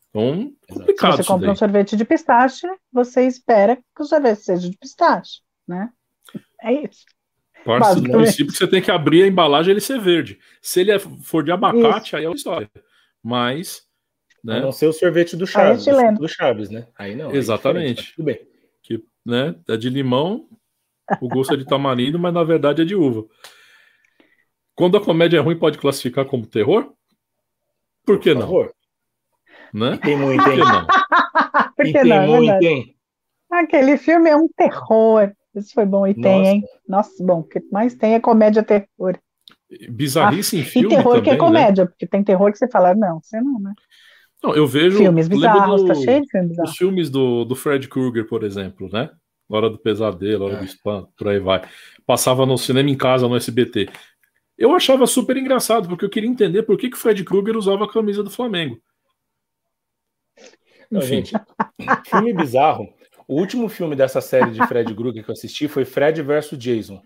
Então, 0.10 0.54
complicado. 0.70 1.18
Se 1.18 1.24
você 1.24 1.28
compra 1.28 1.52
um 1.52 1.56
sorvete 1.56 1.98
de 1.98 2.06
pistache, 2.06 2.68
você 2.92 3.26
espera 3.26 3.76
que 3.76 4.02
o 4.02 4.06
sorvete 4.06 4.40
seja 4.40 4.70
de 4.70 4.78
pistache, 4.78 5.42
né? 5.68 5.90
É 6.62 6.72
isso. 6.72 7.06
Parte 7.66 8.02
do 8.02 8.12
princípio 8.12 8.52
que 8.52 8.58
você 8.58 8.68
tem 8.68 8.82
que 8.82 8.92
abrir 8.92 9.24
a 9.24 9.28
embalagem 9.28 9.72
e 9.72 9.74
ele 9.74 9.82
ser 9.82 10.00
verde. 10.00 10.38
Se 10.62 10.82
ele 10.82 10.92
é, 10.92 11.00
for 11.00 11.44
de 11.44 11.52
abacate, 11.52 12.08
isso. 12.08 12.16
aí 12.16 12.26
é 12.26 12.28
outra 12.28 12.38
história. 12.38 12.70
Mas. 13.24 13.84
Né? 14.44 14.58
A 14.58 14.62
não 14.62 14.72
ser 14.72 14.88
o 14.88 14.94
sorvete 14.94 15.36
do 15.36 15.48
Chaves. 15.48 15.88
É 15.88 16.12
do 16.12 16.28
Chaves, 16.28 16.70
né? 16.70 16.88
Aí 16.98 17.16
não. 17.16 17.34
Exatamente. 17.34 18.02
Aí 18.02 18.08
tudo 18.16 18.26
bem. 18.26 18.40
Que, 18.82 19.04
né, 19.26 19.56
é 19.70 19.78
de 19.78 19.90
limão, 19.90 20.50
o 21.22 21.28
gosto 21.30 21.54
é 21.54 21.58
de 21.58 21.66
tamarindo, 21.66 22.20
mas 22.20 22.34
na 22.34 22.44
verdade 22.44 22.82
é 22.82 22.86
de 22.86 22.96
uva. 22.96 23.26
Quando 24.76 24.98
a 24.98 25.04
comédia 25.04 25.38
é 25.38 25.40
ruim, 25.40 25.58
pode 25.58 25.78
classificar 25.78 26.26
como 26.26 26.48
terror? 26.48 26.94
Por 28.06 28.20
que 28.20 28.34
Por 28.34 28.40
não? 28.40 28.70
Né? 29.74 29.98
tem 29.98 30.18
muito, 30.18 30.48
hein? 30.50 30.60
Não? 30.60 30.88
Por 31.76 31.86
que 31.86 31.94
tem 31.94 32.04
não? 32.06 32.44
É? 32.44 32.60
Aquele 33.52 33.98
filme 33.98 34.30
é 34.30 34.36
um 34.36 34.48
terror. 34.48 35.32
Isso 35.56 35.74
foi 35.74 35.86
bom. 35.86 36.06
E 36.06 36.14
Nossa. 36.14 36.22
tem, 36.22 36.48
hein? 36.48 36.64
Nossa, 36.88 37.24
bom, 37.24 37.40
o 37.40 37.44
que 37.44 37.62
mais 37.72 37.94
tem 37.96 38.16
é 38.16 38.20
comédia 38.20 38.64
terror. 38.64 39.18
Bizarrice 39.90 40.58
ah, 40.58 40.60
em 40.60 40.64
filme. 40.64 40.88
E 40.88 40.90
terror 40.90 41.16
também, 41.16 41.24
que 41.24 41.30
é 41.30 41.38
comédia, 41.38 41.84
né? 41.84 41.90
porque 41.90 42.06
tem 42.06 42.24
terror 42.24 42.52
que 42.52 42.58
você 42.58 42.68
fala, 42.68 42.94
não, 42.94 43.20
você 43.22 43.40
não, 43.42 43.60
né? 43.60 43.74
Não, 44.44 44.56
eu 44.56 44.68
vejo. 44.68 44.98
Filmes 44.98 45.28
bizarros, 45.28 45.82
do, 45.82 45.88
tá 45.88 45.96
cheio 45.96 46.22
de 46.22 46.30
filmes 46.30 46.50
bizarros. 46.50 46.72
Os 46.72 46.78
filmes 46.78 47.10
do, 47.10 47.46
do 47.46 47.56
Fred 47.56 47.88
Krueger, 47.88 48.28
por 48.28 48.44
exemplo, 48.44 48.90
né? 48.92 49.10
Hora 49.50 49.70
do 49.70 49.78
Pesadelo, 49.78 50.46
Hora 50.46 50.56
é. 50.56 50.58
do 50.58 50.66
Espanto, 50.66 51.10
por 51.18 51.28
aí 51.28 51.40
vai. 51.40 51.62
Passava 52.06 52.46
no 52.46 52.58
cinema 52.58 52.90
em 52.90 52.98
casa, 52.98 53.28
no 53.28 53.36
SBT. 53.36 53.90
Eu 54.58 54.76
achava 54.76 55.08
super 55.08 55.36
engraçado, 55.36 55.88
porque 55.88 56.06
eu 56.06 56.10
queria 56.10 56.30
entender 56.30 56.64
por 56.64 56.78
que, 56.78 56.90
que 56.90 56.96
o 56.96 57.00
Fred 57.00 57.24
Krueger 57.24 57.58
usava 57.58 57.86
a 57.86 57.92
camisa 57.92 58.24
do 58.24 58.30
Flamengo. 58.30 58.80
Não, 60.90 61.02
gente, 61.02 61.34
filme 62.06 62.34
bizarro. 62.34 62.88
O 63.28 63.40
último 63.40 63.68
filme 63.68 63.96
dessa 63.96 64.22
série 64.22 64.52
de 64.52 64.66
Fred 64.68 64.94
Krueger 64.94 65.24
que 65.24 65.30
eu 65.30 65.34
assisti 65.34 65.68
foi 65.68 65.86
Fred 65.86 66.22
vs 66.22 66.52
Jason. 66.58 67.02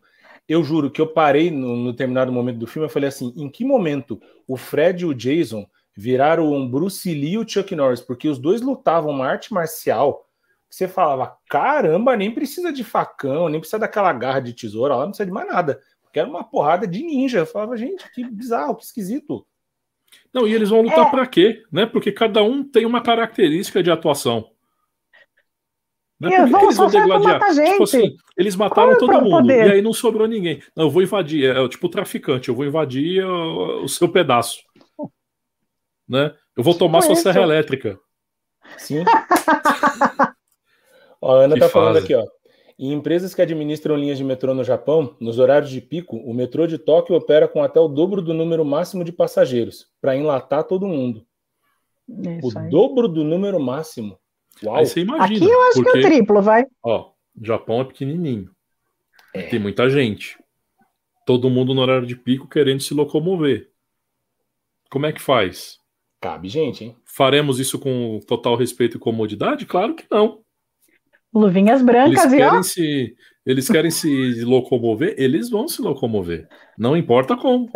Eu 0.48 0.64
juro 0.64 0.92
que 0.92 1.00
eu 1.00 1.08
parei 1.08 1.50
no, 1.50 1.76
no 1.76 1.92
determinado 1.92 2.32
momento 2.32 2.58
do 2.58 2.68
filme 2.68 2.88
e 2.88 2.92
falei 2.92 3.08
assim: 3.08 3.34
em 3.36 3.50
que 3.50 3.64
momento 3.64 4.20
o 4.46 4.58
Fred 4.58 5.04
e 5.04 5.06
o 5.06 5.14
Jason 5.14 5.66
viraram 5.96 6.52
um 6.52 6.70
Bruce 6.70 7.10
Lee 7.14 7.34
e 7.34 7.38
o 7.38 7.48
Chuck 7.48 7.74
Norris? 7.76 8.02
Porque 8.02 8.28
os 8.28 8.40
dois 8.40 8.62
lutavam 8.62 9.12
uma 9.12 9.28
arte 9.28 9.54
marcial. 9.54 10.26
Você 10.70 10.86
falava, 10.86 11.38
caramba, 11.50 12.18
nem 12.18 12.34
precisa 12.34 12.74
de 12.74 12.84
facão, 12.84 13.48
nem 13.48 13.60
precisa 13.60 13.80
daquela 13.80 14.12
garra 14.12 14.42
de 14.42 14.52
tesoura 14.52 14.96
lá, 14.96 15.04
não 15.04 15.12
precisa 15.12 15.26
de 15.26 15.32
mais 15.32 15.48
nada 15.48 15.80
que 16.12 16.20
era 16.20 16.30
uma 16.30 16.44
porrada 16.44 16.88
de 16.88 17.04
ninja. 17.04 17.40
Eu 17.40 17.46
falava, 17.46 17.78
gente, 17.78 18.10
que 18.12 18.24
bizarro, 18.24 18.76
que 18.76 18.84
esquisito. 18.84 19.46
Não, 20.34 20.48
e 20.48 20.54
eles 20.54 20.70
vão 20.70 20.82
lutar 20.82 21.08
é. 21.08 21.12
para 21.12 21.28
quê? 21.28 21.64
Né? 21.72 21.86
Porque 21.86 22.12
cada 22.12 22.44
um 22.44 22.64
tem 22.64 22.86
uma 22.86 23.02
característica 23.02 23.84
de 23.84 23.92
atuação. 23.92 24.52
Né? 26.20 26.48
Por 26.48 26.60
que 26.60 26.66
eles 26.66 26.78
vão 26.78 26.90
degladiar? 26.90 27.40
Tipo 27.54 27.84
assim, 27.84 28.18
eles 28.36 28.56
mataram 28.56 28.96
Qual 28.96 29.00
todo 29.00 29.22
mundo 29.22 29.42
poder? 29.42 29.68
e 29.68 29.72
aí 29.74 29.82
não 29.82 29.94
sobrou 29.94 30.28
ninguém. 30.28 30.64
Não, 30.76 30.86
eu 30.86 30.90
vou 30.90 31.04
invadir, 31.04 31.46
é, 31.46 31.64
é 31.64 31.70
tipo 31.70 31.88
traficante, 31.90 32.50
eu 32.50 32.56
vou 32.56 32.66
invadir 32.66 33.24
o, 33.24 33.84
o 33.84 33.90
seu 33.90 34.10
pedaço. 34.10 34.64
Né? 36.08 36.34
Eu 36.56 36.64
vou 36.64 36.74
tomar 36.74 37.02
tipo 37.02 37.14
sua 37.14 37.22
serra 37.22 37.44
elétrica. 37.44 38.00
Sim. 38.78 39.04
ó, 41.22 41.40
a 41.40 41.44
Ana 41.44 41.54
que 41.54 41.60
tá 41.60 41.70
fase. 41.70 41.74
falando 41.74 41.98
aqui, 41.98 42.16
ó. 42.16 42.26
Em 42.80 42.94
empresas 42.94 43.34
que 43.34 43.42
administram 43.42 43.96
linhas 43.96 44.20
de 44.20 44.24
metrô 44.24 44.54
no 44.54 44.64
Japão, 44.64 45.16
nos 45.20 45.40
horários 45.40 45.72
de 45.72 45.82
pico, 45.82 46.16
o 46.18 46.34
metrô 46.34 46.68
de 46.68 46.78
Tóquio 46.78 47.16
opera 47.16 47.48
com 47.48 47.64
até 47.64 47.80
o 47.80 47.88
dobro 47.88 48.22
do 48.22 48.36
número 48.36 48.64
máximo 48.64 49.04
de 49.04 49.12
passageiros, 49.12 49.88
para 50.00 50.16
enlatar 50.16 50.64
todo 50.64 50.88
mundo. 50.88 51.26
Isso 52.08 52.56
o 52.56 52.60
aí. 52.60 52.70
dobro 52.70 53.08
do 53.08 53.24
número 53.24 53.60
máximo. 53.60 54.20
Uau. 54.64 54.76
Aí 54.76 54.86
você 54.86 55.02
imagina. 55.02 55.46
Aqui 55.46 55.52
eu 55.52 55.62
acho 55.64 55.84
porque, 55.84 55.92
que 55.92 55.98
é 55.98 56.02
o 56.02 56.12
triplo, 56.12 56.42
vai. 56.42 56.66
Ó, 56.84 57.12
o 57.36 57.46
Japão 57.46 57.82
é 57.82 57.86
pequenininho. 57.86 58.50
É. 59.34 59.44
Tem 59.44 59.60
muita 59.60 59.90
gente. 59.90 60.38
Todo 61.26 61.50
mundo 61.50 61.74
no 61.74 61.82
horário 61.82 62.08
de 62.08 62.16
pico 62.16 62.48
querendo 62.48 62.82
se 62.82 62.94
locomover. 62.94 63.72
Como 64.90 65.06
é 65.06 65.12
que 65.12 65.22
faz? 65.22 65.80
Cabe 66.22 66.48
gente, 66.48 66.84
hein? 66.84 66.96
Faremos 67.06 67.60
isso 67.60 67.78
com 67.78 68.20
total 68.26 68.56
respeito 68.56 68.98
e 68.98 69.00
comodidade? 69.00 69.66
Claro 69.66 69.96
que 69.96 70.06
não. 70.10 70.44
Luvinhas 71.34 71.82
brancas 71.82 72.26
eles 72.26 72.40
querem 72.40 72.56
e 72.56 72.60
ó. 72.60 72.64
Se, 72.64 73.16
eles 73.46 73.70
querem 73.70 73.92
se 73.92 74.44
locomover, 74.44 75.16
eles 75.18 75.50
vão 75.50 75.68
se 75.68 75.82
locomover. 75.82 76.48
Não 76.78 76.98
importa 76.98 77.38
como. 77.38 77.70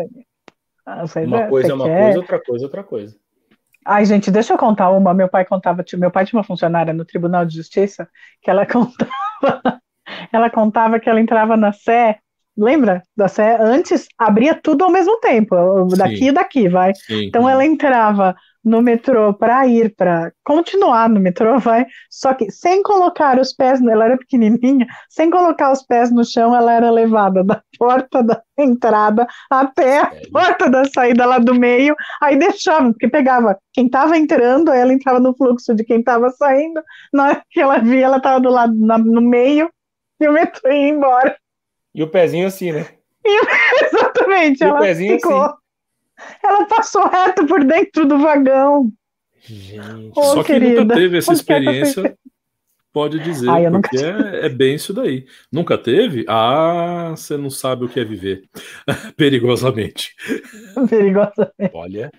Ah, 0.86 1.04
uma 1.26 1.47
coisa 1.47 1.72
é 1.72 1.74
uma 1.74 1.86
quer... 1.86 2.04
coisa, 2.04 2.20
outra 2.20 2.43
coisa 2.43 2.64
é 2.64 2.68
outra 2.68 2.84
coisa. 2.84 3.16
Ai, 3.86 4.06
gente, 4.06 4.30
deixa 4.30 4.54
eu 4.54 4.58
contar 4.58 4.91
uma. 4.91 5.14
Meu 5.14 5.30
pai 5.30 5.45
contava, 5.45 5.84
meu 5.93 6.12
pai 6.12 6.26
tinha 6.26 6.38
uma 6.38 6.43
funcionária 6.43 6.93
no 6.93 7.06
Tribunal 7.06 7.45
de 7.45 7.56
Justiça 7.56 8.08
que 8.41 8.49
ela 8.49 8.66
contava, 8.68 9.82
ela 10.32 10.49
contava 10.49 10.99
que 10.99 11.10
ela 11.10 11.22
entrava 11.22 11.56
na 11.56 11.72
Sé, 11.72 12.20
lembra 12.62 13.01
da 13.16 13.28
Sé? 13.28 13.57
Antes 13.59 14.07
abria 14.18 14.53
tudo 14.53 14.84
ao 14.84 14.91
mesmo 14.91 15.20
tempo, 15.20 15.55
daqui 15.97 16.18
Sim. 16.18 16.28
e 16.28 16.32
daqui, 16.32 16.70
vai. 16.70 16.93
Sim. 16.95 17.26
Então 17.26 17.49
ela 17.49 17.66
entrava 17.66 18.36
no 18.64 18.82
metrô 18.82 19.34
para 19.34 19.66
ir 19.66 19.95
para 19.95 20.32
continuar 20.43 21.09
no 21.09 21.20
metrô, 21.20 21.57
vai. 21.59 21.86
Só 22.09 22.34
que 22.34 22.51
sem 22.51 22.84
colocar 22.84 23.39
os 23.39 23.53
pés, 23.53 23.82
ela 23.82 24.05
era 24.05 24.18
pequenininha, 24.18 24.86
sem 25.09 25.30
colocar 25.30 25.72
os 25.72 25.84
pés 25.84 26.12
no 26.12 26.24
chão, 26.24 26.55
ela 26.55 26.72
era 26.72 26.91
levada 26.91 27.43
da 27.43 27.62
porta 27.78 28.24
da 28.24 28.41
entrada 28.57 29.28
até 29.49 30.01
a 30.01 30.12
porta 30.32 30.70
da 30.70 30.86
saída 30.86 31.26
lá 31.26 31.39
do 31.39 31.55
meio, 31.55 31.95
aí 32.22 32.38
deixava, 32.38 32.91
porque 32.91 33.07
pegava 33.07 33.57
quem 33.74 33.88
estava 33.88 34.16
entrando, 34.18 34.70
aí 34.70 34.80
ela 34.80 34.93
entrava 34.93 35.20
no 35.20 35.36
fluxo 35.36 35.74
de 35.74 35.84
quem 35.84 35.99
estava 35.99 36.30
saindo, 36.30 36.82
na 37.12 37.24
hora 37.24 37.43
que 37.49 37.59
ela 37.59 37.80
via, 37.80 38.05
ela 38.05 38.18
estava 38.18 38.39
do 38.39 38.49
lado 38.49 38.74
na, 38.76 38.97
no 38.99 39.22
meio 39.22 39.70
e 40.20 40.28
o 40.28 40.34
metrô 40.34 40.72
ia 40.72 40.89
embora. 40.89 41.41
E 41.94 42.02
o 42.04 42.08
pezinho 42.08 42.48
assim, 42.48 42.72
né? 42.72 42.88
E, 43.24 43.30
exatamente, 43.86 44.64
e 44.64 44.64
ela 44.64 44.96
ficou. 44.96 45.42
Assim. 45.42 45.56
Ela 46.44 46.66
passou 46.66 47.08
reto 47.08 47.46
por 47.46 47.64
dentro 47.64 48.08
do 48.08 48.18
vagão. 48.18 48.92
Gente, 49.42 50.12
oh, 50.16 50.24
só 50.24 50.44
que 50.44 50.54
querida, 50.54 50.82
nunca 50.82 50.96
teve 50.96 51.18
essa 51.20 51.34
experiência, 51.34 52.18
pode 52.92 53.20
dizer, 53.20 53.48
Ai, 53.50 53.70
porque 53.70 53.98
é, 53.98 54.46
é, 54.46 54.50
bem 54.50 54.74
isso 54.76 54.92
daí. 54.92 55.26
Nunca 55.52 55.78
teve? 55.78 56.26
Ah, 56.28 57.14
você 57.16 57.38
não 57.38 57.52
sabe 57.52 57.86
o 57.86 57.89
que 57.89 58.00
é 58.00 58.04
viver. 58.04 58.44
Perigosamente. 59.16 60.16
Perigosamente. 60.89 61.72
Olha, 61.74 62.12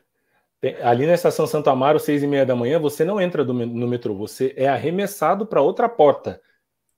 tem, 0.61 0.77
ali 0.83 1.07
na 1.07 1.15
estação 1.15 1.47
Santo 1.47 1.69
Amaro, 1.69 1.99
seis 1.99 2.23
e 2.23 2.27
meia 2.27 2.47
da 2.47 2.55
manhã, 2.55 2.79
você 2.79 3.05
não 3.05 3.21
entra 3.21 3.45
do, 3.45 3.53
no 3.53 3.89
metrô, 3.89 4.15
você 4.15 4.53
é 4.57 4.69
arremessado 4.69 5.47
para 5.47 5.61
outra 5.61 5.89
porta 5.89 6.41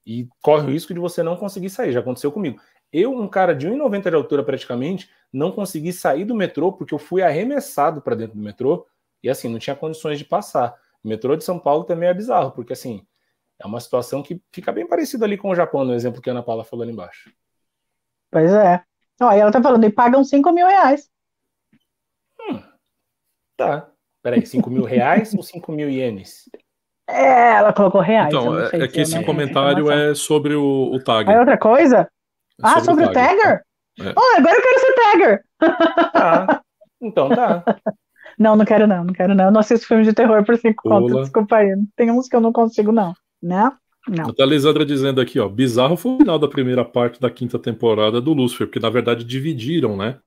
e 0.06 0.28
corre 0.42 0.66
o 0.66 0.70
risco 0.70 0.92
de 0.92 1.00
você 1.00 1.22
não 1.22 1.36
conseguir 1.36 1.70
sair. 1.70 1.92
Já 1.92 2.00
aconteceu 2.00 2.30
comigo. 2.30 2.60
Eu, 2.92 3.12
um 3.12 3.26
cara 3.26 3.54
de 3.54 3.68
1,90 3.68 4.10
de 4.10 4.16
altura 4.16 4.44
praticamente, 4.44 5.10
não 5.32 5.50
consegui 5.50 5.92
sair 5.92 6.24
do 6.24 6.34
metrô 6.34 6.72
porque 6.72 6.94
eu 6.94 6.98
fui 6.98 7.22
arremessado 7.22 8.00
para 8.00 8.14
dentro 8.14 8.36
do 8.36 8.42
metrô 8.42 8.86
e 9.22 9.28
assim, 9.28 9.48
não 9.48 9.58
tinha 9.58 9.74
condições 9.74 10.18
de 10.18 10.24
passar. 10.24 10.78
O 11.02 11.08
metrô 11.08 11.34
de 11.34 11.42
São 11.42 11.58
Paulo 11.58 11.84
também 11.84 12.08
é 12.08 12.14
bizarro, 12.14 12.52
porque 12.52 12.72
assim, 12.72 13.04
é 13.58 13.66
uma 13.66 13.80
situação 13.80 14.22
que 14.22 14.40
fica 14.52 14.70
bem 14.70 14.86
parecida 14.86 15.24
ali 15.24 15.36
com 15.36 15.50
o 15.50 15.54
Japão, 15.54 15.84
no 15.84 15.94
exemplo 15.94 16.20
que 16.20 16.28
a 16.28 16.32
Ana 16.32 16.42
Paula 16.42 16.64
falou 16.64 16.82
ali 16.82 16.92
embaixo. 16.92 17.32
Pois 18.30 18.52
é. 18.52 18.84
Ó, 19.20 19.32
e 19.32 19.38
ela 19.38 19.50
tá 19.50 19.62
falando, 19.62 19.84
e 19.84 19.90
pagam 19.90 20.22
5 20.24 20.52
mil 20.52 20.66
reais. 20.66 21.10
Hum, 22.40 22.62
tá. 23.56 23.90
Peraí, 24.22 24.44
5 24.46 24.70
mil 24.70 24.84
reais 24.84 25.34
ou 25.34 25.42
5 25.42 25.70
mil 25.72 25.88
ienes? 25.88 26.48
É, 27.08 27.56
ela 27.56 27.72
colocou 27.72 28.00
reais. 28.00 28.28
Então, 28.28 28.58
é, 28.58 28.84
é 28.84 28.88
que 28.88 29.00
esse 29.00 29.22
comentário 29.24 29.90
é 29.90 30.14
sobre 30.14 30.54
o, 30.54 30.90
o 30.92 31.02
tag. 31.02 31.30
É 31.30 31.38
outra 31.38 31.58
coisa? 31.58 32.08
É 32.62 32.62
ah, 32.62 32.80
sobre, 32.80 33.04
o 33.04 33.12
Tagger? 33.12 33.62
É. 34.00 34.14
Oh, 34.16 34.38
agora 34.38 34.56
eu 34.56 34.62
quero 34.62 34.80
ser 34.80 34.94
Tagger! 34.94 35.44
Tá. 36.12 36.62
Então 37.00 37.28
tá. 37.28 37.64
Não, 38.36 38.56
não 38.56 38.64
quero 38.64 38.84
não, 38.84 39.04
não 39.04 39.14
quero 39.14 39.32
não. 39.32 39.44
Eu 39.44 39.52
não 39.52 39.60
assisto 39.60 39.86
filme 39.86 40.02
de 40.02 40.12
terror 40.12 40.44
por 40.44 40.56
cinco 40.56 40.82
contas, 40.82 41.20
desculpa 41.20 41.56
aí. 41.56 41.72
Tem 41.94 42.10
uns 42.10 42.26
que 42.26 42.34
eu 42.34 42.40
não 42.40 42.52
consigo 42.52 42.90
não, 42.90 43.14
né? 43.40 43.70
Não. 44.08 44.34
A 44.36 44.44
Lisandra 44.44 44.84
dizendo 44.84 45.20
aqui, 45.20 45.38
ó, 45.38 45.48
bizarro 45.48 45.96
foi 45.96 46.12
o 46.12 46.18
final 46.18 46.36
da 46.36 46.48
primeira 46.48 46.84
parte 46.84 47.20
da 47.20 47.30
quinta 47.30 47.60
temporada 47.60 48.20
do 48.20 48.32
Lucifer, 48.32 48.66
porque 48.66 48.80
na 48.80 48.90
verdade 48.90 49.22
dividiram, 49.22 49.96
né? 49.96 50.18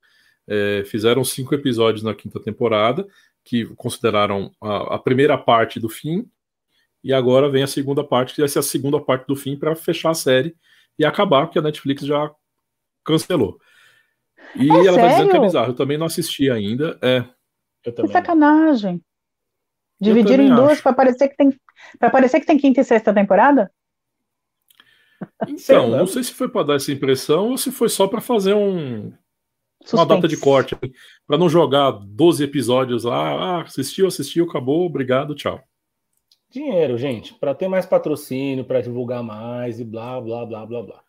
É, 0.48 0.84
fizeram 0.86 1.24
cinco 1.26 1.54
episódios 1.54 2.02
na 2.02 2.16
quinta 2.16 2.40
temporada, 2.40 3.06
que 3.44 3.66
consideraram 3.76 4.52
a, 4.62 4.96
a, 4.96 5.00
primeira 5.00 5.38
parte 5.38 5.78
do 5.78 5.90
fim, 5.90 6.26
e 7.04 7.14
agora 7.14 7.50
vem 7.50 7.64
a 7.64 7.68
segunda 7.68 8.04
parte, 8.04 8.34
que 8.34 8.42
vai 8.42 8.50
ser 8.50 8.60
a 8.60 8.64
segunda 8.64 9.00
parte 9.00 9.28
do 9.28 9.36
fim 9.36 9.58
para 9.58 9.76
fechar 9.76 10.12
a 10.12 10.16
série 10.16 10.56
e 10.98 11.06
acabar, 11.06 11.46
porque 11.46 11.60
a 11.60 11.62
Netflix 11.62 12.04
já 12.04 12.32
cancelou. 13.04 13.60
E 14.56 14.70
é 14.70 14.74
ela 14.74 14.94
sério? 14.94 15.02
tá 15.02 15.08
dizendo 15.10 15.32
que 15.32 15.38
é 15.38 15.42
bizarro. 15.42 15.72
Eu 15.72 15.76
também 15.76 15.98
não 15.98 16.06
assisti 16.06 16.50
ainda. 16.50 16.98
É. 17.02 17.24
Eu 17.86 17.94
também. 17.94 18.10
Que 18.10 18.18
sacanagem. 18.18 19.02
Dividir 20.00 20.40
em 20.40 20.54
duas 20.54 20.80
para 20.80 20.94
parecer 20.94 21.28
que 21.30 21.36
tem 21.36 21.50
para 22.00 22.10
parecer 22.10 22.40
que 22.40 22.46
tem 22.46 22.58
quinta 22.58 22.82
e 22.82 22.84
sexta 22.84 23.14
temporada? 23.14 23.72
Então, 25.48 25.90
não 25.90 26.06
sei 26.06 26.24
se 26.24 26.34
foi 26.34 26.48
para 26.48 26.64
dar 26.68 26.76
essa 26.76 26.92
impressão 26.92 27.50
ou 27.50 27.58
se 27.58 27.72
foi 27.72 27.90
só 27.90 28.08
para 28.08 28.22
fazer 28.22 28.54
um 28.54 29.12
Suspense. 29.82 29.96
uma 29.96 30.06
data 30.06 30.28
de 30.28 30.38
corte, 30.38 30.76
para 31.26 31.38
não 31.38 31.50
jogar 31.50 31.92
12 31.92 32.44
episódios 32.44 33.04
lá, 33.04 33.60
ah, 33.60 33.62
assistiu, 33.62 34.08
assistiu, 34.08 34.46
acabou, 34.46 34.86
obrigado, 34.86 35.34
tchau. 35.34 35.64
Dinheiro, 36.50 36.98
gente, 36.98 37.34
para 37.34 37.54
ter 37.54 37.68
mais 37.68 37.86
patrocínio, 37.86 38.64
para 38.64 38.82
divulgar 38.82 39.22
mais 39.22 39.80
e 39.80 39.84
blá, 39.84 40.20
blá, 40.22 40.46
blá, 40.46 40.66
blá, 40.66 40.84
blá. 40.84 41.02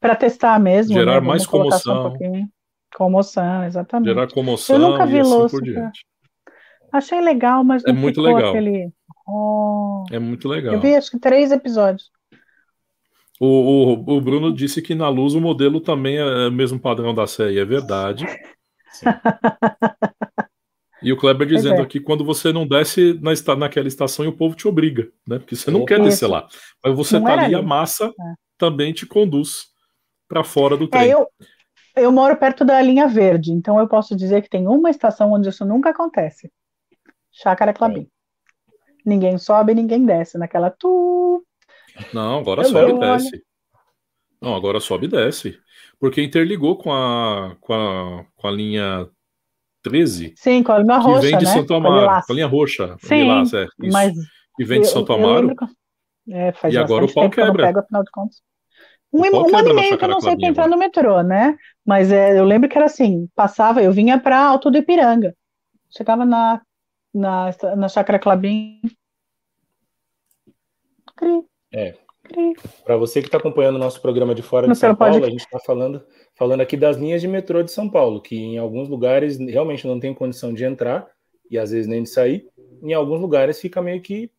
Para 0.00 0.16
testar 0.16 0.58
mesmo. 0.58 0.94
Gerar 0.94 1.20
né? 1.20 1.26
mais 1.26 1.46
comoção. 1.46 2.12
Um 2.20 2.48
comoção, 2.96 3.64
exatamente. 3.64 4.08
Gerar 4.08 4.28
comoção 4.30 4.76
Eu 4.76 4.90
nunca 4.90 5.06
vi 5.06 5.20
assim 5.20 5.48
por 5.48 5.62
diante. 5.62 6.04
Achei 6.92 7.20
legal, 7.20 7.64
mas 7.64 7.84
é 7.84 7.92
muito 7.92 8.20
legal. 8.20 8.50
Aquele... 8.50 8.92
Oh... 9.26 10.04
É 10.10 10.18
muito 10.18 10.48
legal. 10.48 10.74
Eu 10.74 10.80
vi 10.80 10.94
acho 10.94 11.10
que 11.10 11.18
três 11.18 11.52
episódios. 11.52 12.10
O, 13.40 13.46
o, 13.46 14.16
o, 14.16 14.20
Bruno 14.20 14.52
disse 14.52 14.82
que 14.82 14.94
na 14.94 15.08
luz 15.08 15.34
o 15.34 15.40
modelo 15.40 15.80
também 15.80 16.16
é 16.16 16.48
o 16.48 16.52
mesmo 16.52 16.78
padrão 16.78 17.14
da 17.14 17.26
série, 17.26 17.58
é 17.58 17.64
verdade. 17.64 18.24
E 21.02 21.12
o 21.12 21.16
Kleber 21.16 21.46
dizendo 21.46 21.80
é. 21.80 21.82
aqui, 21.82 22.00
quando 22.00 22.24
você 22.24 22.52
não 22.52 22.66
desce 22.66 23.18
na, 23.20 23.56
naquela 23.56 23.88
estação 23.88 24.24
e 24.24 24.28
o 24.28 24.36
povo 24.36 24.54
te 24.54 24.68
obriga, 24.68 25.10
né? 25.26 25.38
Porque 25.38 25.56
você 25.56 25.70
não 25.70 25.84
quer 25.84 25.98
Isso. 26.00 26.08
descer 26.08 26.26
lá. 26.26 26.46
Mas 26.84 26.94
você 26.94 27.18
não 27.18 27.26
tá 27.26 27.32
ali, 27.32 27.44
ali, 27.46 27.54
a 27.54 27.62
massa 27.62 28.06
é. 28.06 28.34
também 28.56 28.92
te 28.92 29.06
conduz 29.06 29.66
para 30.28 30.44
fora 30.44 30.76
do 30.76 30.84
é, 30.84 30.88
trem. 30.88 31.10
É, 31.10 31.14
eu, 31.14 31.28
eu 31.96 32.12
moro 32.12 32.36
perto 32.36 32.64
da 32.64 32.80
linha 32.80 33.06
verde, 33.06 33.52
então 33.52 33.78
eu 33.78 33.88
posso 33.88 34.16
dizer 34.16 34.42
que 34.42 34.48
tem 34.48 34.66
uma 34.66 34.90
estação 34.90 35.32
onde 35.32 35.48
isso 35.48 35.64
nunca 35.64 35.90
acontece. 35.90 36.50
Chácara 37.32 37.72
Clabim. 37.72 38.08
Ninguém 39.04 39.36
sobe, 39.38 39.74
ninguém 39.74 40.06
desce 40.06 40.38
naquela 40.38 40.70
tu. 40.70 41.44
Não, 42.12 42.38
agora 42.38 42.62
eu 42.62 42.66
sobe 42.66 42.92
e 42.92 42.98
desce. 42.98 43.44
Não, 44.40 44.54
agora 44.54 44.80
sobe 44.80 45.06
e 45.06 45.10
desce. 45.10 45.58
Porque 45.98 46.22
interligou 46.22 46.76
com 46.76 46.92
a, 46.92 47.56
com 47.60 47.72
a, 47.72 48.24
com 48.34 48.48
a 48.48 48.50
linha 48.50 49.08
13. 49.82 50.34
Sim, 50.36 50.62
com 50.62 50.72
a 50.72 50.78
linha 50.78 50.98
roxa. 50.98 51.20
Que 51.20 51.26
vem 51.26 51.38
de 51.38 51.44
né? 51.44 51.50
Santo 51.50 51.74
Amaro, 51.74 52.24
com 52.26 52.32
a 52.32 52.34
linha 52.34 52.46
roxa. 52.46 52.96
Sim, 53.00 53.22
Lilás, 53.22 53.52
é, 53.52 53.66
mas. 53.78 54.12
Que 54.56 54.64
vem 54.64 54.80
de 54.80 54.86
Santo 54.86 55.12
Amaro. 55.12 55.54
É, 56.30 56.52
e 56.70 56.78
agora 56.78 57.04
o 57.04 57.12
pau 57.12 57.28
quebra. 57.28 57.66
Pego, 57.66 57.80
afinal 57.80 58.04
de 58.04 58.10
contas. 58.10 58.42
Um, 59.12 59.20
um 59.20 59.56
ano 59.56 59.70
e 59.70 59.74
meio 59.74 59.98
que 59.98 60.04
eu 60.04 60.08
não 60.08 60.20
sei 60.20 60.36
pra 60.36 60.48
entrar 60.48 60.68
no 60.68 60.78
metrô, 60.78 61.22
né? 61.22 61.56
Mas 61.84 62.10
é, 62.10 62.38
eu 62.38 62.44
lembro 62.44 62.68
que 62.68 62.78
era 62.78 62.86
assim: 62.86 63.28
passava, 63.34 63.82
eu 63.82 63.92
vinha 63.92 64.18
para 64.18 64.38
Alto 64.38 64.70
do 64.70 64.78
Ipiranga. 64.78 65.34
Chegava 65.90 66.24
na, 66.24 66.62
na, 67.12 67.50
na 67.76 67.88
Chácara 67.88 68.18
Clabim. 68.18 68.80
Cri. 71.14 71.42
É. 71.74 71.94
Para 72.84 72.96
você 72.96 73.20
que 73.20 73.28
está 73.28 73.38
acompanhando 73.38 73.76
o 73.76 73.78
nosso 73.78 74.00
programa 74.00 74.34
de 74.34 74.42
fora 74.42 74.68
de 74.68 74.76
São 74.76 74.94
Paulo, 74.94 75.14
pode... 75.14 75.26
a 75.26 75.30
gente 75.30 75.40
está 75.40 75.58
falando, 75.60 76.02
falando 76.34 76.60
aqui 76.60 76.76
das 76.76 76.96
linhas 76.96 77.20
de 77.20 77.28
metrô 77.28 77.62
de 77.62 77.70
São 77.70 77.88
Paulo, 77.88 78.20
que 78.20 78.36
em 78.36 78.58
alguns 78.58 78.88
lugares 78.88 79.38
realmente 79.38 79.86
não 79.86 79.98
tem 79.98 80.14
condição 80.14 80.52
de 80.52 80.64
entrar 80.64 81.08
e 81.50 81.58
às 81.58 81.70
vezes 81.70 81.86
nem 81.86 82.02
de 82.02 82.08
sair. 82.08 82.46
Em 82.82 82.92
alguns 82.92 83.20
lugares 83.20 83.60
fica 83.60 83.82
meio 83.82 84.00
que 84.00 84.30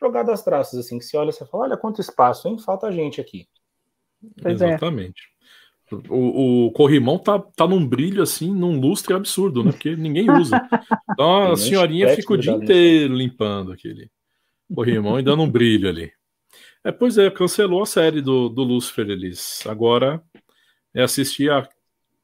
jogado 0.00 0.30
às 0.30 0.42
traças, 0.42 0.78
assim, 0.78 0.98
que 0.98 1.04
se 1.04 1.16
olha, 1.16 1.32
você 1.32 1.44
fala, 1.46 1.64
olha 1.64 1.76
quanto 1.76 2.00
espaço, 2.00 2.48
hein? 2.48 2.58
Falta 2.58 2.90
gente 2.90 3.20
aqui. 3.20 3.46
Pois 4.42 4.60
é. 4.60 4.68
Exatamente. 4.68 5.22
É. 5.32 5.36
O, 6.10 6.66
o, 6.66 6.72
corrimão 6.72 7.16
tá, 7.16 7.38
tá 7.38 7.66
num 7.66 7.86
brilho 7.86 8.20
assim, 8.20 8.52
num 8.52 8.80
lustre 8.80 9.14
absurdo, 9.14 9.62
né? 9.62 9.70
Porque 9.70 9.94
ninguém 9.94 10.30
usa. 10.30 10.60
Então 11.12 11.52
a 11.52 11.56
senhorinha 11.56 12.14
fica 12.14 12.34
o 12.34 12.36
dia 12.36 12.52
inteiro 12.52 13.14
limpando 13.14 13.72
aquele 13.72 14.10
corrimão 14.74 15.18
e 15.18 15.22
dando 15.22 15.42
um 15.42 15.50
brilho 15.50 15.88
ali. 15.88 16.12
É, 16.86 16.92
pois 16.92 17.18
é, 17.18 17.28
cancelou 17.28 17.82
a 17.82 17.86
série 17.86 18.22
do, 18.22 18.48
do 18.48 18.62
Lucifer. 18.62 19.10
Eles 19.10 19.66
agora 19.66 20.22
é 20.94 21.02
assistir 21.02 21.50
a 21.50 21.68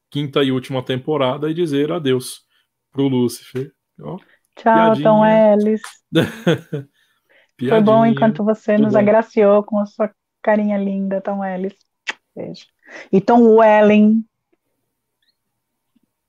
quinta 0.09 0.41
e 0.41 0.53
última 0.53 0.81
temporada 0.81 1.51
e 1.51 1.53
dizer 1.53 1.91
adeus 1.91 2.45
pro 2.89 3.09
Lucifer. 3.09 3.73
Ó, 3.99 4.17
Tchau, 4.55 5.01
Tom 5.01 5.25
Ellis. 5.25 5.81
Foi 7.59 7.81
bom 7.81 8.05
enquanto 8.05 8.41
você 8.41 8.77
nos 8.77 8.93
bom. 8.93 8.99
agraciou 8.99 9.63
com 9.63 9.79
a 9.79 9.85
sua 9.85 10.09
carinha 10.41 10.77
linda, 10.77 11.19
Tom 11.19 11.43
Ellis. 11.43 11.75
Beijo. 12.33 12.65
E 13.11 13.19
Tom 13.19 13.57
Welling, 13.57 14.23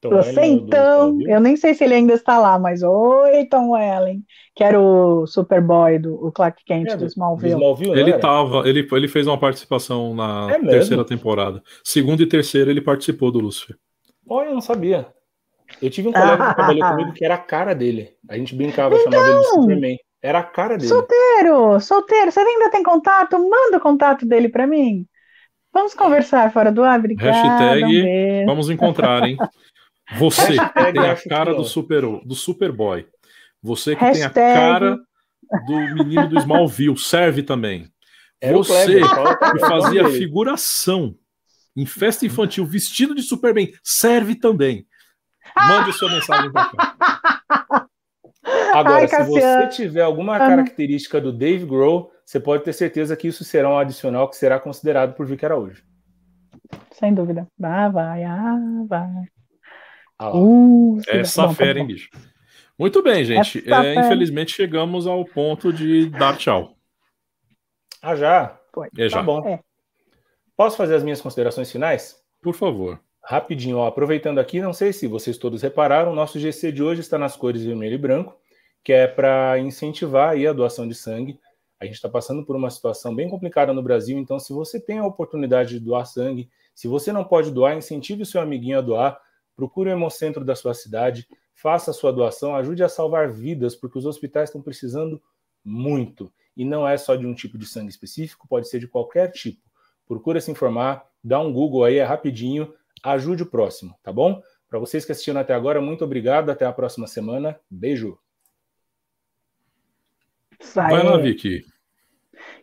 Tom 0.05 0.11
Você 0.11 0.39
Ellen 0.39 0.53
então, 0.53 1.19
eu 1.23 1.41
nem 1.41 1.57
sei 1.57 1.73
se 1.73 1.83
ele 1.83 1.95
ainda 1.95 2.13
está 2.13 2.37
lá, 2.37 2.59
mas 2.59 2.83
oi, 2.83 3.47
Tom 3.47 3.75
Ellen, 3.75 4.23
que 4.55 4.63
era 4.63 4.79
o 4.79 5.27
Superboy 5.27 5.99
do 5.99 6.15
o 6.15 6.31
Clark 6.31 6.63
Kent 6.63 6.91
é, 6.91 6.97
do 6.99 7.07
Smallville. 7.07 7.55
Smallville 7.55 7.99
ele 7.99 8.13
tava, 8.19 8.69
ele, 8.69 8.87
ele 8.93 9.09
fez 9.09 9.27
uma 9.27 9.39
participação 9.39 10.15
na 10.15 10.49
é 10.51 10.59
terceira 10.59 11.07
temporada. 11.07 11.63
Segunda 11.83 12.23
e 12.23 12.27
terceira 12.27 12.71
ele 12.71 12.83
participou 12.83 13.33
do 13.33 13.41
Lucifer. 13.41 13.77
Olha, 14.29 14.49
eu 14.49 14.55
não 14.55 14.61
sabia. 14.61 15.07
Eu 15.81 15.89
tive 15.89 16.09
um 16.09 16.13
colega 16.13 16.49
que 16.51 16.55
trabalhou 16.55 16.85
comigo 16.91 17.13
que 17.15 17.25
era 17.25 17.37
a 17.37 17.39
cara 17.39 17.75
dele. 17.75 18.11
A 18.29 18.37
gente 18.37 18.55
brincava, 18.55 18.95
então, 18.95 19.11
chamava 19.11 19.31
ele 19.31 19.41
de 19.41 19.47
Superman. 19.47 19.97
Era 20.23 20.39
a 20.41 20.45
cara 20.45 20.77
dele. 20.77 20.89
Solteiro, 20.89 21.81
solteiro. 21.81 22.31
Você 22.31 22.41
ainda 22.41 22.71
tem 22.71 22.83
contato? 22.83 23.39
Manda 23.39 23.79
o 23.79 23.81
contato 23.81 24.27
dele 24.27 24.51
para 24.51 24.67
mim. 24.67 25.07
Vamos 25.73 25.95
conversar 25.95 26.53
fora 26.53 26.71
do 26.71 26.85
ar, 26.85 26.99
obrigada. 26.99 27.33
Hashtag 27.33 27.85
um 28.43 28.47
vamos 28.47 28.69
encontrar, 28.69 29.27
hein? 29.27 29.39
Você 30.19 30.53
que 30.53 30.93
tem 30.93 30.99
a 31.09 31.17
cara 31.29 31.55
do, 31.55 31.65
super, 31.65 32.03
do 32.03 32.35
Superboy. 32.35 33.07
Você 33.63 33.97
que 33.97 34.05
Hashtag... 34.05 34.35
tem 34.35 34.43
a 34.43 34.55
cara 34.55 34.99
do 35.67 35.95
menino 35.95 36.29
do 36.29 36.39
Smallville. 36.39 36.99
Serve 36.99 37.43
também. 37.43 37.89
Você 38.53 39.01
que 39.01 39.61
fazia 39.61 40.09
figuração 40.11 41.15
em 41.77 41.87
festa 41.87 42.27
infantil 42.27 42.67
vestido 42.67 43.15
de 43.15 43.23
Superman. 43.23 43.73
Serve 43.83 44.35
também. 44.35 44.87
Mande 45.57 45.93
sua 45.93 46.11
mensagem 46.11 46.53
para 46.53 46.71
cá. 46.71 47.87
Agora, 48.75 49.01
Ai, 49.01 49.09
se 49.09 49.23
você 49.25 49.69
tiver 49.69 50.03
alguma 50.03 50.37
característica 50.37 51.21
do 51.21 51.33
Dave 51.33 51.65
Grohl, 51.65 52.11
você 52.27 52.39
pode 52.39 52.63
ter 52.63 52.73
certeza 52.73 53.17
que 53.17 53.29
isso 53.29 53.43
será 53.45 53.71
um 53.71 53.79
adicional 53.79 54.29
que 54.29 54.37
será 54.37 54.61
considerado 54.61 55.15
por 55.15 55.25
Vicky 55.25 55.47
Araújo. 55.47 55.83
Sem 56.93 57.15
dúvida. 57.15 57.47
Ah, 57.63 57.89
vai, 57.89 58.25
ah, 58.25 58.57
vai. 58.87 59.25
Ah, 60.19 60.37
uh, 60.37 61.01
Essa 61.09 61.47
bom, 61.47 61.55
fera, 61.55 61.79
hein, 61.79 61.87
bicho? 61.87 62.09
Muito 62.79 63.03
bem, 63.03 63.25
gente. 63.25 63.63
É, 63.71 63.95
infelizmente 63.95 64.53
chegamos 64.53 65.07
ao 65.07 65.25
ponto 65.25 65.73
de 65.73 66.09
dar 66.11 66.37
tchau. 66.37 66.77
Ah, 68.03 68.17
já? 68.17 68.59
Foi. 68.73 68.89
É, 68.97 69.09
já. 69.09 69.19
Tá 69.19 69.23
bom. 69.23 69.47
É. 69.47 69.61
Posso 70.57 70.77
fazer 70.77 70.95
as 70.95 71.03
minhas 71.03 71.21
considerações 71.21 71.71
finais? 71.71 72.23
Por 72.43 72.55
favor. 72.55 73.01
Rapidinho, 73.23 73.79
ó, 73.79 73.87
aproveitando 73.87 74.39
aqui, 74.39 74.61
não 74.61 74.73
sei 74.73 74.93
se 74.93 75.07
vocês 75.07 75.39
todos 75.39 75.63
repararam, 75.63 76.15
nosso 76.15 76.39
GC 76.39 76.71
de 76.71 76.83
hoje 76.83 77.01
está 77.01 77.17
nas 77.17 77.35
cores 77.35 77.65
vermelho 77.65 77.95
e 77.95 77.99
branco, 77.99 78.37
que 78.85 78.93
é 78.93 79.07
para 79.07 79.59
incentivar 79.59 80.31
aí 80.31 80.47
a 80.47 80.53
doação 80.53 80.87
de 80.87 80.95
sangue. 80.95 81.41
A 81.81 81.87
gente 81.87 81.95
está 81.95 82.09
passando 82.09 82.45
por 82.45 82.55
uma 82.55 82.69
situação 82.69 83.15
bem 83.15 83.29
complicada 83.29 83.73
no 83.73 83.83
Brasil, 83.83 84.19
então 84.19 84.39
se 84.39 84.53
você 84.53 84.79
tem 84.79 84.99
a 84.99 85.07
oportunidade 85.07 85.71
de 85.71 85.81
doar 85.81 86.05
sangue, 86.05 86.51
se 86.75 86.87
você 86.87 87.13
não 87.13 87.25
pode 87.25 87.51
doar, 87.51 87.77
incentive 87.77 88.23
o 88.23 88.27
seu 88.27 88.43
amiguinho 88.43 88.79
a 88.79 88.83
doar, 88.83 89.19
procure 89.57 89.91
o 89.91 89.93
hemocentro 89.93 90.45
da 90.45 90.55
sua 90.55 90.75
cidade, 90.75 91.29
faça 91.55 91.91
a 91.91 91.95
sua 91.95 92.13
doação, 92.13 92.55
ajude 92.55 92.83
a 92.83 92.89
salvar 92.89 93.31
vidas, 93.31 93.75
porque 93.75 93.99
os 93.99 94.07
hospitais 94.07 94.49
estão 94.49 94.63
precisando 94.63 95.23
muito. 95.65 96.33
E 96.57 96.65
não 96.65 96.87
é 96.87 96.97
só 96.97 97.17
de 97.17 97.27
um 97.27 97.35
tipo 97.35 97.59
de 97.59 97.67
sangue 97.67 97.91
específico, 97.91 98.49
pode 98.49 98.69
ser 98.69 98.79
de 98.79 98.89
qualquer 98.89 99.31
tipo. 99.31 99.63
Procura 100.07 100.41
se 100.41 100.51
informar, 100.51 101.05
dá 101.23 101.41
um 101.41 101.53
Google 101.53 101.85
aí, 101.85 101.97
é 101.97 102.05
rapidinho, 102.05 102.73
ajude 103.03 103.43
o 103.43 103.51
próximo, 103.51 103.97
tá 104.03 104.13
bom? 104.13 104.43
Para 104.69 104.81
vocês 104.81 105.05
que 105.05 105.13
assistiram 105.13 105.41
até 105.41 105.55
agora, 105.55 105.81
muito 105.81 106.05
obrigado. 106.05 106.51
Até 106.51 106.67
a 106.67 106.73
próxima 106.73 107.07
semana. 107.07 107.57
Beijo. 107.71 108.19
Vai 110.75 111.05
lá, 111.05 111.17
Vicky. 111.17 111.65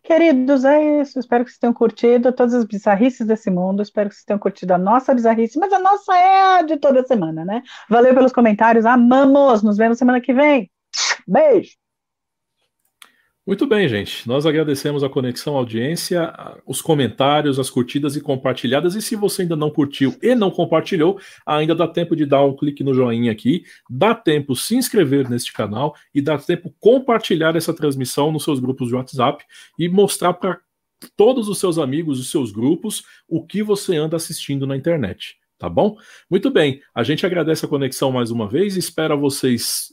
Queridos, 0.03 0.65
é 0.65 1.01
isso. 1.01 1.19
Espero 1.19 1.43
que 1.45 1.51
vocês 1.51 1.59
tenham 1.59 1.73
curtido 1.73 2.33
todas 2.33 2.53
as 2.53 2.65
bizarrices 2.65 3.25
desse 3.25 3.51
mundo. 3.51 3.81
Espero 3.81 4.09
que 4.09 4.15
vocês 4.15 4.25
tenham 4.25 4.39
curtido 4.39 4.73
a 4.73 4.77
nossa 4.77 5.13
bizarrice, 5.13 5.59
mas 5.59 5.71
a 5.71 5.79
nossa 5.79 6.13
é 6.15 6.59
a 6.59 6.61
de 6.63 6.77
toda 6.77 7.05
semana, 7.05 7.45
né? 7.45 7.61
Valeu 7.89 8.13
pelos 8.13 8.31
comentários. 8.31 8.85
Amamos. 8.85 9.61
Nos 9.63 9.77
vemos 9.77 9.97
semana 9.97 10.19
que 10.19 10.33
vem. 10.33 10.71
Beijo. 11.27 11.80
Muito 13.45 13.65
bem, 13.65 13.89
gente. 13.89 14.27
Nós 14.27 14.45
agradecemos 14.45 15.03
a 15.03 15.09
conexão, 15.09 15.55
a 15.55 15.59
audiência, 15.59 16.31
os 16.63 16.79
comentários, 16.79 17.57
as 17.57 17.71
curtidas 17.71 18.15
e 18.15 18.21
compartilhadas. 18.21 18.93
E 18.93 19.01
se 19.01 19.15
você 19.15 19.41
ainda 19.41 19.55
não 19.55 19.71
curtiu 19.71 20.15
e 20.21 20.35
não 20.35 20.51
compartilhou, 20.51 21.19
ainda 21.43 21.73
dá 21.73 21.87
tempo 21.87 22.15
de 22.15 22.23
dar 22.23 22.45
um 22.45 22.55
clique 22.55 22.83
no 22.83 22.93
joinha 22.93 23.31
aqui, 23.31 23.63
dá 23.89 24.13
tempo 24.13 24.55
se 24.55 24.75
inscrever 24.75 25.27
neste 25.27 25.51
canal 25.53 25.95
e 26.13 26.21
dá 26.21 26.37
tempo 26.37 26.71
compartilhar 26.79 27.55
essa 27.55 27.73
transmissão 27.73 28.31
nos 28.31 28.43
seus 28.43 28.59
grupos 28.59 28.89
de 28.89 28.95
WhatsApp 28.95 29.43
e 29.77 29.89
mostrar 29.89 30.33
para 30.33 30.59
todos 31.17 31.49
os 31.49 31.57
seus 31.57 31.79
amigos, 31.79 32.19
os 32.19 32.29
seus 32.29 32.51
grupos, 32.51 33.03
o 33.27 33.43
que 33.43 33.63
você 33.63 33.97
anda 33.97 34.15
assistindo 34.15 34.67
na 34.67 34.77
internet. 34.77 35.35
Tá 35.57 35.67
bom? 35.67 35.97
Muito 36.29 36.51
bem. 36.51 36.79
A 36.93 37.01
gente 37.01 37.25
agradece 37.25 37.65
a 37.65 37.67
conexão 37.67 38.11
mais 38.11 38.29
uma 38.29 38.47
vez. 38.47 38.77
Espera 38.77 39.15
vocês 39.15 39.89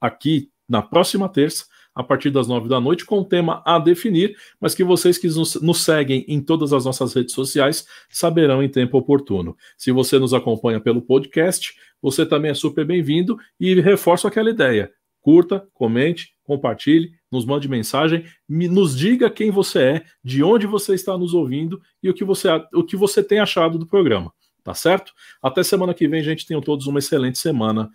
aqui 0.00 0.50
na 0.68 0.82
próxima 0.82 1.28
terça 1.28 1.64
a 1.96 2.04
partir 2.04 2.30
das 2.30 2.46
nove 2.46 2.68
da 2.68 2.78
noite, 2.78 3.06
com 3.06 3.20
o 3.20 3.24
tema 3.24 3.62
a 3.64 3.78
definir, 3.78 4.36
mas 4.60 4.74
que 4.74 4.84
vocês 4.84 5.16
que 5.16 5.26
nos, 5.28 5.54
nos, 5.62 5.82
seguem 5.82 6.26
em 6.28 6.42
todas 6.42 6.74
as 6.74 6.84
nossas 6.84 7.14
redes 7.14 7.34
sociais 7.34 7.86
saberão 8.10 8.62
em 8.62 8.68
tempo 8.68 8.98
oportuno. 8.98 9.56
Se 9.78 9.90
você 9.90 10.18
nos 10.18 10.34
acompanha 10.34 10.78
pelo 10.78 11.00
podcast, 11.00 11.74
você 12.02 12.26
também 12.26 12.50
é 12.50 12.54
super 12.54 12.84
bem-vindo 12.84 13.38
e 13.58 13.80
reforço 13.80 14.28
aquela 14.28 14.50
ideia. 14.50 14.92
Curta, 15.22 15.66
comente, 15.72 16.34
compartilhe, 16.44 17.12
nos 17.32 17.46
mande 17.46 17.66
mensagem, 17.66 18.26
me, 18.46 18.68
nos 18.68 18.96
diga 18.96 19.30
quem 19.30 19.50
você 19.50 19.78
é, 19.82 20.04
de 20.22 20.44
onde 20.44 20.66
você 20.66 20.94
está 20.94 21.16
nos 21.16 21.32
ouvindo 21.32 21.80
e 22.02 22.10
o 22.10 22.14
que 22.14 22.24
você, 22.24 22.48
o 22.74 22.84
que 22.84 22.94
você 22.94 23.22
tem 23.22 23.40
achado 23.40 23.78
do 23.78 23.86
programa. 23.86 24.32
Tá 24.62 24.74
certo? 24.74 25.14
Até 25.40 25.62
semana 25.62 25.94
que 25.94 26.06
vem, 26.06 26.22
gente. 26.22 26.44
Tenham 26.44 26.60
todos 26.60 26.86
uma 26.86 26.98
excelente 26.98 27.38
semana. 27.38 27.88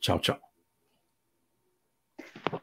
Tchau, 0.00 0.18
tchau. 0.18 0.40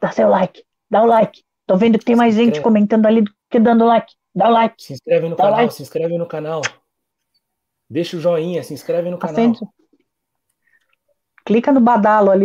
Dá 0.00 0.10
seu 0.10 0.28
like. 0.28 0.64
Dá 0.94 1.02
o 1.02 1.06
like. 1.06 1.42
Tô 1.66 1.76
vendo 1.76 1.98
que 1.98 2.04
tem 2.04 2.14
mais 2.14 2.36
gente 2.36 2.60
comentando 2.60 3.06
ali 3.06 3.22
do 3.22 3.32
que 3.50 3.58
dando 3.58 3.84
like. 3.84 4.14
Dá 4.32 4.48
o 4.48 4.52
like. 4.52 4.80
Se 4.80 4.92
inscreve 4.92 5.28
no 5.28 5.34
Dá 5.34 5.42
canal, 5.42 5.60
like. 5.62 5.74
se 5.74 5.82
inscreve 5.82 6.16
no 6.16 6.24
canal. 6.24 6.62
Deixa 7.90 8.16
o 8.16 8.20
joinha, 8.20 8.62
se 8.62 8.72
inscreve 8.74 9.10
no 9.10 9.18
canal. 9.18 9.34
Acende. 9.34 9.58
Clica 11.44 11.72
no 11.72 11.80
badalo 11.80 12.30
ali. 12.30 12.42